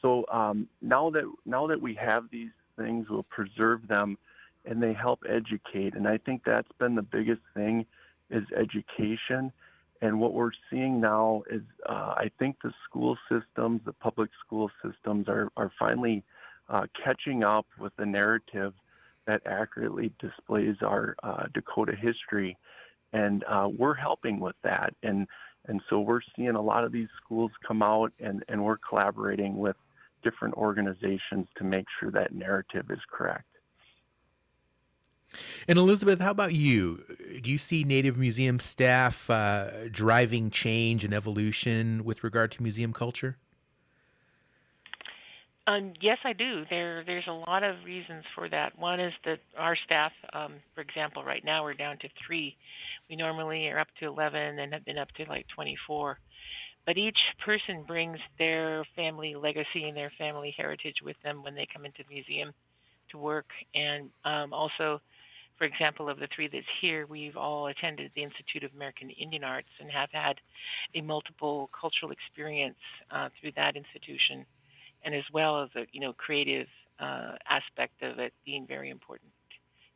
So 0.00 0.24
um, 0.32 0.68
now 0.80 1.10
that 1.10 1.24
now 1.46 1.66
that 1.68 1.80
we 1.80 1.94
have 1.94 2.24
these 2.30 2.50
things, 2.76 3.06
we'll 3.08 3.22
preserve 3.24 3.86
them, 3.88 4.18
and 4.64 4.82
they 4.82 4.92
help 4.92 5.20
educate. 5.28 5.94
And 5.94 6.08
I 6.08 6.18
think 6.18 6.42
that's 6.44 6.72
been 6.78 6.94
the 6.94 7.02
biggest 7.02 7.42
thing 7.54 7.86
is 8.30 8.44
education. 8.56 9.52
And 10.00 10.18
what 10.18 10.32
we're 10.32 10.50
seeing 10.68 11.00
now 11.00 11.44
is, 11.48 11.62
uh, 11.88 12.14
I 12.16 12.30
think 12.38 12.56
the 12.62 12.72
school 12.84 13.16
systems, 13.30 13.82
the 13.84 13.92
public 13.92 14.30
school 14.44 14.70
systems, 14.84 15.28
are 15.28 15.50
are 15.56 15.70
finally 15.78 16.24
uh, 16.68 16.86
catching 17.04 17.44
up 17.44 17.66
with 17.78 17.94
the 17.96 18.06
narrative 18.06 18.72
that 19.26 19.42
accurately 19.46 20.12
displays 20.18 20.76
our 20.82 21.14
uh, 21.22 21.44
Dakota 21.54 21.94
history, 21.94 22.56
and 23.12 23.44
uh, 23.44 23.68
we're 23.78 23.94
helping 23.94 24.40
with 24.40 24.56
that. 24.64 24.94
And 25.04 25.28
and 25.66 25.80
so 25.88 26.00
we're 26.00 26.20
seeing 26.36 26.50
a 26.50 26.60
lot 26.60 26.84
of 26.84 26.92
these 26.92 27.08
schools 27.22 27.50
come 27.66 27.82
out, 27.82 28.12
and 28.20 28.44
and 28.48 28.64
we're 28.64 28.78
collaborating 28.78 29.58
with 29.58 29.76
different 30.22 30.54
organizations 30.54 31.48
to 31.56 31.64
make 31.64 31.86
sure 31.98 32.10
that 32.10 32.34
narrative 32.34 32.86
is 32.90 33.00
correct. 33.10 33.44
And 35.66 35.78
Elizabeth, 35.78 36.20
how 36.20 36.30
about 36.30 36.52
you? 36.52 37.02
Do 37.42 37.50
you 37.50 37.58
see 37.58 37.84
Native 37.84 38.18
Museum 38.18 38.58
staff 38.60 39.30
uh, 39.30 39.88
driving 39.90 40.50
change 40.50 41.04
and 41.04 41.14
evolution 41.14 42.04
with 42.04 42.22
regard 42.22 42.52
to 42.52 42.62
museum 42.62 42.92
culture? 42.92 43.38
Um, 45.66 45.92
yes, 46.00 46.18
I 46.24 46.32
do. 46.32 46.64
There, 46.68 47.04
there's 47.04 47.28
a 47.28 47.32
lot 47.32 47.62
of 47.62 47.84
reasons 47.84 48.24
for 48.34 48.48
that. 48.48 48.76
One 48.78 48.98
is 48.98 49.12
that 49.24 49.38
our 49.56 49.76
staff, 49.76 50.12
um, 50.32 50.54
for 50.74 50.80
example, 50.80 51.22
right 51.22 51.44
now 51.44 51.62
we're 51.62 51.74
down 51.74 51.98
to 51.98 52.08
three. 52.26 52.56
We 53.08 53.14
normally 53.14 53.68
are 53.68 53.78
up 53.78 53.88
to 54.00 54.06
11 54.06 54.58
and 54.58 54.72
have 54.72 54.84
been 54.84 54.98
up 54.98 55.12
to 55.12 55.24
like 55.26 55.46
24. 55.48 56.18
But 56.84 56.98
each 56.98 57.22
person 57.44 57.84
brings 57.84 58.18
their 58.38 58.84
family 58.96 59.36
legacy 59.36 59.84
and 59.84 59.96
their 59.96 60.10
family 60.18 60.52
heritage 60.56 60.96
with 61.00 61.16
them 61.22 61.44
when 61.44 61.54
they 61.54 61.66
come 61.72 61.84
into 61.84 62.02
the 62.02 62.12
museum 62.12 62.52
to 63.10 63.18
work. 63.18 63.46
And 63.72 64.10
um, 64.24 64.52
also, 64.52 65.00
for 65.58 65.64
example, 65.64 66.08
of 66.08 66.18
the 66.18 66.26
three 66.34 66.48
that's 66.48 66.66
here, 66.80 67.06
we've 67.06 67.36
all 67.36 67.68
attended 67.68 68.10
the 68.16 68.24
Institute 68.24 68.64
of 68.64 68.74
American 68.74 69.10
Indian 69.10 69.44
Arts 69.44 69.68
and 69.80 69.88
have 69.92 70.10
had 70.10 70.40
a 70.96 71.02
multiple 71.02 71.70
cultural 71.78 72.10
experience 72.10 72.78
uh, 73.12 73.28
through 73.40 73.52
that 73.54 73.76
institution, 73.76 74.44
and 75.04 75.14
as 75.14 75.24
well 75.32 75.62
as 75.62 75.70
a 75.76 75.86
you 75.92 76.00
know 76.00 76.12
creative 76.12 76.68
uh, 76.98 77.32
aspect 77.48 78.02
of 78.02 78.18
it 78.18 78.32
being 78.44 78.66
very 78.66 78.90
important. 78.90 79.30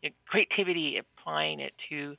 You 0.03 0.11
know, 0.11 0.15
creativity, 0.27 0.99
applying 0.99 1.61
it 1.61 1.73
to 1.89 2.17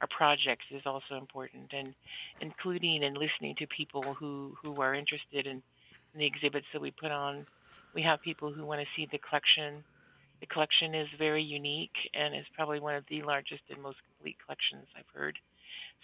our 0.00 0.08
projects 0.08 0.64
is 0.70 0.82
also 0.86 1.16
important, 1.16 1.72
and 1.72 1.94
including 2.40 3.04
and 3.04 3.16
listening 3.16 3.54
to 3.56 3.66
people 3.66 4.14
who 4.14 4.56
who 4.62 4.80
are 4.80 4.94
interested 4.94 5.46
in, 5.46 5.62
in 6.14 6.18
the 6.18 6.26
exhibits 6.26 6.66
that 6.72 6.80
we 6.80 6.90
put 6.90 7.10
on. 7.10 7.46
We 7.92 8.02
have 8.02 8.22
people 8.22 8.52
who 8.52 8.64
want 8.64 8.80
to 8.80 8.86
see 8.94 9.08
the 9.10 9.18
collection 9.18 9.82
the 10.40 10.46
collection 10.46 10.94
is 10.94 11.08
very 11.18 11.42
unique 11.42 12.10
and 12.14 12.34
is 12.34 12.46
probably 12.54 12.80
one 12.80 12.94
of 12.94 13.04
the 13.08 13.22
largest 13.22 13.62
and 13.68 13.82
most 13.82 13.98
complete 14.08 14.36
collections 14.44 14.86
I've 14.96 15.04
heard. 15.14 15.38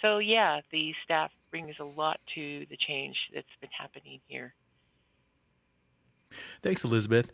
So, 0.03 0.19
yeah, 0.19 0.61
the 0.71 0.95
staff 1.03 1.31
brings 1.51 1.77
a 1.81 1.85
lot 1.85 2.21
to 2.35 2.67
the 2.69 2.77
change 2.77 3.17
that's 3.35 3.47
been 3.61 3.71
happening 3.77 4.21
here. 4.29 4.53
Thanks, 6.63 6.85
Elizabeth. 6.85 7.31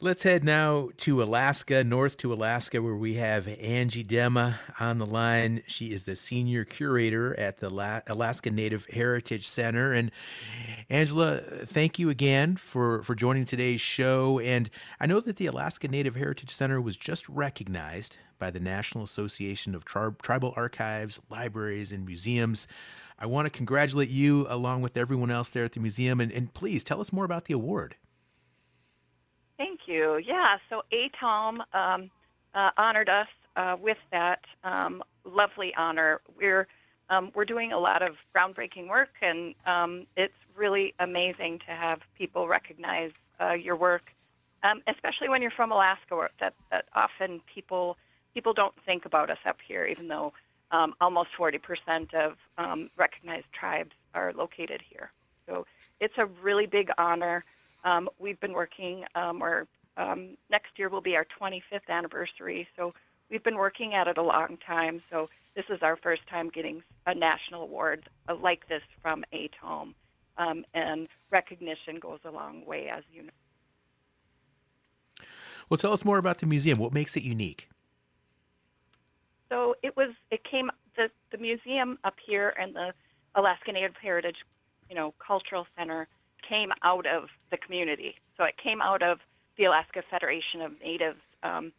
Let's 0.00 0.22
head 0.22 0.44
now 0.44 0.90
to 0.98 1.22
Alaska, 1.22 1.82
north 1.82 2.16
to 2.18 2.32
Alaska, 2.32 2.80
where 2.80 2.94
we 2.94 3.14
have 3.14 3.48
Angie 3.48 4.04
Dema 4.04 4.56
on 4.78 4.98
the 4.98 5.06
line. 5.06 5.62
She 5.66 5.92
is 5.92 6.04
the 6.04 6.14
senior 6.14 6.64
curator 6.64 7.38
at 7.38 7.58
the 7.58 8.02
Alaska 8.06 8.50
Native 8.50 8.86
Heritage 8.86 9.48
Center. 9.48 9.92
And 9.92 10.10
Angela, 10.88 11.40
thank 11.40 11.98
you 11.98 12.10
again 12.10 12.56
for, 12.56 13.02
for 13.02 13.14
joining 13.14 13.44
today's 13.44 13.80
show. 13.80 14.38
And 14.38 14.70
I 15.00 15.06
know 15.06 15.20
that 15.20 15.36
the 15.36 15.46
Alaska 15.46 15.88
Native 15.88 16.14
Heritage 16.14 16.54
Center 16.54 16.80
was 16.80 16.96
just 16.96 17.28
recognized 17.28 18.18
by 18.38 18.50
the 18.50 18.60
National 18.60 19.02
Association 19.02 19.74
of 19.74 19.84
Tri- 19.84 20.10
Tribal 20.22 20.54
Archives, 20.56 21.20
Libraries, 21.28 21.90
and 21.90 22.06
Museums. 22.06 22.68
I 23.18 23.26
want 23.26 23.46
to 23.46 23.50
congratulate 23.50 24.10
you 24.10 24.46
along 24.48 24.82
with 24.82 24.96
everyone 24.96 25.32
else 25.32 25.50
there 25.50 25.64
at 25.64 25.72
the 25.72 25.80
museum. 25.80 26.20
And, 26.20 26.30
and 26.30 26.54
please 26.54 26.84
tell 26.84 27.00
us 27.00 27.12
more 27.12 27.24
about 27.24 27.46
the 27.46 27.54
award. 27.54 27.96
You. 29.88 30.18
Yeah, 30.18 30.58
so 30.68 30.82
ATALM 30.92 31.60
um, 31.74 32.10
uh, 32.54 32.70
honored 32.76 33.08
us 33.08 33.28
uh, 33.56 33.76
with 33.80 33.96
that 34.12 34.40
um, 34.62 35.02
lovely 35.24 35.72
honor. 35.78 36.20
We're 36.38 36.66
um, 37.08 37.32
we're 37.34 37.46
doing 37.46 37.72
a 37.72 37.78
lot 37.78 38.02
of 38.02 38.16
groundbreaking 38.36 38.86
work, 38.86 39.08
and 39.22 39.54
um, 39.64 40.06
it's 40.14 40.34
really 40.54 40.92
amazing 40.98 41.60
to 41.60 41.72
have 41.72 42.00
people 42.18 42.48
recognize 42.48 43.12
uh, 43.40 43.54
your 43.54 43.76
work, 43.76 44.02
um, 44.62 44.82
especially 44.88 45.30
when 45.30 45.40
you're 45.40 45.50
from 45.50 45.72
Alaska. 45.72 46.28
That 46.38 46.52
that 46.70 46.84
often 46.94 47.40
people 47.52 47.96
people 48.34 48.52
don't 48.52 48.74
think 48.84 49.06
about 49.06 49.30
us 49.30 49.38
up 49.46 49.56
here, 49.66 49.86
even 49.86 50.06
though 50.06 50.34
um, 50.70 50.94
almost 51.00 51.30
40% 51.38 52.12
of 52.12 52.34
recognized 52.98 53.46
tribes 53.58 53.92
are 54.14 54.34
located 54.34 54.82
here. 54.86 55.10
So 55.46 55.64
it's 55.98 56.18
a 56.18 56.26
really 56.26 56.66
big 56.66 56.90
honor. 56.98 57.42
Um, 57.84 58.10
we've 58.18 58.38
been 58.38 58.52
working, 58.52 59.04
um, 59.14 59.42
or 59.42 59.66
um, 59.98 60.36
next 60.50 60.70
year 60.76 60.88
will 60.88 61.00
be 61.00 61.16
our 61.16 61.26
25th 61.40 61.88
anniversary. 61.88 62.66
So 62.76 62.94
we've 63.30 63.42
been 63.42 63.56
working 63.56 63.94
at 63.94 64.06
it 64.06 64.16
a 64.16 64.22
long 64.22 64.56
time. 64.66 65.02
So 65.10 65.28
this 65.54 65.64
is 65.68 65.80
our 65.82 65.96
first 65.96 66.22
time 66.30 66.48
getting 66.48 66.82
a 67.06 67.14
national 67.14 67.62
award 67.62 68.08
uh, 68.28 68.36
like 68.36 68.68
this 68.68 68.82
from 69.02 69.24
ATALM. 69.32 69.94
Um, 70.38 70.64
and 70.72 71.08
recognition 71.30 71.98
goes 72.00 72.20
a 72.24 72.30
long 72.30 72.64
way, 72.64 72.88
as 72.88 73.02
you 73.12 73.24
know. 73.24 73.30
Well, 75.68 75.78
tell 75.78 75.92
us 75.92 76.04
more 76.04 76.18
about 76.18 76.38
the 76.38 76.46
museum. 76.46 76.78
What 76.78 76.92
makes 76.92 77.16
it 77.16 77.24
unique? 77.24 77.68
So 79.50 79.74
it 79.82 79.96
was. 79.96 80.10
It 80.30 80.44
came 80.44 80.70
the 80.96 81.10
the 81.32 81.38
museum 81.38 81.98
up 82.04 82.14
here 82.24 82.54
and 82.58 82.74
the 82.74 82.92
Alaska 83.34 83.72
Native 83.72 83.94
Heritage, 84.00 84.36
you 84.88 84.94
know, 84.94 85.14
Cultural 85.24 85.66
Center 85.76 86.08
came 86.46 86.70
out 86.82 87.06
of 87.06 87.28
the 87.50 87.56
community. 87.56 88.14
So 88.36 88.44
it 88.44 88.54
came 88.62 88.80
out 88.80 89.02
of 89.02 89.18
the 89.58 89.64
Alaska 89.64 90.02
Federation 90.10 90.62
of 90.62 90.72
Natives 90.80 91.18
um, 91.42 91.72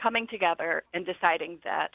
coming 0.00 0.26
together 0.26 0.82
and 0.94 1.04
deciding 1.04 1.58
that 1.64 1.90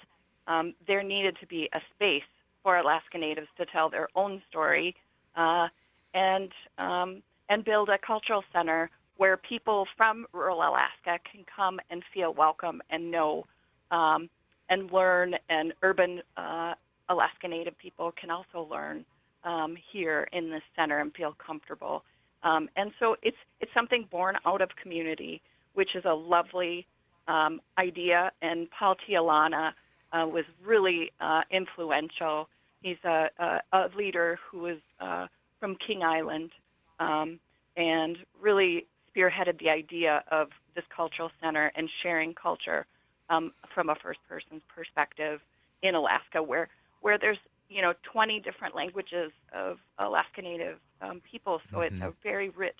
um, 0.48 0.74
there 0.88 1.04
needed 1.04 1.38
to 1.40 1.48
be 1.48 1.70
a 1.74 1.80
space 1.96 2.24
for 2.62 2.78
Alaska 2.78 3.18
Natives 3.18 3.48
to 3.58 3.66
tell 3.66 3.90
their 3.90 4.10
own 4.16 4.42
story 4.50 4.96
uh, 5.36 5.68
and 6.14 6.52
um, 6.78 7.24
and 7.50 7.64
build 7.66 7.90
a 7.90 7.98
cultural 7.98 8.44
center 8.54 8.90
where 9.18 9.38
people 9.38 9.88
from 9.98 10.26
rural 10.34 10.60
Alaska 10.60 11.20
can 11.30 11.44
come 11.54 11.80
and 11.90 12.04
feel 12.14 12.34
welcome 12.34 12.82
and 12.90 13.10
know 13.10 13.46
um, 13.92 14.30
and 14.70 14.92
learn, 14.92 15.36
and 15.50 15.74
urban 15.82 16.22
uh, 16.38 16.74
Alaska 17.10 17.48
Native 17.48 17.78
people 17.78 18.14
can 18.20 18.30
also 18.30 18.68
learn 18.70 19.04
um, 19.44 19.76
here 19.92 20.28
in 20.32 20.52
this 20.52 20.62
center 20.76 21.00
and 21.00 21.14
feel 21.14 21.36
comfortable. 21.44 22.04
Um, 22.44 22.70
and 22.76 22.92
so 23.00 23.16
it's 23.22 23.38
it's 23.60 23.74
something 23.74 24.08
born 24.10 24.38
out 24.46 24.62
of 24.62 24.70
community, 24.82 25.42
which 25.74 25.96
is 25.96 26.06
a 26.06 26.14
lovely 26.14 26.86
um, 27.28 27.62
idea. 27.78 28.32
And 28.42 28.70
Paul 28.72 28.96
Tiulana 28.96 29.74
uh, 30.12 30.26
was 30.28 30.46
really 30.64 31.12
uh, 31.20 31.42
influential. 31.52 32.48
He's 32.82 32.98
a, 33.04 33.30
a, 33.38 33.60
a, 33.74 33.90
leader 33.96 34.40
who 34.50 34.60
was 34.60 34.78
uh, 35.00 35.28
from 35.60 35.76
King 35.86 36.02
Island 36.02 36.52
um, 37.00 37.40
and 37.76 38.18
really 38.42 38.88
spearheaded 39.14 39.60
the 39.60 39.70
idea 39.70 40.24
of 40.32 40.50
this 40.76 40.86
cultural 40.96 41.30
center 41.42 41.72
and 41.76 41.90
sharing 42.02 42.34
culture 42.34 42.86
um, 43.30 43.52
from 43.74 43.90
a 43.90 43.96
first 43.96 44.20
person's 44.28 44.62
perspective 44.74 45.42
in 45.84 45.96
Alaska, 45.96 46.42
where 46.42 46.70
where 47.02 47.18
there's 47.18 47.38
you 47.70 47.82
know 47.82 47.94
20 48.04 48.40
different 48.40 48.76
languages 48.76 49.32
of 49.54 49.78
Alaska 49.98 50.42
Native 50.42 50.80
um, 51.02 51.22
people, 51.30 51.62
so 51.72 51.78
mm-hmm. 51.78 51.96
it's 51.96 52.04
a 52.04 52.14
very 52.24 52.50
rich, 52.50 52.80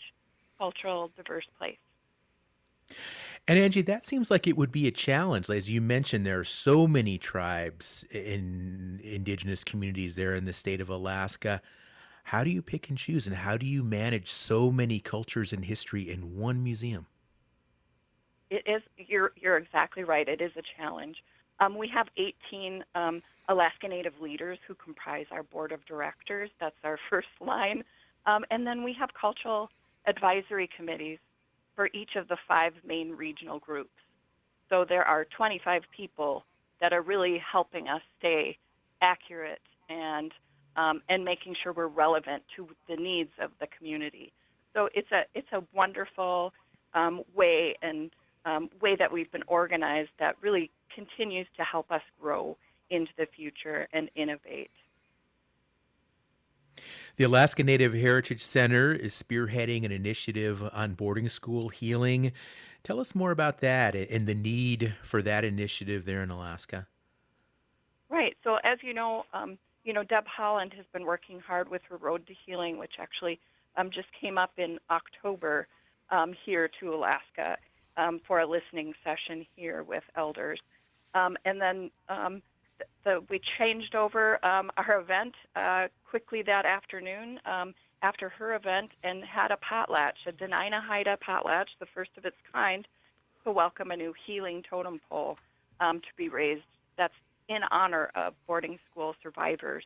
cultural, 0.58 1.12
diverse 1.16 1.46
place. 1.58 1.78
And 3.48 3.58
Angie, 3.58 3.82
that 3.84 4.06
seems 4.06 4.30
like 4.30 4.48
it 4.48 4.58
would 4.58 4.72
be 4.72 4.88
a 4.88 4.92
challenge. 4.92 5.50
As 5.50 5.70
you 5.70 5.82
mentioned, 5.82 6.26
there 6.26 6.40
are 6.40 6.44
so 6.44 6.88
many 6.88 7.18
tribes 7.18 8.04
in 8.12 9.00
indigenous 9.04 9.64
communities 9.64 10.16
there 10.16 10.36
in 10.36 10.46
the 10.46 10.54
state 10.54 10.82
of 10.82 10.90
Alaska. 10.90 11.62
How 12.26 12.44
do 12.44 12.50
you 12.50 12.62
pick 12.62 12.90
and 12.90 12.98
choose, 12.98 13.26
and 13.26 13.38
how 13.38 13.58
do 13.58 13.66
you 13.66 13.84
manage 13.84 14.30
so 14.30 14.72
many 14.72 15.00
cultures 15.00 15.52
and 15.52 15.66
history 15.66 16.10
in 16.10 16.38
one 16.38 16.64
museum? 16.64 17.08
It 18.50 18.64
is. 18.68 18.82
You're 18.98 19.32
you're 19.36 19.58
exactly 19.58 20.04
right. 20.04 20.28
It 20.28 20.42
is 20.42 20.52
a 20.56 20.62
challenge. 20.78 21.24
Um, 21.60 21.78
we 21.78 21.88
have 21.90 22.08
18 22.18 22.84
um, 22.96 23.22
Alaska 23.50 23.88
Native 23.88 24.14
leaders 24.22 24.58
who 24.68 24.76
comprise 24.76 25.26
our 25.32 25.44
board 25.44 25.72
of 25.72 25.86
directors. 25.86 26.50
That's 26.60 26.76
our 26.84 26.98
first 27.10 27.28
line. 27.40 27.84
Um, 28.26 28.46
and 28.52 28.66
then 28.66 28.84
we 28.84 28.94
have 29.00 29.10
cultural 29.20 29.70
advisory 30.08 30.70
committees 30.76 31.20
for 31.76 31.90
each 31.94 32.16
of 32.16 32.28
the 32.28 32.38
five 32.48 32.74
main 32.86 33.12
regional 33.12 33.60
groups. 33.60 33.90
So 34.70 34.86
there 34.88 35.04
are 35.04 35.26
25 35.36 35.84
people 35.96 36.46
that 36.82 36.94
are 36.94 37.02
really 37.02 37.42
helping 37.52 37.88
us 37.88 38.02
stay 38.20 38.58
accurate 39.02 39.62
and 39.90 40.32
um, 40.76 41.02
and 41.10 41.26
making 41.26 41.56
sure 41.62 41.74
we're 41.74 41.88
relevant 41.88 42.44
to 42.56 42.70
the 42.88 42.96
needs 42.96 43.32
of 43.42 43.52
the 43.60 43.68
community. 43.76 44.32
So 44.74 44.88
it's 44.94 45.12
a 45.12 45.24
it's 45.34 45.52
a 45.52 45.64
wonderful 45.74 46.54
um, 46.94 47.24
way 47.36 47.76
and 47.82 48.12
um, 48.50 48.70
way 48.82 48.96
that 48.96 49.12
we've 49.12 49.32
been 49.32 49.44
organized 49.48 50.10
that 50.20 50.36
really 50.42 50.72
continues 50.94 51.48
to 51.58 51.64
help 51.64 51.92
us 51.92 52.02
grow 52.20 52.58
into 52.90 53.12
the 53.18 53.28
future 53.36 53.88
and 53.94 54.10
innovate. 54.16 54.72
The 57.18 57.26
Alaska 57.26 57.64
Native 57.64 57.94
Heritage 57.94 58.42
Center 58.42 58.92
is 58.92 59.14
spearheading 59.14 59.84
an 59.84 59.92
initiative 59.92 60.64
on 60.74 60.94
boarding 60.94 61.30
school 61.30 61.70
healing. 61.70 62.32
Tell 62.84 63.00
us 63.00 63.14
more 63.14 63.32
about 63.32 63.60
that 63.60 63.94
and 63.94 64.26
the 64.26 64.34
need 64.34 64.96
for 65.04 65.22
that 65.22 65.44
initiative 65.44 66.06
there 66.06 66.24
in 66.24 66.32
Alaska. 66.32 66.88
Right. 68.10 68.36
So, 68.44 68.58
as 68.64 68.80
you 68.82 68.94
know, 68.94 69.26
um, 69.34 69.58
you 69.84 69.94
know 69.94 70.04
Deb 70.04 70.24
Haaland 70.26 70.74
has 70.76 70.86
been 70.94 71.06
working 71.06 71.40
hard 71.40 71.70
with 71.70 71.82
her 71.90 71.98
Road 71.98 72.26
to 72.28 72.34
Healing, 72.46 72.78
which 72.78 72.94
actually 72.98 73.40
um, 73.76 73.92
just 73.92 74.08
came 74.20 74.38
up 74.38 74.52
in 74.58 74.80
October 74.90 75.68
um, 76.10 76.34
here 76.46 76.70
to 76.80 76.94
Alaska 76.94 77.58
um, 78.00 78.22
for 78.26 78.40
a 78.40 78.48
listening 78.48 78.94
session 79.04 79.46
here 79.56 79.84
with 79.84 80.04
elders. 80.16 80.60
Um, 81.14 81.38
and 81.46 81.60
then 81.60 81.92
um, 82.08 82.42
the, 83.04 83.22
we 83.30 83.42
changed 83.58 83.94
over 83.94 84.44
um, 84.46 84.72
our 84.78 85.00
event 85.02 85.36
uh, 85.56 85.88
quickly 86.10 86.42
that 86.44 86.66
afternoon 86.66 87.40
um, 87.46 87.74
after 88.02 88.30
her 88.30 88.56
event 88.56 88.92
and 89.04 89.24
had 89.24 89.52
a 89.52 89.58
potlatch, 89.58 90.20
a 90.26 90.32
Dena'ina 90.32 90.82
Haida 90.82 91.18
potlatch, 91.18 91.68
the 91.80 91.88
first 91.94 92.12
of 92.18 92.26
its 92.26 92.38
kind, 92.54 92.88
to 93.44 93.52
welcome 93.52 93.92
a 93.92 93.98
new 93.98 94.14
healing 94.26 94.64
totem 94.70 95.02
pole 95.10 95.38
um, 95.82 96.00
to 96.00 96.08
be 96.16 96.30
raised. 96.30 96.64
That's 96.98 97.14
in 97.50 97.62
honor 97.72 98.12
of 98.16 98.34
boarding 98.48 98.80
school 98.90 99.16
survivors. 99.22 99.84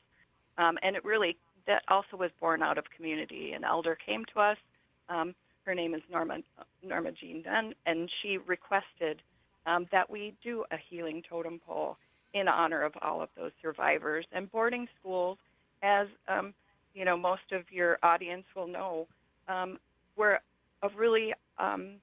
And 0.57 0.95
it 0.95 1.03
really, 1.03 1.35
that 1.65 1.81
also 1.87 2.17
was 2.17 2.29
born 2.39 2.61
out 2.61 2.77
of 2.77 2.85
community. 2.95 3.53
An 3.53 3.63
elder 3.63 3.97
came 4.05 4.23
to 4.33 4.39
us. 4.39 4.57
Um, 5.09 5.33
her 5.65 5.73
name 5.73 5.93
is 5.93 6.01
Norma, 6.11 6.39
Norma 6.83 7.11
Jean 7.11 7.41
Dunn, 7.41 7.73
and 7.85 8.09
she 8.21 8.37
requested 8.37 9.21
um, 9.65 9.87
that 9.91 10.09
we 10.09 10.33
do 10.43 10.65
a 10.71 10.77
healing 10.89 11.23
totem 11.27 11.59
pole 11.65 11.97
in 12.33 12.47
honor 12.47 12.83
of 12.83 12.93
all 13.01 13.21
of 13.21 13.29
those 13.37 13.51
survivors. 13.61 14.25
And 14.31 14.51
boarding 14.51 14.87
schools, 14.99 15.37
as 15.81 16.07
um, 16.27 16.53
you 16.93 17.05
know, 17.05 17.17
most 17.17 17.51
of 17.51 17.63
your 17.71 17.97
audience 18.03 18.45
will 18.55 18.67
know, 18.67 19.07
um, 19.47 19.79
were 20.15 20.39
a 20.81 20.89
really 20.97 21.33
um, 21.57 21.95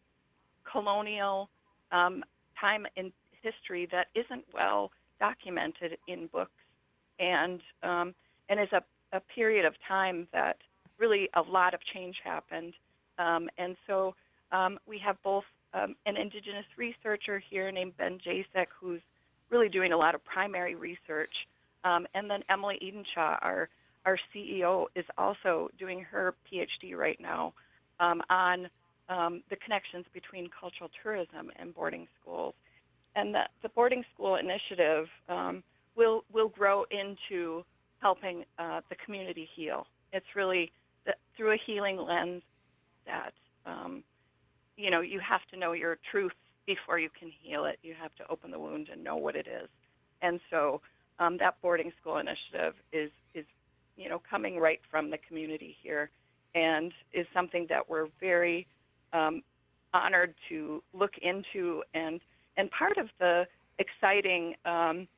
colonial 0.71 1.49
um, 1.93 2.25
time 2.61 2.87
in 2.97 3.13
history 3.43 3.89
that 3.93 4.09
isn't 4.15 4.45
well 4.53 4.91
documented 5.19 5.99
in 6.09 6.29
books, 6.29 6.51
and 7.19 7.61
um, 7.83 8.15
and 8.49 8.61
is 8.61 8.69
a, 8.73 8.83
a 9.13 9.21
period 9.21 9.65
of 9.65 9.75
time 9.87 10.27
that 10.33 10.57
really 10.99 11.29
a 11.35 11.43
lot 11.43 11.75
of 11.75 11.81
change 11.93 12.17
happened. 12.23 12.75
Um, 13.21 13.49
and 13.59 13.77
so 13.87 14.15
we 14.87 14.99
have 15.05 15.17
both 15.23 15.45
an 15.73 16.17
indigenous 16.17 16.65
researcher 16.77 17.43
here 17.51 17.71
named 17.71 17.97
Ben 17.97 18.19
Jasek, 18.27 18.67
who's 18.81 19.01
really 19.51 19.69
doing 19.69 19.93
a 19.93 19.97
lot 19.97 20.15
of 20.15 20.25
primary 20.25 20.75
research. 20.75 21.33
Um, 21.85 22.07
and 22.15 22.31
then 22.31 22.43
Emily 22.49 22.79
Edenshaw, 22.83 23.39
our 23.43 23.69
our 24.07 24.19
CEO, 24.35 24.87
is 24.97 25.05
also 25.19 25.69
doing 25.79 26.01
her 26.01 26.35
PhD 26.51 26.97
right 26.97 27.21
now 27.21 27.53
um, 28.01 28.23
on 28.31 28.69
um, 29.11 29.43
the 29.51 29.57
connections 29.57 30.07
between 30.15 30.49
cultural 30.59 30.91
tourism 31.03 31.51
and 31.57 31.75
boarding 31.75 32.09
schools. 32.21 32.55
And 33.15 33.35
the, 33.35 33.43
the 33.63 33.69
boarding 33.71 34.05
school 34.15 34.37
initiative 34.37 35.07
um, 35.29 35.63
will 35.97 36.25
will 36.33 36.49
grow 36.49 36.85
into 36.91 37.65
helping 38.01 38.45
uh, 38.59 38.81
the 38.89 38.97
community 39.05 39.49
heal. 39.55 39.87
It's 40.13 40.35
really 40.35 40.73
the, 41.05 41.13
through 41.37 41.53
a 41.53 41.59
healing 41.67 41.99
lens 41.99 42.43
that 43.07 43.33
um, 43.67 44.03
you 44.77 44.91
know 44.91 45.01
you 45.01 45.21
have 45.21 45.41
to 45.53 45.59
know 45.59 45.73
your 45.73 45.99
truth 46.11 46.33
before 46.67 46.99
you 46.99 47.09
can 47.19 47.31
heal 47.43 47.65
it. 47.65 47.79
You 47.83 47.95
have 48.01 48.15
to 48.17 48.25
open 48.31 48.51
the 48.51 48.59
wound 48.59 48.89
and 48.93 49.03
know 49.03 49.17
what 49.17 49.37
it 49.37 49.47
is. 49.47 49.69
And 50.23 50.41
so 50.51 50.81
um, 51.19 51.37
that 51.39 51.55
boarding 51.63 51.93
school 52.01 52.19
initiative 52.19 52.75
is 52.93 53.11
is 53.35 53.45
you 53.97 54.09
know 54.09 54.21
coming 54.29 54.59
right 54.59 54.81
from 54.91 55.11
the 55.11 55.19
community 55.19 55.77
here, 55.83 56.11
and 56.55 56.93
is 57.13 57.27
something 57.35 57.67
that 57.69 57.89
we're 57.89 58.09
very 58.21 58.67
um, 59.13 59.43
honored 59.93 60.35
to 60.49 60.83
look 60.93 61.13
into. 61.23 61.83
And 61.95 62.21
and 62.57 62.71
part 62.71 62.99
of 62.99 63.09
the 63.19 63.47
exciting 63.79 64.55
um, 64.65 65.09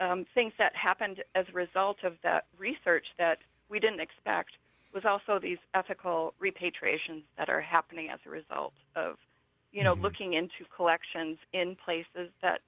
um 0.00 0.26
things 0.34 0.52
that 0.58 0.74
happened 0.74 1.22
as 1.34 1.46
a 1.48 1.52
result 1.52 1.98
of 2.04 2.14
that 2.22 2.44
research 2.58 3.06
that 3.18 3.38
we 3.68 3.78
didn't 3.78 4.00
expect 4.00 4.50
was 4.92 5.04
also 5.04 5.38
these 5.38 5.58
ethical 5.74 6.34
repatriations 6.42 7.22
that 7.38 7.48
are 7.48 7.60
happening 7.60 8.08
as 8.10 8.18
a 8.26 8.30
result 8.30 8.72
of 8.96 9.16
you 9.72 9.84
know, 9.84 9.94
mm-hmm. 9.94 10.02
looking 10.02 10.34
into 10.34 10.64
collections 10.74 11.38
in 11.52 11.76
places 11.84 12.30
that, 12.42 12.60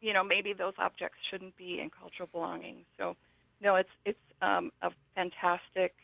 you 0.00 0.12
know, 0.12 0.24
maybe 0.24 0.52
those 0.52 0.72
objects 0.78 1.18
shouldn't 1.30 1.56
be 1.56 1.80
in 1.80 1.90
cultural 1.90 2.28
belonging. 2.32 2.84
So, 2.98 3.16
no, 3.60 3.76
it's 3.76 3.90
it's 4.04 4.18
um, 4.40 4.70
a 4.80 4.90
fantastic 5.14 5.94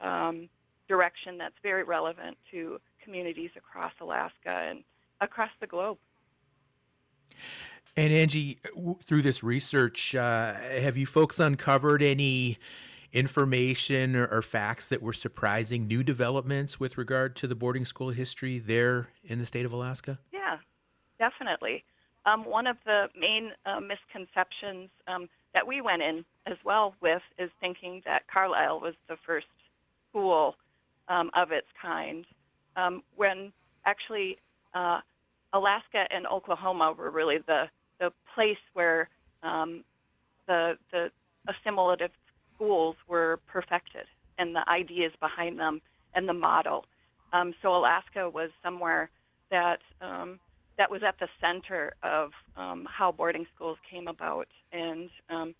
um, 0.00 0.48
direction 0.88 1.38
that's 1.38 1.54
very 1.62 1.82
relevant 1.82 2.36
to 2.50 2.78
communities 3.02 3.50
across 3.56 3.92
Alaska 4.00 4.66
and 4.68 4.84
across 5.20 5.50
the 5.60 5.66
globe. 5.66 5.96
And 7.96 8.12
Angie, 8.12 8.58
through 9.02 9.22
this 9.22 9.42
research, 9.42 10.14
uh, 10.14 10.54
have 10.54 10.96
you 10.96 11.06
folks 11.06 11.40
uncovered 11.40 12.02
any 12.02 12.58
information 13.12 14.14
or, 14.14 14.26
or, 14.26 14.42
facts 14.42 14.88
that 14.88 15.02
were 15.02 15.12
surprising, 15.12 15.86
new 15.86 16.02
developments 16.02 16.78
with 16.78 16.96
regard 16.96 17.34
to 17.36 17.46
the 17.46 17.54
boarding 17.54 17.84
school 17.84 18.10
history 18.10 18.58
there 18.58 19.08
in 19.24 19.38
the 19.38 19.46
state 19.46 19.66
of 19.66 19.72
Alaska? 19.72 20.18
Yeah, 20.32 20.58
definitely. 21.18 21.84
Um, 22.26 22.44
one 22.44 22.66
of 22.66 22.76
the 22.84 23.08
main 23.18 23.52
uh, 23.66 23.80
misconceptions 23.80 24.90
um, 25.08 25.28
that 25.54 25.66
we 25.66 25.80
went 25.80 26.02
in 26.02 26.24
as 26.46 26.56
well 26.64 26.94
with 27.00 27.22
is 27.38 27.50
thinking 27.60 28.02
that 28.04 28.22
Carlisle 28.28 28.80
was 28.80 28.94
the 29.08 29.16
first 29.26 29.46
school 30.10 30.54
um, 31.08 31.30
of 31.34 31.50
its 31.50 31.66
kind, 31.80 32.24
um, 32.76 33.02
when 33.16 33.52
actually 33.84 34.38
uh, 34.74 35.00
Alaska 35.52 36.06
and 36.10 36.26
Oklahoma 36.26 36.94
were 36.96 37.10
really 37.10 37.38
the 37.38 37.64
the 37.98 38.12
place 38.34 38.58
where 38.72 39.08
um, 39.42 39.84
the 40.46 40.76
the 40.92 41.10
assimilative 41.48 42.10
schools 42.60 42.96
were 43.08 43.40
perfected 43.46 44.04
and 44.38 44.54
the 44.54 44.68
ideas 44.68 45.12
behind 45.20 45.58
them 45.58 45.80
and 46.14 46.28
the 46.28 46.34
model. 46.34 46.84
Um, 47.32 47.54
so 47.62 47.74
Alaska 47.74 48.28
was 48.28 48.50
somewhere 48.62 49.10
that 49.50 49.80
um, 50.00 50.38
that 50.76 50.90
was 50.90 51.02
at 51.02 51.18
the 51.18 51.28
center 51.40 51.94
of 52.02 52.30
um, 52.56 52.86
how 52.90 53.12
boarding 53.12 53.46
schools 53.54 53.78
came 53.90 54.08
about 54.08 54.48
and 54.72 55.10
um, 55.28 55.54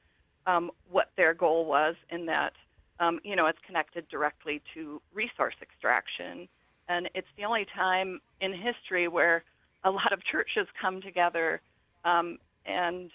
um, 0.46 0.70
what 0.90 1.10
their 1.16 1.34
goal 1.34 1.66
was. 1.66 1.94
In 2.10 2.26
that, 2.26 2.52
um, 2.98 3.20
you 3.22 3.36
know, 3.36 3.46
it's 3.46 3.58
connected 3.66 4.08
directly 4.08 4.62
to 4.74 5.00
resource 5.14 5.54
extraction, 5.62 6.48
and 6.88 7.08
it's 7.14 7.28
the 7.36 7.44
only 7.44 7.66
time 7.74 8.20
in 8.40 8.52
history 8.52 9.08
where 9.08 9.44
a 9.84 9.90
lot 9.90 10.12
of 10.12 10.24
churches 10.24 10.66
come 10.80 11.00
together 11.00 11.60
and 12.04 13.10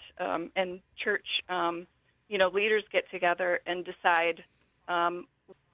and 0.56 0.80
church 1.02 1.26
you 2.28 2.38
know, 2.38 2.48
leaders 2.48 2.84
get 2.92 3.08
together 3.10 3.60
and 3.66 3.84
decide 3.84 4.42
um, 4.88 5.26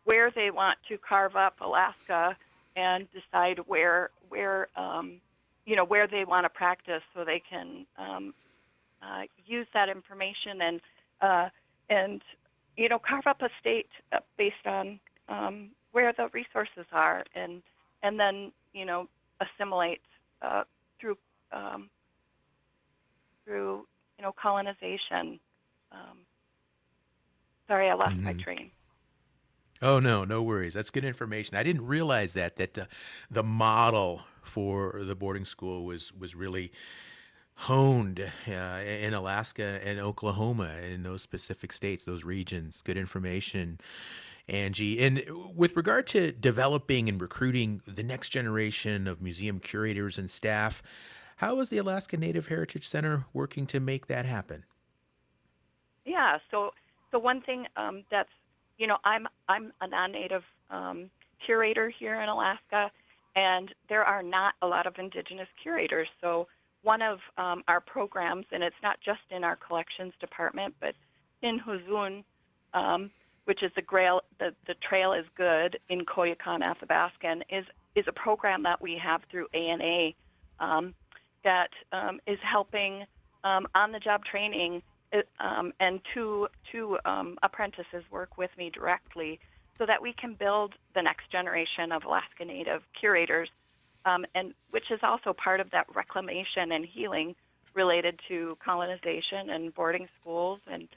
where 0.04 0.30
they 0.30 0.50
want 0.50 0.78
to 0.88 0.98
carve 0.98 1.36
up 1.36 1.54
Alaska 1.60 2.36
and 2.76 3.06
decide 3.12 3.58
where 3.66 4.10
where 4.28 4.68
um, 4.76 5.20
you 5.66 5.76
know 5.76 5.84
where 5.84 6.06
they 6.06 6.24
want 6.24 6.44
to 6.44 6.48
practice 6.48 7.02
so 7.14 7.24
they 7.24 7.42
can 7.48 7.86
um, 7.98 8.34
uh, 9.02 9.22
use 9.46 9.66
that 9.74 9.88
information 9.88 10.62
and 10.62 10.80
uh, 11.20 11.48
and 11.90 12.22
you 12.76 12.88
know 12.88 12.98
carve 12.98 13.26
up 13.26 13.42
a 13.42 13.48
state 13.60 13.88
uh, 14.12 14.18
based 14.36 14.66
on 14.66 14.98
um, 15.28 15.70
where 15.92 16.12
the 16.16 16.28
resources 16.32 16.86
are 16.92 17.24
and 17.34 17.62
and 18.02 18.18
then 18.18 18.50
you 18.72 18.84
know 18.84 19.08
assimilate 19.40 20.00
uh, 20.40 20.64
through 21.00 21.16
um, 21.52 21.88
through 23.44 23.86
you 24.18 24.22
know 24.22 24.32
colonization 24.40 25.38
um, 25.92 26.18
Sorry, 27.68 27.88
I 27.88 27.94
lost 27.94 28.14
mm-hmm. 28.14 28.24
my 28.24 28.32
train. 28.34 28.70
Oh 29.80 29.98
no, 29.98 30.24
no 30.24 30.42
worries. 30.42 30.74
That's 30.74 30.90
good 30.90 31.04
information. 31.04 31.56
I 31.56 31.62
didn't 31.62 31.86
realize 31.86 32.34
that 32.34 32.56
that 32.56 32.78
uh, 32.78 32.84
the 33.30 33.42
model 33.42 34.22
for 34.42 35.00
the 35.02 35.16
boarding 35.16 35.44
school 35.44 35.84
was 35.84 36.12
was 36.12 36.34
really 36.34 36.72
honed 37.54 38.32
uh, 38.48 38.80
in 38.84 39.12
Alaska 39.14 39.80
and 39.84 39.98
Oklahoma 39.98 40.72
in 40.82 41.02
those 41.02 41.22
specific 41.22 41.72
states, 41.72 42.04
those 42.04 42.24
regions. 42.24 42.80
Good 42.82 42.96
information. 42.96 43.78
Angie. 44.48 45.02
And 45.02 45.22
with 45.54 45.76
regard 45.76 46.06
to 46.08 46.32
developing 46.32 47.08
and 47.08 47.20
recruiting 47.20 47.80
the 47.86 48.02
next 48.02 48.30
generation 48.30 49.06
of 49.06 49.22
museum 49.22 49.60
curators 49.60 50.18
and 50.18 50.30
staff, 50.30 50.82
how 51.36 51.60
is 51.60 51.68
the 51.68 51.78
Alaska 51.78 52.16
Native 52.16 52.48
Heritage 52.48 52.88
Center 52.88 53.26
working 53.32 53.66
to 53.66 53.80
make 53.80 54.06
that 54.06 54.26
happen? 54.26 54.64
Yeah, 56.04 56.38
so 56.50 56.72
so 57.12 57.18
one 57.20 57.40
thing 57.42 57.66
um, 57.76 58.02
that's, 58.10 58.30
you 58.78 58.88
know, 58.88 58.96
I'm 59.04 59.28
I'm 59.48 59.72
a 59.80 59.86
non-native 59.86 60.42
um, 60.70 61.08
curator 61.46 61.88
here 61.90 62.20
in 62.20 62.28
Alaska, 62.28 62.90
and 63.36 63.72
there 63.88 64.02
are 64.02 64.22
not 64.22 64.54
a 64.62 64.66
lot 64.66 64.86
of 64.86 64.94
indigenous 64.98 65.48
curators. 65.62 66.08
So 66.20 66.48
one 66.82 67.02
of 67.02 67.18
um, 67.38 67.62
our 67.68 67.80
programs, 67.80 68.46
and 68.50 68.62
it's 68.64 68.82
not 68.82 68.98
just 69.04 69.20
in 69.30 69.44
our 69.44 69.56
collections 69.56 70.12
department, 70.20 70.74
but 70.80 70.94
in 71.42 71.60
Huzun, 71.60 72.24
um, 72.74 73.10
which 73.44 73.62
is 73.62 73.70
the 73.76 73.82
Grail, 73.82 74.22
the, 74.40 74.54
the 74.66 74.74
Trail 74.88 75.12
is 75.12 75.26
Good 75.36 75.78
in 75.88 76.04
Koyukon, 76.04 76.62
Athabascan, 76.62 77.42
is 77.50 77.64
is 77.94 78.06
a 78.08 78.12
program 78.12 78.62
that 78.62 78.80
we 78.80 78.98
have 79.02 79.20
through 79.30 79.46
ANA 79.52 80.12
um, 80.60 80.94
that 81.44 81.68
um, 81.92 82.20
is 82.26 82.38
helping 82.42 83.04
um, 83.44 83.66
on-the-job 83.74 84.24
training, 84.24 84.82
um, 85.40 85.72
and 85.80 86.00
two 86.14 86.48
two 86.70 86.98
um, 87.04 87.38
apprentices 87.42 88.04
work 88.10 88.38
with 88.38 88.50
me 88.56 88.70
directly 88.70 89.38
so 89.78 89.86
that 89.86 90.00
we 90.00 90.12
can 90.12 90.34
build 90.34 90.74
the 90.94 91.02
next 91.02 91.30
generation 91.30 91.92
of 91.92 92.04
Alaska 92.04 92.44
Native 92.44 92.82
curators, 92.98 93.48
um, 94.04 94.24
and 94.34 94.54
which 94.70 94.90
is 94.90 95.00
also 95.02 95.32
part 95.32 95.60
of 95.60 95.70
that 95.70 95.86
reclamation 95.94 96.72
and 96.72 96.84
healing 96.84 97.34
related 97.74 98.20
to 98.28 98.56
colonization 98.62 99.50
and 99.50 99.74
boarding 99.74 100.08
schools 100.20 100.60
and 100.66 100.88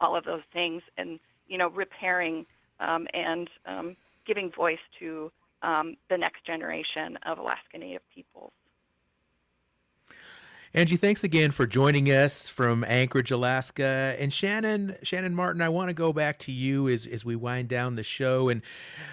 all 0.00 0.16
of 0.16 0.24
those 0.24 0.42
things, 0.52 0.82
and 0.98 1.18
you 1.48 1.58
know 1.58 1.68
repairing 1.68 2.46
um, 2.80 3.06
and 3.14 3.48
um, 3.66 3.96
giving 4.26 4.50
voice 4.50 4.78
to 4.98 5.30
um, 5.62 5.96
the 6.08 6.16
next 6.16 6.44
generation 6.44 7.18
of 7.26 7.38
Alaska 7.38 7.78
Native 7.78 8.02
peoples. 8.14 8.52
Angie, 10.72 10.96
thanks 10.96 11.24
again 11.24 11.50
for 11.50 11.66
joining 11.66 12.06
us 12.06 12.46
from 12.46 12.84
Anchorage, 12.84 13.32
Alaska. 13.32 14.14
And 14.20 14.32
Shannon, 14.32 14.94
Shannon 15.02 15.34
Martin, 15.34 15.62
I 15.62 15.68
want 15.68 15.88
to 15.88 15.94
go 15.94 16.12
back 16.12 16.38
to 16.40 16.52
you 16.52 16.88
as, 16.88 17.08
as 17.08 17.24
we 17.24 17.34
wind 17.34 17.66
down 17.66 17.96
the 17.96 18.04
show. 18.04 18.48
And 18.48 18.62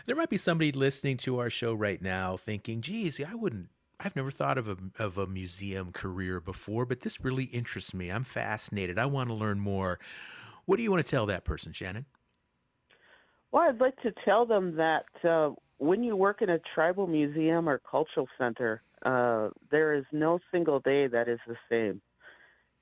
there 0.05 0.16
might 0.16 0.30
be 0.30 0.38
somebody 0.38 0.72
listening 0.72 1.18
to 1.18 1.39
our 1.39 1.49
show 1.49 1.74
right 1.74 1.99
now 1.99 2.38
thinking, 2.38 2.82
geez, 2.82 3.20
I 3.20 3.34
wouldn't, 3.34 3.70
I've 3.99 4.16
never 4.16 4.30
thought 4.30 4.60
of 4.60 4.68
a, 4.68 4.78
of 4.99 5.18
a 5.18 5.26
museum 5.26 5.91
career 5.91 6.39
before, 6.39 6.86
but 6.86 7.01
this 7.01 7.26
really 7.26 7.45
interests 7.45 7.91
me. 7.91 8.12
I'm 8.12 8.24
fascinated. 8.24 8.99
I 8.99 9.08
want 9.08 9.30
to 9.30 9.34
learn 9.34 9.60
more. 9.60 9.97
What 10.66 10.78
do 10.78 10.84
you 10.84 10.91
want 10.91 11.03
to 11.03 11.10
tell 11.10 11.26
that 11.26 11.43
person, 11.43 11.74
Shannon? 11.74 12.05
Well, 13.51 13.68
I'd 13.68 13.82
like 13.82 13.99
to 14.03 14.14
tell 14.24 14.45
them 14.45 14.76
that 14.76 15.05
uh, 15.28 15.53
when 15.80 16.03
you 16.03 16.16
work 16.16 16.43
in 16.43 16.51
a 16.51 16.60
tribal 16.76 17.08
museum 17.08 17.68
or 17.68 17.80
cultural 17.80 18.28
center, 18.38 18.84
uh, 19.04 19.50
there 19.72 19.93
is 19.93 20.06
no 20.12 20.39
single 20.52 20.80
day 20.80 21.08
that 21.08 21.28
is 21.28 21.39
the 21.48 21.58
same. 21.70 22.02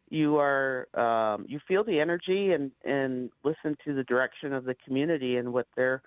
You 0.10 0.38
are 0.38 0.88
um, 0.94 1.46
you 1.48 1.60
feel 1.68 1.84
the 1.84 2.00
energy 2.00 2.54
and 2.54 2.72
and 2.84 3.32
listen 3.44 3.76
to 3.86 3.94
the 3.94 4.04
direction 4.04 4.54
of 4.54 4.66
the 4.66 4.76
community 4.86 5.38
and 5.38 5.52
what 5.52 5.68
their 5.76 6.02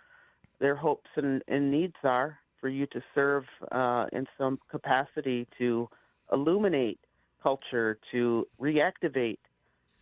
their 0.61 0.77
hopes 0.77 1.11
and, 1.17 1.43
and 1.49 1.71
needs 1.71 1.97
are 2.05 2.39
for 2.61 2.69
you 2.69 2.87
to 2.87 3.03
serve 3.15 3.45
uh, 3.71 4.07
in 4.13 4.27
some 4.37 4.59
capacity 4.71 5.47
to 5.59 5.89
illuminate 6.33 6.99
culture, 7.43 7.99
to 8.11 8.47
reactivate 8.61 9.39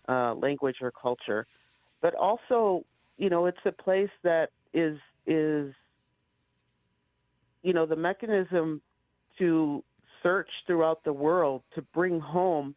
uh, 0.09 0.35
language 0.35 0.77
or 0.81 0.91
culture, 0.91 1.47
but 2.01 2.15
also 2.15 2.85
you 3.17 3.31
know 3.31 3.47
it's 3.47 3.59
a 3.65 3.73
place 3.73 4.11
that 4.23 4.51
is 4.73 4.99
is 5.27 5.73
you 7.63 7.73
know 7.73 7.87
the 7.87 7.97
mechanism 7.97 8.81
to 9.39 9.83
search 10.27 10.49
throughout 10.67 11.05
the 11.05 11.13
world 11.13 11.63
to 11.75 11.83
bring 11.95 12.19
home 12.19 12.75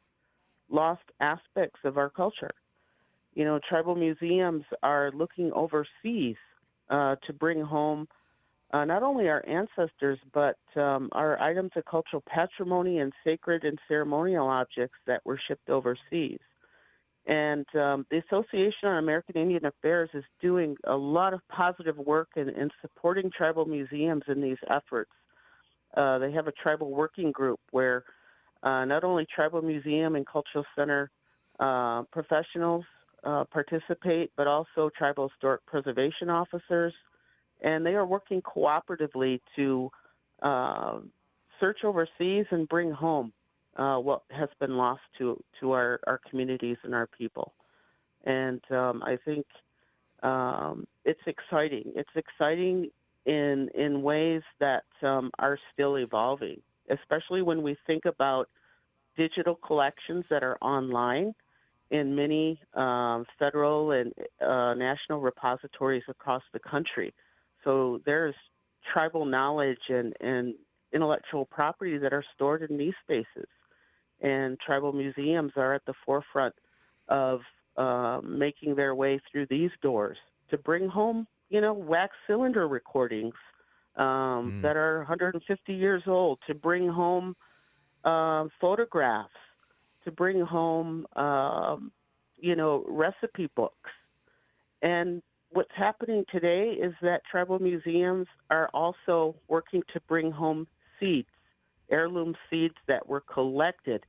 lost 0.69 1.01
aspects 1.19 1.79
of 1.83 1.97
our 1.97 2.09
culture. 2.09 2.51
You 3.33 3.43
know, 3.43 3.59
tribal 3.67 3.95
museums 3.95 4.63
are 4.83 5.11
looking 5.15 5.51
overseas 5.53 6.35
uh, 6.89 7.15
to 7.25 7.33
bring 7.33 7.61
home 7.61 8.07
uh, 8.71 8.85
not 8.85 9.01
only 9.01 9.27
our 9.27 9.43
ancestors, 9.47 10.19
but 10.31 10.57
um, 10.75 11.09
our 11.13 11.41
items 11.41 11.71
of 11.75 11.83
cultural 11.85 12.23
patrimony 12.27 12.99
and 12.99 13.11
sacred 13.23 13.63
and 13.63 13.79
ceremonial 13.87 14.47
objects 14.47 14.97
that 15.07 15.25
were 15.25 15.39
shipped 15.47 15.69
overseas. 15.69 16.39
And 17.25 17.65
um, 17.75 18.05
the 18.11 18.21
Association 18.27 18.89
on 18.89 18.97
American 18.97 19.37
Indian 19.37 19.65
Affairs 19.65 20.09
is 20.13 20.23
doing 20.39 20.75
a 20.85 20.95
lot 20.95 21.33
of 21.33 21.41
positive 21.47 21.97
work 21.97 22.29
in, 22.35 22.49
in 22.49 22.69
supporting 22.81 23.31
tribal 23.35 23.65
museums 23.65 24.23
in 24.27 24.39
these 24.39 24.57
efforts. 24.69 25.11
Uh, 25.95 26.19
they 26.19 26.31
have 26.31 26.47
a 26.47 26.51
tribal 26.51 26.91
working 26.91 27.31
group 27.31 27.59
where 27.71 28.03
uh, 28.63 28.85
not 28.85 29.03
only 29.03 29.25
tribal 29.33 29.61
museum 29.61 30.15
and 30.15 30.25
cultural 30.27 30.65
center 30.75 31.09
uh, 31.59 32.03
professionals 32.11 32.85
uh, 33.23 33.43
participate, 33.45 34.31
but 34.37 34.47
also 34.47 34.89
tribal 34.97 35.29
historic 35.29 35.65
preservation 35.65 36.29
officers, 36.29 36.93
and 37.61 37.85
they 37.85 37.95
are 37.95 38.05
working 38.05 38.41
cooperatively 38.41 39.39
to 39.55 39.89
uh, 40.41 40.99
search 41.59 41.79
overseas 41.83 42.45
and 42.51 42.67
bring 42.69 42.91
home 42.91 43.33
what 43.75 44.23
has 44.29 44.49
been 44.59 44.75
lost 44.75 45.01
to 45.17 45.41
to 45.59 45.71
our, 45.71 45.99
our 46.05 46.19
communities 46.29 46.77
and 46.83 46.93
our 46.93 47.07
people. 47.07 47.53
And 48.25 48.61
um, 48.71 49.01
I 49.03 49.17
think 49.23 49.45
um, 50.23 50.85
it's 51.05 51.21
exciting. 51.27 51.93
It's 51.95 52.09
exciting 52.15 52.89
in 53.29 53.69
in 53.75 54.01
ways 54.01 54.41
that 54.59 54.85
um, 55.03 55.29
are 55.37 55.57
still 55.71 55.97
evolving, 55.97 56.59
especially 56.89 57.43
when 57.43 57.61
we 57.61 57.77
think 57.85 58.05
about 58.05 58.49
digital 59.15 59.55
collections 59.55 60.25
that 60.31 60.43
are 60.43 60.57
online 60.61 61.33
in 61.91 62.15
many 62.15 62.59
um, 62.73 63.25
federal 63.37 63.91
and 63.91 64.11
uh, 64.41 64.73
national 64.73 65.19
repositories 65.21 66.03
across 66.07 66.41
the 66.53 66.59
country. 66.59 67.13
So 67.63 68.01
there's 68.05 68.35
tribal 68.93 69.25
knowledge 69.25 69.85
and, 69.89 70.13
and 70.21 70.55
intellectual 70.93 71.45
property 71.45 71.97
that 71.99 72.13
are 72.13 72.25
stored 72.33 72.61
in 72.67 72.77
these 72.77 72.93
spaces. 73.03 73.49
And 74.21 74.57
tribal 74.65 74.93
museums 74.93 75.51
are 75.55 75.73
at 75.73 75.85
the 75.85 75.93
forefront 76.05 76.55
of 77.09 77.41
uh, 77.77 78.21
making 78.23 78.75
their 78.75 78.95
way 78.95 79.19
through 79.31 79.47
these 79.49 79.71
doors 79.81 80.17
to 80.49 80.57
bring 80.57 80.87
home 80.87 81.27
you 81.49 81.61
know, 81.61 81.73
wax 81.73 82.15
cylinder 82.27 82.67
recordings 82.67 83.33
um, 83.95 84.05
mm. 84.05 84.61
that 84.61 84.77
are 84.77 84.99
150 84.99 85.73
years 85.73 86.03
old, 86.07 86.39
to 86.47 86.53
bring 86.53 86.87
home 86.87 87.35
uh, 88.05 88.45
photographs, 88.61 89.29
to 90.05 90.11
bring 90.11 90.39
home, 90.41 91.05
um, 91.15 91.91
you 92.39 92.55
know, 92.55 92.85
recipe 92.87 93.49
books. 93.55 93.89
And 94.81 95.21
what's 95.49 95.71
happening 95.75 96.23
today 96.31 96.77
is 96.81 96.93
that 97.01 97.21
tribal 97.29 97.59
museums 97.59 98.27
are 98.49 98.69
also 98.73 99.35
working 99.47 99.81
to 99.93 99.99
bring 100.07 100.31
home 100.31 100.67
seeds, 100.99 101.27
heirloom 101.91 102.35
seeds 102.49 102.75
that 102.87 103.07
were 103.07 103.21
collected 103.21 104.05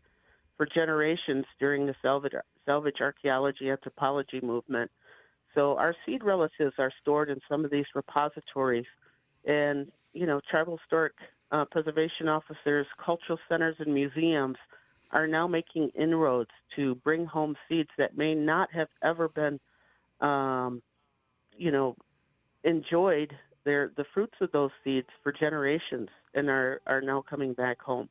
for 0.57 0.66
generations 0.66 1.47
during 1.59 1.86
the 1.86 1.95
salvage, 2.03 2.34
salvage 2.66 3.01
archaeology 3.01 3.70
anthropology 3.70 4.41
movement 4.43 4.91
so 5.55 5.76
our 5.76 5.94
seed 6.07 6.22
relatives 6.22 6.74
are 6.78 6.92
stored 7.01 7.30
in 7.30 7.40
some 7.48 7.64
of 7.64 7.70
these 7.70 7.86
repositories, 7.94 8.86
and 9.44 9.90
you 10.12 10.26
know, 10.26 10.40
tribal 10.51 10.78
historic 10.78 11.12
uh, 11.53 11.64
preservation 11.70 12.28
officers, 12.28 12.86
cultural 13.05 13.38
centers, 13.48 13.76
and 13.78 13.92
museums 13.92 14.57
are 15.12 15.26
now 15.26 15.46
making 15.46 15.90
inroads 15.98 16.51
to 16.76 16.94
bring 16.96 17.26
home 17.26 17.57
seeds 17.68 17.90
that 17.98 18.16
may 18.16 18.34
not 18.34 18.68
have 18.72 18.88
ever 19.03 19.28
been, 19.28 19.59
um, 20.20 20.82
you 21.57 21.70
know, 21.70 21.96
enjoyed. 22.64 23.32
The 23.64 24.05
fruits 24.14 24.34
of 24.40 24.51
those 24.53 24.70
seeds 24.82 25.07
for 25.22 25.32
generations, 25.32 26.09
and 26.34 26.48
are 26.48 26.80
are 26.86 27.01
now 27.01 27.22
coming 27.28 27.53
back 27.53 27.80
home 27.80 28.09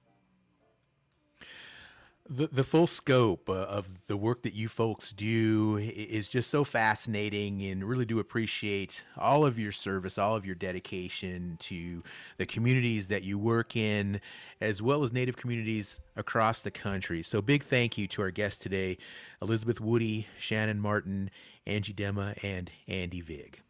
the, 2.30 2.48
the 2.48 2.64
full 2.64 2.86
scope 2.86 3.50
uh, 3.50 3.54
of 3.54 4.06
the 4.08 4.16
work 4.16 4.44
that 4.44 4.54
you 4.54 4.68
folks 4.68 5.12
do 5.12 5.78
is 5.78 6.28
just 6.28 6.50
so 6.50 6.64
fascinating 6.64 7.64
and 7.64 7.84
really 7.84 8.06
do 8.06 8.20
appreciate 8.20 9.04
all 9.18 9.46
of 9.46 9.58
your 9.58 9.72
service, 9.72 10.18
all 10.20 10.36
of 10.36 10.46
your 10.46 10.54
dedication 10.54 11.58
to 11.60 12.04
the 12.38 12.46
communities 12.46 13.08
that 13.08 13.24
you 13.24 13.40
work 13.40 13.76
in, 13.76 14.22
as 14.62 14.80
well 14.80 15.04
as 15.04 15.12
Native 15.12 15.38
communities 15.38 16.02
across 16.16 16.62
the 16.62 16.70
country. 16.70 17.24
So, 17.24 17.42
big 17.42 17.64
thank 17.64 17.98
you 17.98 18.08
to 18.10 18.22
our 18.22 18.32
guests 18.32 18.62
today 18.62 18.98
Elizabeth 19.42 19.82
Woody, 19.82 20.28
Shannon 20.38 20.80
Martin, 20.80 21.32
Angie 21.66 21.94
Dema, 21.94 22.42
and 22.44 22.70
Andy 22.88 23.22
Vig. 23.22 23.62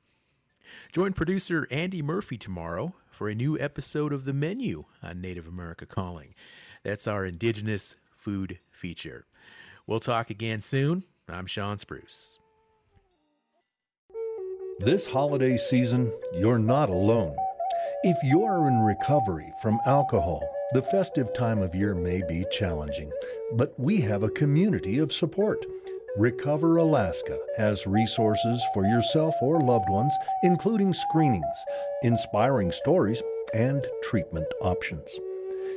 Join 0.91 1.14
producer 1.14 1.66
Andy 1.72 2.01
Murphy 2.01 2.38
tomorrow 2.38 2.93
for 3.10 3.30
a 3.30 3.36
new 3.36 3.57
episode 3.57 4.12
of 4.12 4.26
The 4.26 4.34
Menu 4.34 4.86
on 5.01 5.22
Native 5.22 5.47
America 5.47 5.86
Calling. 5.86 6.36
That's 6.84 7.07
our 7.07 7.26
Indigenous 7.26 7.95
food 8.20 8.59
feature. 8.70 9.26
We'll 9.88 9.99
talk 9.99 10.30
again 10.30 10.61
soon. 10.61 11.03
I'm 11.28 11.45
Shawn 11.45 11.78
Spruce. 11.78 12.39
This 14.80 15.09
holiday 15.09 15.57
season, 15.57 16.11
you're 16.34 16.59
not 16.59 16.89
alone. 16.89 17.36
If 18.03 18.17
you're 18.24 18.67
in 18.67 18.80
recovery 18.82 19.51
from 19.61 19.80
alcohol, 19.86 20.47
the 20.74 20.82
festive 20.82 21.34
time 21.34 21.61
of 21.61 21.76
year 21.76 21.95
may 21.95 22.22
be 22.28 22.45
challenging, 22.51 23.11
but 23.53 23.78
we 23.80 23.99
have 24.01 24.24
a 24.24 24.30
community 24.30 24.99
of 24.99 25.11
support. 25.11 25.65
Recover 26.15 26.78
Alaska 26.78 27.38
has 27.57 27.88
resources 27.88 28.63
for 28.74 28.86
yourself 28.86 29.36
or 29.41 29.59
loved 29.59 29.89
ones, 29.89 30.13
including 30.43 30.93
screenings, 30.93 31.57
inspiring 32.03 32.72
stories, 32.72 33.22
and 33.53 33.86
treatment 34.03 34.47
options. 34.61 35.09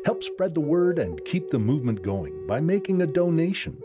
Help 0.04 0.22
spread 0.22 0.54
the 0.54 0.60
word 0.60 0.98
and 0.98 1.24
keep 1.24 1.48
the 1.48 1.58
movement 1.58 2.02
going 2.02 2.46
by 2.46 2.60
making 2.60 3.00
a 3.02 3.06
donation. 3.06 3.76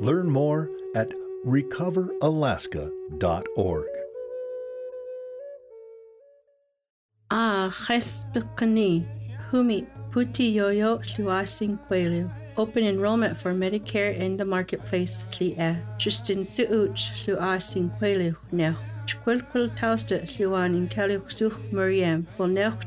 Learn 0.00 0.28
more 0.30 0.70
at 0.94 1.12
recoveralaska.org. 1.44 3.86
Ah, 7.30 7.68
Hespikani, 7.70 9.04
Humi, 9.50 9.86
Puti 10.10 10.54
Yoyo, 10.54 11.04
Shuasing 11.04 11.78
Kwelu. 11.86 12.30
Open 12.56 12.84
enrollment 12.84 13.36
for 13.36 13.52
Medicare 13.52 14.16
in 14.16 14.38
the 14.38 14.44
marketplace, 14.44 15.24
Tlia. 15.32 15.76
Justin 15.98 16.44
Suuch, 16.44 17.12
Shuasing 17.14 17.90
Kwelu, 17.98 18.36
Nehu. 18.52 18.95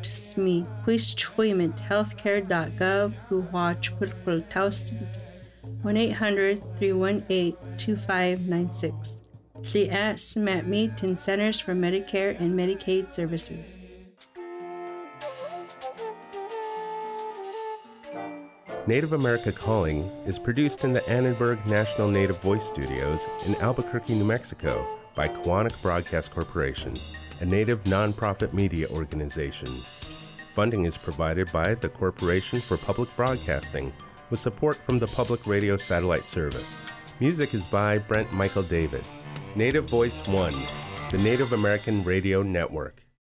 Sme, 0.05 0.65
Quiz 0.84 1.15
Chwiment, 1.15 1.78
healthcare.gov, 1.80 3.13
Luha 3.30 3.76
Chquilquil 3.80 4.43
Tausta, 4.49 4.95
1 5.82 5.97
800 5.97 6.61
318 6.78 7.55
2596. 7.78 9.17
Lia 9.74 10.17
Smat 10.17 10.65
Meet 10.67 11.03
in 11.03 11.17
Centers 11.17 11.59
for 11.59 11.74
Medicare 11.74 12.39
and 12.39 12.51
Medicaid 12.57 13.07
Services. 13.07 13.78
Native 18.88 19.13
America 19.13 19.51
Calling 19.51 20.03
is 20.26 20.39
produced 20.39 20.84
in 20.84 20.93
the 20.93 21.07
Annenberg 21.09 21.63
National 21.65 22.07
Native 22.07 22.39
Voice 22.39 22.67
Studios 22.67 23.26
in 23.45 23.55
Albuquerque, 23.55 24.15
New 24.15 24.26
Mexico 24.26 24.98
by 25.20 25.28
Koahnic 25.28 25.82
Broadcast 25.82 26.32
Corporation, 26.32 26.93
a 27.41 27.45
native 27.45 27.84
nonprofit 27.84 28.53
media 28.53 28.88
organization. 28.88 29.67
Funding 30.55 30.86
is 30.86 30.95
provided 30.95 31.51
by 31.51 31.76
the 31.76 31.89
Corporation 31.89 32.61
for 32.61 32.78
Public 32.78 33.13
Broadcasting 33.17 33.91
with 34.30 34.39
support 34.39 34.78
from 34.78 34.97
the 34.97 35.07
Public 35.07 35.45
Radio 35.45 35.76
Satellite 35.76 36.24
Service. 36.24 36.82
Music 37.20 37.53
is 37.53 37.65
by 37.65 37.97
Brent 37.97 38.32
Michael 38.32 38.63
Davids. 38.63 39.22
Native 39.57 39.89
Voice 39.89 40.26
One, 40.30 40.55
the 41.11 41.17
Native 41.17 41.51
American 41.51 42.01
Radio 42.05 42.41
Network. 42.41 43.03